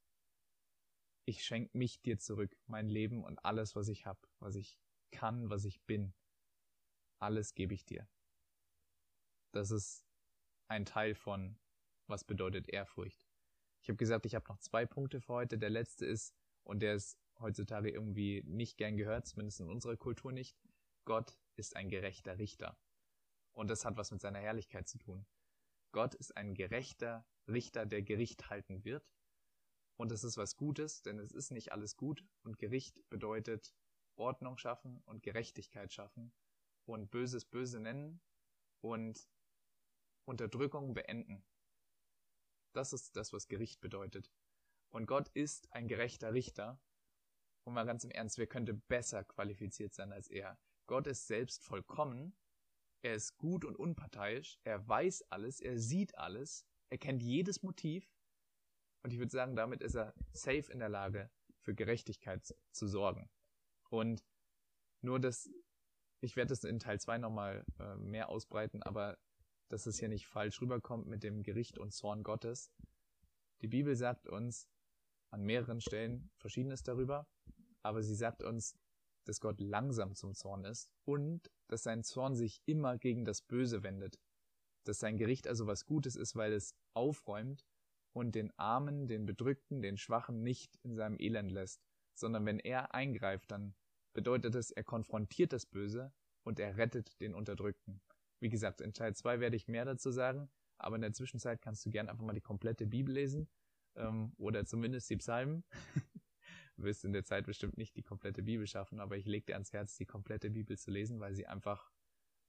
Ich 1.25 1.45
schenke 1.45 1.79
mich 1.79 2.03
dir 2.03 2.19
zurück, 2.19 2.59
mein 2.67 2.91
Leben 2.91 3.25
und 3.25 3.43
alles, 3.43 3.75
was 3.75 3.89
ich 3.89 4.05
habe, 4.05 4.21
was 4.39 4.55
ich 4.55 4.79
kann, 5.13 5.49
was 5.49 5.65
ich 5.65 5.81
bin. 5.87 6.13
Alles 7.21 7.55
gebe 7.55 7.73
ich 7.73 7.87
dir. 7.87 8.07
Das 9.53 9.71
ist 9.71 10.05
ein 10.69 10.85
Teil 10.85 11.15
von, 11.15 11.59
was 12.07 12.23
bedeutet 12.23 12.69
Ehrfurcht. 12.69 13.22
Ich 13.83 13.89
habe 13.89 13.97
gesagt, 13.97 14.27
ich 14.27 14.35
habe 14.35 14.49
noch 14.49 14.59
zwei 14.59 14.87
Punkte 14.87 15.21
für 15.21 15.33
heute. 15.33 15.59
Der 15.59 15.71
letzte 15.71 16.07
ist, 16.07 16.35
und 16.63 16.81
der 16.81 16.95
ist 16.95 17.19
heutzutage 17.41 17.91
irgendwie 17.91 18.43
nicht 18.47 18.79
gern 18.79 18.97
gehört, 18.97 19.27
zumindest 19.27 19.61
in 19.61 19.69
unserer 19.69 19.97
Kultur 19.97 20.33
nicht, 20.33 20.57
Gott 21.05 21.37
ist 21.57 21.75
ein 21.75 21.89
gerechter 21.89 22.39
Richter. 22.39 22.79
Und 23.53 23.69
das 23.69 23.85
hat 23.85 23.97
was 23.97 24.13
mit 24.13 24.21
seiner 24.21 24.39
Herrlichkeit 24.39 24.89
zu 24.89 24.99
tun. 24.99 25.27
Gott 25.91 26.15
ist 26.15 26.37
ein 26.37 26.55
gerechter 26.55 27.27
Richter, 27.49 27.85
der 27.85 28.03
Gericht 28.03 28.49
halten 28.51 28.85
wird. 28.85 29.11
Und 29.97 30.13
das 30.13 30.23
ist 30.25 30.37
was 30.37 30.57
Gutes, 30.57 31.03
denn 31.03 31.19
es 31.19 31.33
ist 31.33 31.51
nicht 31.51 31.73
alles 31.73 31.97
gut. 31.97 32.25
Und 32.45 32.59
Gericht 32.59 33.03
bedeutet 33.11 33.75
Ordnung 34.15 34.59
schaffen 34.59 35.03
und 35.07 35.23
Gerechtigkeit 35.23 35.93
schaffen 35.93 36.33
und 36.87 37.11
Böses 37.11 37.45
böse 37.45 37.81
nennen 37.81 38.21
und 38.81 39.29
Unterdrückung 40.25 40.95
beenden. 40.95 41.45
Das 42.73 42.93
ist 42.93 43.17
das, 43.17 43.33
was 43.33 43.49
Gericht 43.49 43.81
bedeutet. 43.81 44.31
Und 44.91 45.07
Gott 45.07 45.29
ist 45.29 45.73
ein 45.73 45.89
gerechter 45.89 46.33
Richter. 46.33 46.81
Und 47.65 47.75
mal 47.75 47.85
ganz 47.85 48.05
im 48.05 48.11
Ernst, 48.11 48.39
wer 48.39 48.47
könnte 48.47 48.75
besser 48.75 49.25
qualifiziert 49.25 49.95
sein 49.95 50.13
als 50.13 50.29
er? 50.29 50.59
Gott 50.87 51.07
ist 51.07 51.27
selbst 51.27 51.65
vollkommen 51.65 52.37
er 53.03 53.15
ist 53.15 53.37
gut 53.37 53.65
und 53.65 53.77
unparteiisch, 53.77 54.59
er 54.63 54.87
weiß 54.89 55.25
alles, 55.31 55.61
er 55.61 55.79
sieht 55.79 56.17
alles, 56.17 56.65
er 56.89 56.99
kennt 56.99 57.23
jedes 57.23 57.63
Motiv 57.63 58.09
und 59.03 59.13
ich 59.13 59.19
würde 59.19 59.33
sagen, 59.33 59.57
damit 59.57 59.83
ist 59.83 59.97
er 59.97 60.15
safe 60.33 60.73
in 60.73 60.79
der 60.79 60.89
Lage, 60.89 61.31
für 61.61 61.75
Gerechtigkeit 61.75 62.55
zu 62.73 62.87
sorgen. 62.87 63.29
Und 63.89 64.25
nur 65.01 65.21
das, 65.21 65.51
ich 66.21 66.37
werde 66.37 66.51
das 66.51 66.65
in 66.65 66.79
Teil 66.79 67.01
2 67.01 67.19
nochmal 67.19 67.65
äh, 67.79 67.97
mehr 67.97 68.29
ausbreiten, 68.29 68.83
aber 68.83 69.19
dass 69.73 69.87
es 69.87 69.99
hier 69.99 70.09
nicht 70.09 70.27
falsch 70.27 70.61
rüberkommt 70.61 71.07
mit 71.07 71.23
dem 71.23 71.43
Gericht 71.43 71.79
und 71.79 71.95
Zorn 71.95 72.23
Gottes. 72.23 72.71
Die 73.63 73.69
Bibel 73.69 73.97
sagt 73.97 74.29
uns 74.29 74.69
an 75.31 75.45
mehreren 75.45 75.81
Stellen 75.81 76.31
Verschiedenes 76.37 76.83
darüber, 76.83 77.27
aber 77.81 78.03
sie 78.03 78.15
sagt 78.15 78.43
uns, 78.43 78.79
dass 79.25 79.41
Gott 79.41 79.61
langsam 79.61 80.15
zum 80.15 80.35
Zorn 80.35 80.67
ist 80.67 80.91
und 81.07 81.51
dass 81.69 81.85
sein 81.85 82.05
Zorn 82.05 82.35
sich 82.35 82.61
immer 82.67 82.99
gegen 82.99 83.25
das 83.25 83.41
Böse 83.41 83.83
wendet, 83.83 84.21
dass 84.85 84.99
sein 84.99 85.17
Gericht 85.17 85.49
also 85.49 85.67
was 85.67 85.87
Gutes 85.87 86.17
ist, 86.17 86.37
weil 86.37 86.53
es 86.53 86.77
aufräumt 86.93 87.65
und 88.13 88.35
den 88.35 88.53
Armen, 88.59 89.07
den 89.07 89.25
Bedrückten, 89.25 89.81
den 89.81 89.97
Schwachen 89.97 90.43
nicht 90.43 90.77
in 90.83 90.97
seinem 90.97 91.19
Elend 91.19 91.51
lässt, 91.51 91.81
sondern 92.13 92.45
wenn 92.45 92.59
er 92.59 92.95
eingreift, 92.95 93.51
dann 93.51 93.75
bedeutet 94.13 94.55
es, 94.55 94.71
er 94.71 94.85
konfrontiert 94.85 95.55
das 95.55 95.65
Böse 95.65 96.13
und 96.43 96.61
er 96.61 96.77
rettet 96.77 97.19
den 97.23 97.35
Unterdrückten. 97.35 98.03
Wie 98.43 98.49
gesagt, 98.49 98.81
in 98.81 98.93
Teil 98.93 99.15
2 99.15 99.39
werde 99.39 99.55
ich 99.55 99.69
mehr 99.69 99.85
dazu 99.85 100.11
sagen, 100.11 100.51
aber 100.77 100.97
in 100.97 101.03
der 101.03 101.13
Zwischenzeit 101.13 101.63
kannst 101.63 101.87
du 101.87 101.91
gern 101.91 102.09
einfach 102.09 102.25
mal 102.25 102.33
die 102.33 102.41
komplette 102.41 102.87
Bibel 102.87 103.15
lesen 103.15 103.49
ähm, 103.95 104.35
oder 104.37 104.67
zumindest 104.67 105.09
die 105.09 105.17
Psalmen. 105.17 105.65
Du 106.77 106.85
wirst 106.85 107.05
in 107.05 107.13
der 107.13 107.23
Zeit 107.23 107.45
bestimmt 107.45 107.77
nicht 107.77 107.95
die 107.97 108.03
komplette 108.03 108.43
Bibel 108.43 108.67
schaffen, 108.67 108.99
aber 108.99 109.19
ich 109.19 109.27
lege 109.27 109.45
dir 109.45 109.55
ans 109.55 109.75
Herz, 109.75 109.95
die 109.99 110.07
komplette 110.07 110.49
Bibel 110.51 110.79
zu 110.79 110.91
lesen, 110.91 111.21
weil 111.21 111.35
sie 111.35 111.47
einfach 111.47 111.93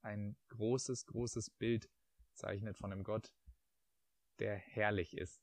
ein 0.00 0.34
großes, 0.48 1.04
großes 1.04 1.50
Bild 1.50 1.90
zeichnet 2.32 2.78
von 2.78 2.90
einem 2.90 3.04
Gott, 3.04 3.34
der 4.38 4.56
herrlich 4.56 5.14
ist. 5.16 5.42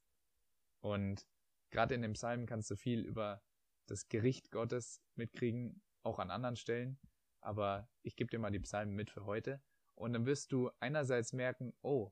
Und 0.80 1.28
gerade 1.70 1.94
in 1.94 2.02
dem 2.02 2.14
Psalm 2.14 2.48
kannst 2.48 2.72
du 2.72 2.76
viel 2.76 3.06
über 3.06 3.44
das 3.86 4.10
Gericht 4.10 4.50
Gottes 4.50 5.00
mitkriegen, 5.14 5.84
auch 6.02 6.18
an 6.18 6.32
anderen 6.32 6.56
Stellen. 6.56 7.00
Aber 7.40 7.88
ich 8.02 8.16
gebe 8.16 8.32
dir 8.32 8.40
mal 8.40 8.52
die 8.52 8.60
Psalmen 8.60 8.96
mit 8.96 9.12
für 9.12 9.26
heute. 9.26 9.62
Und 9.96 10.14
dann 10.14 10.26
wirst 10.26 10.52
du 10.52 10.72
einerseits 10.80 11.34
merken, 11.34 11.74
oh, 11.82 12.12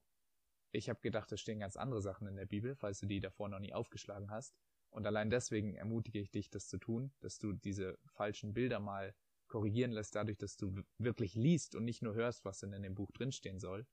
ich 0.71 0.89
habe 0.89 0.99
gedacht, 1.01 1.31
es 1.31 1.41
stehen 1.41 1.59
ganz 1.59 1.75
andere 1.75 2.01
Sachen 2.01 2.27
in 2.27 2.35
der 2.35 2.45
Bibel, 2.45 2.75
falls 2.75 2.99
du 2.99 3.07
die 3.07 3.19
davor 3.19 3.49
noch 3.49 3.59
nie 3.59 3.73
aufgeschlagen 3.73 4.29
hast. 4.29 4.55
Und 4.91 5.05
allein 5.05 5.29
deswegen 5.29 5.75
ermutige 5.75 6.19
ich 6.19 6.31
dich, 6.31 6.49
das 6.49 6.67
zu 6.67 6.77
tun, 6.77 7.11
dass 7.19 7.37
du 7.37 7.53
diese 7.53 7.97
falschen 8.05 8.53
Bilder 8.53 8.79
mal 8.79 9.15
korrigieren 9.47 9.91
lässt, 9.91 10.15
dadurch, 10.15 10.37
dass 10.37 10.57
du 10.57 10.83
wirklich 10.97 11.35
liest 11.35 11.75
und 11.75 11.85
nicht 11.85 12.01
nur 12.01 12.13
hörst, 12.13 12.45
was 12.45 12.59
denn 12.59 12.73
in 12.73 12.83
dem 12.83 12.95
Buch 12.95 13.11
drinstehen 13.11 13.59
soll. 13.59 13.87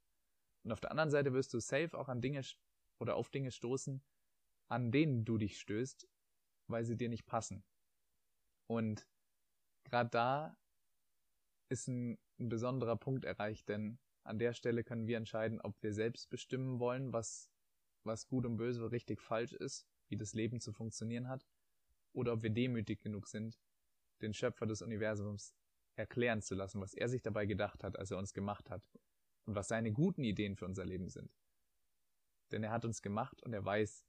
Und 0.65 0.73
auf 0.73 0.81
der 0.81 0.91
anderen 0.91 1.11
Seite 1.11 1.33
wirst 1.33 1.55
du 1.55 1.61
safe 1.61 1.97
auch 1.99 2.09
an 2.09 2.21
Dinge 2.21 2.43
oder 2.99 3.17
auf 3.17 3.31
Dinge 3.31 3.51
stoßen, 3.51 4.03
an 4.69 4.91
denen 4.91 5.25
du 5.25 5.39
dich 5.39 5.59
stößt, 5.59 6.09
weil 6.67 6.85
sie 6.85 6.97
dir 6.97 7.09
nicht 7.09 7.27
passen. 7.27 7.65
Und 8.67 9.07
gerade 9.85 10.11
da 10.11 10.59
ist 11.69 11.89
ein, 11.89 12.19
ein 12.39 12.49
besonderer 12.49 12.97
Punkt 12.97 13.25
erreicht, 13.25 13.69
denn 13.69 13.99
an 14.25 14.39
der 14.39 14.53
Stelle 14.53 14.85
können 14.85 15.07
wir 15.07 15.17
entscheiden, 15.17 15.61
ob 15.61 15.81
wir 15.83 15.93
selbst 15.93 16.31
bestimmen 16.31 16.81
wollen, 16.81 17.13
was, 17.13 17.51
was 18.05 18.27
gut 18.27 18.45
und 18.45 18.57
böse 18.57 18.91
richtig 18.91 19.21
falsch 19.21 19.53
ist 19.53 19.87
wie 20.09 20.17
das 20.17 20.35
Leben 20.35 20.61
zu 20.61 20.73
funktionieren 20.73 21.29
hat, 21.29 21.47
oder 22.13 22.33
ob 22.33 22.43
wir 22.43 22.51
demütig 22.51 23.01
genug 23.01 23.27
sind, 23.27 23.61
den 24.23 24.33
Schöpfer 24.33 24.67
des 24.67 24.83
Universums 24.83 25.55
erklären 25.97 26.43
zu 26.43 26.55
lassen, 26.55 26.81
was 26.81 26.95
er 26.95 27.09
sich 27.09 27.23
dabei 27.23 27.47
gedacht 27.47 27.85
hat, 27.85 27.99
als 27.99 28.11
er 28.11 28.19
uns 28.19 28.33
gemacht 28.33 28.71
hat 28.71 28.83
und 29.45 29.55
was 29.55 29.69
seine 29.69 29.93
guten 29.93 30.25
Ideen 30.25 30.57
für 30.57 30.67
unser 30.67 30.85
Leben 30.85 31.09
sind. 31.09 31.31
Denn 32.53 32.63
er 32.63 32.71
hat 32.71 32.85
uns 32.85 33.03
gemacht 33.03 33.43
und 33.43 33.53
er 33.53 33.65
weiß, 33.65 34.07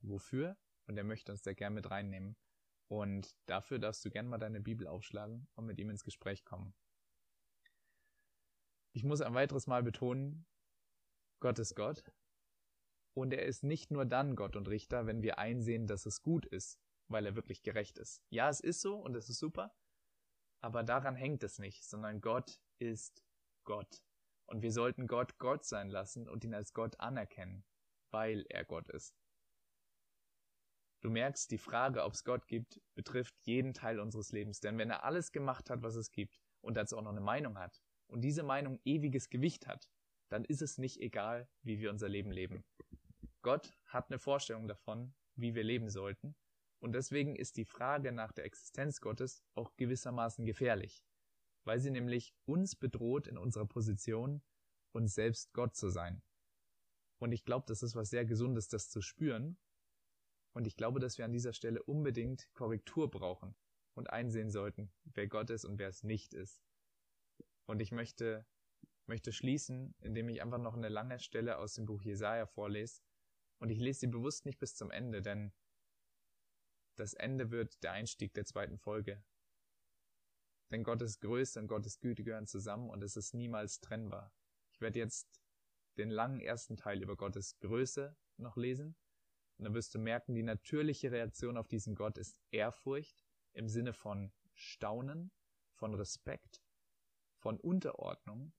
wofür 0.00 0.56
und 0.86 0.96
er 0.96 1.04
möchte 1.04 1.32
uns 1.32 1.42
da 1.42 1.52
gern 1.52 1.74
mit 1.74 1.90
reinnehmen. 1.90 2.36
Und 2.88 3.36
dafür 3.46 3.78
darfst 3.78 4.04
du 4.04 4.10
gern 4.10 4.26
mal 4.26 4.38
deine 4.38 4.60
Bibel 4.60 4.86
aufschlagen 4.86 5.46
und 5.54 5.66
mit 5.66 5.78
ihm 5.78 5.90
ins 5.90 6.04
Gespräch 6.04 6.44
kommen. 6.44 6.74
Ich 8.98 9.04
muss 9.04 9.20
ein 9.20 9.34
weiteres 9.34 9.68
Mal 9.68 9.84
betonen, 9.84 10.44
Gott 11.38 11.60
ist 11.60 11.76
Gott 11.76 12.02
und 13.14 13.32
er 13.32 13.46
ist 13.46 13.62
nicht 13.62 13.92
nur 13.92 14.04
dann 14.04 14.34
Gott 14.34 14.56
und 14.56 14.66
Richter, 14.66 15.06
wenn 15.06 15.22
wir 15.22 15.38
einsehen, 15.38 15.86
dass 15.86 16.04
es 16.04 16.20
gut 16.20 16.44
ist, 16.46 16.80
weil 17.06 17.24
er 17.24 17.36
wirklich 17.36 17.62
gerecht 17.62 17.96
ist. 17.96 18.24
Ja, 18.28 18.48
es 18.48 18.58
ist 18.58 18.80
so 18.80 18.96
und 18.96 19.14
es 19.14 19.28
ist 19.28 19.38
super, 19.38 19.72
aber 20.60 20.82
daran 20.82 21.14
hängt 21.14 21.44
es 21.44 21.60
nicht, 21.60 21.84
sondern 21.84 22.20
Gott 22.20 22.60
ist 22.80 23.22
Gott. 23.62 24.02
Und 24.46 24.62
wir 24.62 24.72
sollten 24.72 25.06
Gott 25.06 25.38
Gott 25.38 25.64
sein 25.64 25.90
lassen 25.90 26.28
und 26.28 26.42
ihn 26.42 26.54
als 26.54 26.72
Gott 26.72 26.98
anerkennen, 26.98 27.64
weil 28.10 28.46
er 28.48 28.64
Gott 28.64 28.88
ist. 28.88 29.14
Du 31.02 31.10
merkst, 31.10 31.52
die 31.52 31.58
Frage, 31.58 32.02
ob 32.02 32.14
es 32.14 32.24
Gott 32.24 32.48
gibt, 32.48 32.80
betrifft 32.96 33.36
jeden 33.42 33.74
Teil 33.74 34.00
unseres 34.00 34.32
Lebens. 34.32 34.58
Denn 34.58 34.76
wenn 34.76 34.90
er 34.90 35.04
alles 35.04 35.30
gemacht 35.30 35.70
hat, 35.70 35.82
was 35.82 35.94
es 35.94 36.10
gibt, 36.10 36.40
und 36.60 36.74
dazu 36.74 36.98
auch 36.98 37.02
noch 37.02 37.12
eine 37.12 37.20
Meinung 37.20 37.56
hat, 37.56 37.80
und 38.08 38.22
diese 38.22 38.42
Meinung 38.42 38.80
ewiges 38.84 39.30
Gewicht 39.30 39.66
hat, 39.66 39.90
dann 40.28 40.44
ist 40.44 40.62
es 40.62 40.78
nicht 40.78 41.00
egal, 41.00 41.48
wie 41.62 41.78
wir 41.78 41.90
unser 41.90 42.08
Leben 42.08 42.30
leben. 42.30 42.64
Gott 43.42 43.72
hat 43.86 44.10
eine 44.10 44.18
Vorstellung 44.18 44.68
davon, 44.68 45.14
wie 45.36 45.54
wir 45.54 45.62
leben 45.62 45.88
sollten, 45.88 46.34
und 46.80 46.92
deswegen 46.92 47.34
ist 47.34 47.56
die 47.56 47.64
Frage 47.64 48.12
nach 48.12 48.32
der 48.32 48.44
Existenz 48.44 49.00
Gottes 49.00 49.42
auch 49.54 49.76
gewissermaßen 49.76 50.44
gefährlich, 50.44 51.04
weil 51.64 51.80
sie 51.80 51.90
nämlich 51.90 52.34
uns 52.44 52.76
bedroht 52.76 53.26
in 53.26 53.36
unserer 53.36 53.66
Position, 53.66 54.42
uns 54.92 55.14
selbst 55.14 55.52
Gott 55.52 55.74
zu 55.74 55.88
sein. 55.88 56.22
Und 57.18 57.32
ich 57.32 57.44
glaube, 57.44 57.66
das 57.66 57.82
ist 57.82 57.96
was 57.96 58.10
sehr 58.10 58.24
Gesundes, 58.24 58.68
das 58.68 58.90
zu 58.90 59.00
spüren. 59.02 59.58
Und 60.52 60.66
ich 60.66 60.76
glaube, 60.76 61.00
dass 61.00 61.18
wir 61.18 61.24
an 61.24 61.32
dieser 61.32 61.52
Stelle 61.52 61.82
unbedingt 61.82 62.48
Korrektur 62.54 63.10
brauchen 63.10 63.56
und 63.94 64.10
einsehen 64.10 64.50
sollten, 64.50 64.92
wer 65.04 65.26
Gott 65.26 65.50
ist 65.50 65.64
und 65.64 65.78
wer 65.78 65.88
es 65.88 66.04
nicht 66.04 66.32
ist. 66.32 66.67
Und 67.68 67.80
ich 67.80 67.92
möchte, 67.92 68.46
möchte 69.06 69.30
schließen, 69.30 69.94
indem 70.00 70.30
ich 70.30 70.40
einfach 70.40 70.58
noch 70.58 70.74
eine 70.74 70.88
lange 70.88 71.20
Stelle 71.20 71.58
aus 71.58 71.74
dem 71.74 71.84
Buch 71.84 72.00
Jesaja 72.02 72.46
vorlese. 72.46 73.02
Und 73.58 73.68
ich 73.68 73.78
lese 73.78 74.00
sie 74.00 74.06
bewusst 74.06 74.46
nicht 74.46 74.58
bis 74.58 74.74
zum 74.74 74.90
Ende, 74.90 75.20
denn 75.20 75.52
das 76.96 77.12
Ende 77.12 77.50
wird 77.50 77.82
der 77.82 77.92
Einstieg 77.92 78.32
der 78.32 78.46
zweiten 78.46 78.78
Folge. 78.78 79.22
Denn 80.70 80.82
Gottes 80.82 81.20
Größe 81.20 81.60
und 81.60 81.68
Gottes 81.68 82.00
Güte 82.00 82.24
gehören 82.24 82.46
zusammen 82.46 82.88
und 82.88 83.02
es 83.02 83.16
ist 83.16 83.34
niemals 83.34 83.80
trennbar. 83.80 84.32
Ich 84.72 84.80
werde 84.80 84.98
jetzt 84.98 85.42
den 85.98 86.10
langen 86.10 86.40
ersten 86.40 86.76
Teil 86.76 87.02
über 87.02 87.16
Gottes 87.16 87.58
Größe 87.58 88.16
noch 88.38 88.56
lesen. 88.56 88.96
Und 89.58 89.64
dann 89.64 89.74
wirst 89.74 89.94
du 89.94 89.98
merken, 89.98 90.34
die 90.34 90.42
natürliche 90.42 91.12
Reaktion 91.12 91.58
auf 91.58 91.68
diesen 91.68 91.94
Gott 91.94 92.16
ist 92.16 92.40
Ehrfurcht 92.50 93.26
im 93.52 93.68
Sinne 93.68 93.92
von 93.92 94.32
Staunen, 94.54 95.32
von 95.74 95.94
Respekt, 95.94 96.62
von 97.38 97.58
Unterordnung 97.58 98.52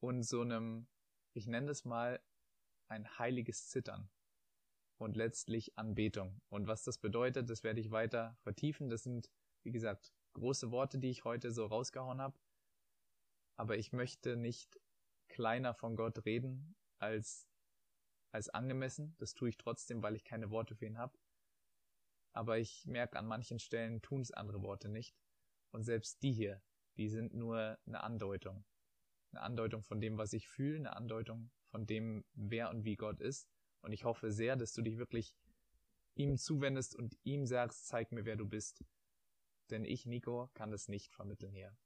und 0.00 0.22
so 0.22 0.40
einem, 0.40 0.86
ich 1.32 1.46
nenne 1.46 1.68
das 1.68 1.84
mal, 1.84 2.22
ein 2.88 3.18
heiliges 3.18 3.68
Zittern 3.68 4.10
und 4.98 5.16
letztlich 5.16 5.76
Anbetung. 5.76 6.40
Und 6.48 6.66
was 6.66 6.84
das 6.84 6.98
bedeutet, 6.98 7.50
das 7.50 7.64
werde 7.64 7.80
ich 7.80 7.90
weiter 7.90 8.36
vertiefen. 8.42 8.88
Das 8.88 9.02
sind, 9.02 9.30
wie 9.62 9.72
gesagt, 9.72 10.12
große 10.34 10.70
Worte, 10.70 10.98
die 10.98 11.10
ich 11.10 11.24
heute 11.24 11.50
so 11.50 11.66
rausgehauen 11.66 12.20
habe. 12.20 12.38
Aber 13.56 13.76
ich 13.76 13.92
möchte 13.92 14.36
nicht 14.36 14.80
kleiner 15.28 15.74
von 15.74 15.96
Gott 15.96 16.24
reden 16.24 16.76
als, 16.98 17.48
als 18.32 18.48
angemessen. 18.48 19.14
Das 19.18 19.34
tue 19.34 19.48
ich 19.48 19.56
trotzdem, 19.56 20.02
weil 20.02 20.16
ich 20.16 20.24
keine 20.24 20.50
Worte 20.50 20.74
für 20.74 20.86
ihn 20.86 20.98
habe. 20.98 21.16
Aber 22.32 22.58
ich 22.58 22.84
merke, 22.86 23.18
an 23.18 23.26
manchen 23.26 23.58
Stellen 23.58 24.02
tun 24.02 24.20
es 24.20 24.32
andere 24.32 24.62
Worte 24.62 24.88
nicht. 24.88 25.16
Und 25.70 25.84
selbst 25.84 26.22
die 26.22 26.32
hier, 26.32 26.62
die 26.96 27.08
sind 27.08 27.34
nur 27.34 27.78
eine 27.86 28.02
Andeutung. 28.02 28.64
Eine 29.32 29.42
Andeutung 29.42 29.82
von 29.82 30.00
dem, 30.00 30.16
was 30.16 30.32
ich 30.32 30.48
fühle, 30.48 30.78
eine 30.78 30.96
Andeutung 30.96 31.50
von 31.70 31.86
dem, 31.86 32.24
wer 32.34 32.70
und 32.70 32.84
wie 32.84 32.96
Gott 32.96 33.20
ist. 33.20 33.48
Und 33.80 33.92
ich 33.92 34.04
hoffe 34.04 34.30
sehr, 34.30 34.56
dass 34.56 34.72
du 34.72 34.82
dich 34.82 34.98
wirklich 34.98 35.34
ihm 36.14 36.36
zuwendest 36.36 36.94
und 36.94 37.18
ihm 37.24 37.46
sagst, 37.46 37.86
zeig 37.86 38.12
mir, 38.12 38.24
wer 38.24 38.36
du 38.36 38.46
bist. 38.46 38.84
Denn 39.70 39.84
ich, 39.84 40.06
Nico, 40.06 40.50
kann 40.54 40.70
das 40.70 40.88
nicht 40.88 41.12
vermitteln 41.12 41.52
hier. 41.52 41.76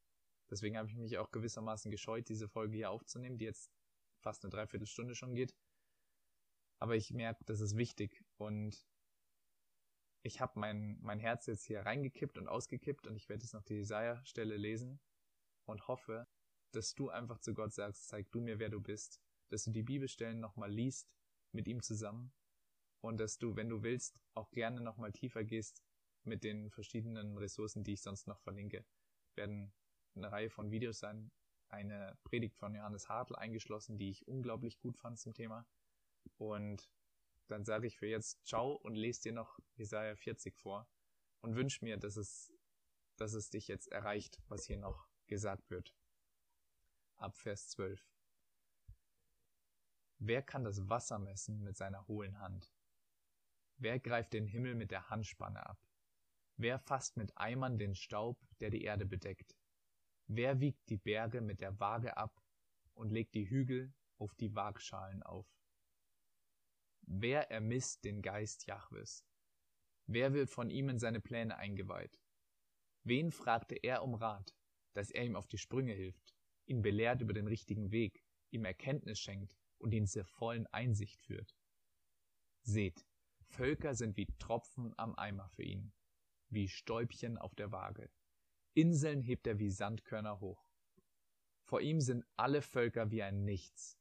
Deswegen 0.51 0.77
habe 0.77 0.89
ich 0.89 0.97
mich 0.97 1.19
auch 1.19 1.31
gewissermaßen 1.31 1.91
gescheut, 1.91 2.29
diese 2.29 2.49
Folge 2.49 2.77
hier 2.77 2.91
aufzunehmen, 2.91 3.39
die 3.39 3.45
jetzt 3.45 3.71
fast 4.21 4.45
eine 4.45 4.51
Dreiviertelstunde 4.51 5.15
schon 5.15 5.35
geht. 5.35 5.55
Aber 6.79 6.97
ich 6.97 7.13
merke, 7.13 7.45
das 7.45 7.61
ist 7.61 7.77
wichtig 7.77 8.25
und 8.37 8.87
ich 10.23 10.41
habe 10.41 10.59
mein, 10.59 10.99
mein 11.01 11.21
Herz 11.21 11.47
jetzt 11.47 11.65
hier 11.65 11.81
reingekippt 11.81 12.39
und 12.39 12.49
ausgekippt 12.49 13.07
und 13.07 13.17
ich 13.17 13.29
werde 13.29 13.45
jetzt 13.45 13.55
noch 13.55 13.63
die 13.63 13.75
Jesaja-Stelle 13.75 14.57
lesen 14.57 15.01
und 15.65 15.87
hoffe, 15.89 16.27
dass 16.73 16.95
du 16.95 17.09
einfach 17.09 17.39
zu 17.39 17.55
Gott 17.55 17.73
sagst, 17.73 18.09
zeig 18.09 18.31
du 18.31 18.41
mir, 18.41 18.59
wer 18.59 18.69
du 18.69 18.81
bist, 18.81 19.21
dass 19.49 19.65
du 19.65 19.71
die 19.71 19.83
Bibelstellen 19.83 20.41
nochmal 20.41 20.71
liest 20.71 21.09
mit 21.53 21.69
ihm 21.69 21.83
zusammen 21.83 22.33
und 23.01 23.19
dass 23.19 23.39
du, 23.39 23.57
wenn 23.57 23.69
du 23.69 23.83
willst, 23.83 24.21
auch 24.35 24.51
gerne 24.51 24.81
nochmal 24.81 25.13
tiefer 25.13 25.45
gehst 25.45 25.83
mit 26.25 26.45
den 26.45 26.71
verschiedenen 26.71 27.39
Ressourcen, 27.39 27.85
die 27.85 27.95
ich 27.95 28.03
sonst 28.03 28.27
noch 28.27 28.41
verlinke. 28.41 28.85
Werden 29.35 29.73
eine 30.15 30.31
Reihe 30.31 30.51
von 30.51 30.71
Videos 30.71 30.99
sein, 30.99 31.31
eine 31.69 32.19
Predigt 32.25 32.57
von 32.57 32.75
Johannes 32.75 33.09
Hartl 33.09 33.37
eingeschlossen, 33.37 33.99
die 33.99 34.11
ich 34.11 34.27
unglaublich 34.27 34.79
gut 34.79 34.99
fand 34.99 35.19
zum 35.19 35.33
Thema. 35.33 35.67
Und 36.37 36.91
dann 37.49 37.65
sage 37.65 37.87
ich 37.87 37.99
für 37.99 38.07
jetzt 38.07 38.45
Ciao 38.47 38.75
und 38.75 38.95
lese 38.95 39.23
dir 39.23 39.33
noch 39.33 39.59
Jesaja 39.75 40.15
40 40.15 40.57
vor 40.57 40.89
und 41.41 41.57
wünsche 41.57 41.85
mir, 41.85 41.97
dass 41.97 42.17
es, 42.17 42.53
dass 43.17 43.33
es 43.33 43.51
dich 43.51 43.69
jetzt 43.69 43.89
erreicht, 43.89 44.41
was 44.49 44.65
hier 44.65 44.79
noch 44.79 45.09
gesagt 45.27 45.71
wird. 45.71 45.95
Ab 47.17 47.37
Vers 47.37 47.69
12. 47.71 48.07
Wer 50.19 50.43
kann 50.43 50.65
das 50.65 50.89
Wasser 50.89 51.19
messen 51.19 51.63
mit 51.63 51.77
seiner 51.77 52.07
hohlen 52.09 52.39
Hand? 52.41 52.73
Wer 53.77 54.01
greift 54.01 54.33
den 54.33 54.47
Himmel 54.47 54.75
mit 54.75 54.91
der 54.91 55.11
Handspanne 55.11 55.65
ab? 55.65 55.79
Wer 56.57 56.81
fasst 56.81 57.17
mit 57.17 57.37
Eimern 57.37 57.79
den 57.79 57.95
Staub, 57.95 58.37
der 58.59 58.71
die 58.71 58.83
Erde 58.83 59.07
bedeckt? 59.07 59.57
Wer 60.27 60.59
wiegt 60.61 60.89
die 60.91 60.97
Berge 60.97 61.41
mit 61.41 61.61
der 61.61 61.79
Waage 61.79 62.17
ab 62.17 62.43
und 62.95 63.11
legt 63.11 63.35
die 63.35 63.49
Hügel 63.49 63.95
auf 64.19 64.35
die 64.35 64.55
Waagschalen 64.55 65.23
auf? 65.23 65.47
Wer 67.11 67.51
ermisst 67.51 68.05
den 68.05 68.21
Geist 68.21 68.67
Jahwes? 68.67 69.25
Wer 70.07 70.35
wird 70.35 70.51
von 70.51 70.69
ihm 70.69 70.91
in 70.91 70.99
seine 70.99 71.23
Pläne 71.23 71.57
eingeweiht? 71.57 72.21
Wen 73.03 73.33
fragte 73.33 73.77
er 73.77 74.03
um 74.03 74.15
Rat, 74.15 74.55
dass 74.93 75.11
er 75.11 75.25
ihm 75.25 75.35
auf 75.35 75.47
die 75.47 75.57
Sprünge 75.57 75.95
hilft, 75.95 76.37
ihn 76.67 76.83
belehrt 76.83 77.23
über 77.23 77.33
den 77.33 77.47
richtigen 77.47 77.93
Weg, 77.93 78.23
ihm 78.51 78.67
Erkenntnis 78.67 79.19
schenkt 79.19 79.57
und 79.79 79.95
ihn 79.95 80.07
zur 80.07 80.27
vollen 80.27 80.67
Einsicht 80.67 81.23
führt? 81.23 81.57
Seht, 82.61 83.07
Völker 83.41 83.95
sind 83.95 84.19
wie 84.19 84.27
Tropfen 84.39 84.93
am 84.99 85.15
Eimer 85.15 85.49
für 85.49 85.63
ihn, 85.63 85.95
wie 86.51 86.69
Stäubchen 86.69 87.39
auf 87.39 87.55
der 87.55 87.73
Waage. 87.73 88.11
Inseln 88.75 89.23
hebt 89.23 89.47
er 89.47 89.59
wie 89.59 89.71
Sandkörner 89.71 90.41
hoch. 90.41 90.69
Vor 91.63 91.81
ihm 91.81 92.03
sind 92.03 92.27
alle 92.37 92.61
Völker 92.61 93.11
wie 93.11 93.23
ein 93.23 93.47
Nichts. 93.47 93.99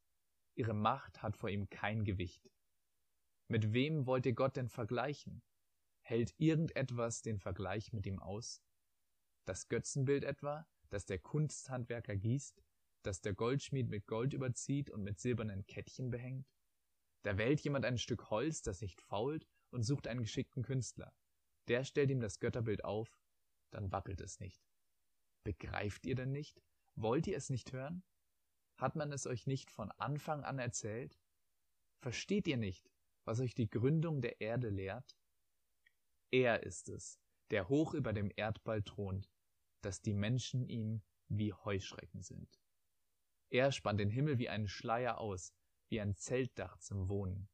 Ihre 0.56 0.74
Macht 0.74 1.24
hat 1.24 1.38
vor 1.38 1.50
ihm 1.50 1.70
kein 1.70 2.04
Gewicht. 2.04 2.50
Mit 3.50 3.72
wem 3.72 4.06
wollt 4.06 4.26
ihr 4.26 4.34
Gott 4.34 4.58
denn 4.58 4.68
vergleichen? 4.68 5.42
Hält 6.02 6.34
irgendetwas 6.38 7.22
den 7.22 7.40
Vergleich 7.40 7.94
mit 7.94 8.06
ihm 8.06 8.20
aus? 8.20 8.62
Das 9.46 9.70
Götzenbild 9.70 10.26
etwa, 10.26 10.68
das 10.90 11.06
der 11.06 11.20
Kunsthandwerker 11.20 12.18
gießt, 12.18 12.62
das 13.04 13.22
der 13.22 13.34
Goldschmied 13.34 13.90
mit 13.90 14.06
Gold 14.06 14.34
überzieht 14.34 14.90
und 14.90 15.04
mit 15.04 15.20
silbernen 15.20 15.66
Kettchen 15.66 16.12
behängt? 16.12 16.48
Da 17.24 17.38
wählt 17.38 17.62
jemand 17.62 17.86
ein 17.86 17.98
Stück 17.98 18.30
Holz, 18.30 18.62
das 18.62 18.82
nicht 18.82 19.02
fault, 19.02 19.48
und 19.70 19.84
sucht 19.84 20.08
einen 20.08 20.22
geschickten 20.22 20.64
Künstler. 20.64 21.14
Der 21.70 21.86
stellt 21.86 22.10
ihm 22.10 22.20
das 22.20 22.40
Götterbild 22.40 22.84
auf, 22.84 23.18
dann 23.72 23.92
wackelt 23.92 24.20
es 24.22 24.40
nicht. 24.40 24.62
Begreift 25.44 26.06
ihr 26.06 26.16
denn 26.16 26.32
nicht? 26.32 26.62
Wollt 26.96 27.28
ihr 27.28 27.38
es 27.38 27.50
nicht 27.50 27.72
hören? 27.72 28.04
Hat 28.78 28.96
man 28.96 29.12
es 29.14 29.26
euch 29.26 29.48
nicht 29.48 29.72
von 29.72 29.92
Anfang 29.92 30.44
an 30.44 30.60
erzählt? 30.60 31.18
Versteht 32.00 32.48
ihr 32.48 32.58
nicht, 32.58 32.92
was 33.28 33.42
euch 33.42 33.54
die 33.54 33.70
Gründung 33.70 34.22
der 34.22 34.40
Erde 34.40 34.70
lehrt? 34.70 35.18
Er 36.32 36.64
ist 36.64 36.88
es, 36.88 37.20
der 37.52 37.68
hoch 37.68 37.94
über 37.94 38.14
dem 38.14 38.32
Erdball 38.34 38.82
thront, 38.82 39.30
dass 39.82 40.02
die 40.02 40.14
Menschen 40.14 40.66
ihm 40.66 41.02
wie 41.28 41.52
Heuschrecken 41.52 42.24
sind. 42.24 42.62
Er 43.50 43.74
spannt 43.74 44.00
den 44.00 44.10
Himmel 44.10 44.40
wie 44.40 44.48
einen 44.48 44.70
Schleier 44.70 45.18
aus, 45.18 45.54
wie 45.90 46.00
ein 46.00 46.16
Zeltdach 46.16 46.78
zum 46.78 47.10
Wohnen. 47.10 47.50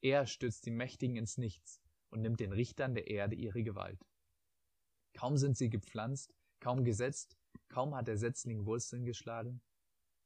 Er 0.00 0.26
stürzt 0.26 0.64
die 0.64 0.70
Mächtigen 0.70 1.16
ins 1.16 1.36
Nichts 1.36 1.82
und 2.08 2.22
nimmt 2.22 2.40
den 2.40 2.52
Richtern 2.52 2.94
der 2.94 3.08
Erde 3.08 3.36
ihre 3.36 3.62
Gewalt. 3.62 4.00
Kaum 5.12 5.36
sind 5.36 5.58
sie 5.58 5.68
gepflanzt, 5.68 6.34
kaum 6.58 6.84
gesetzt, 6.84 7.36
kaum 7.68 7.94
hat 7.94 8.08
der 8.08 8.16
Setzling 8.16 8.64
Wurzeln 8.64 9.04
geschlagen, 9.04 9.60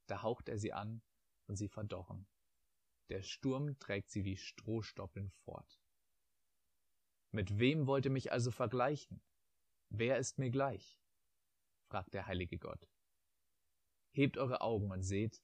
da 0.07 0.22
haucht 0.22 0.49
er 0.49 0.59
sie 0.59 0.72
an 0.72 1.03
und 1.49 1.57
sie 1.57 1.68
verdorren. 1.68 2.28
Der 3.09 3.22
Sturm 3.22 3.78
trägt 3.78 4.11
sie 4.11 4.24
wie 4.24 4.36
Strohstoppeln 4.36 5.30
fort. 5.30 5.80
Mit 7.30 7.59
wem 7.59 7.86
wollt 7.86 8.04
ihr 8.04 8.11
mich 8.11 8.32
also 8.32 8.50
vergleichen? 8.50 9.22
Wer 9.90 10.18
ist 10.18 10.38
mir 10.38 10.50
gleich? 10.50 11.00
fragt 11.88 12.14
der 12.14 12.26
heilige 12.26 12.59
Gott. 12.59 12.88
Hebt 14.12 14.38
eure 14.38 14.61
Augen 14.61 14.90
und 14.90 15.02
seht, 15.02 15.42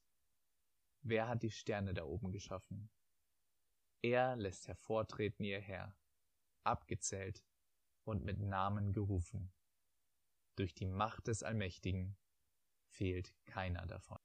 wer 1.01 1.27
hat 1.27 1.43
die 1.43 1.51
Sterne 1.51 1.93
da 1.93 2.03
oben 2.03 2.31
geschaffen? 2.31 2.89
Er 4.01 4.35
lässt 4.35 4.67
hervortreten 4.67 5.45
ihr 5.45 5.61
Herr, 5.61 5.95
abgezählt 6.63 7.45
und 8.03 8.23
mit 8.23 8.39
Namen 8.39 8.91
gerufen. 8.91 9.53
Durch 10.55 10.73
die 10.73 10.85
Macht 10.85 11.27
des 11.27 11.43
Allmächtigen 11.43 12.17
fehlt 12.87 13.33
keiner 13.45 13.85
davon. 13.87 14.19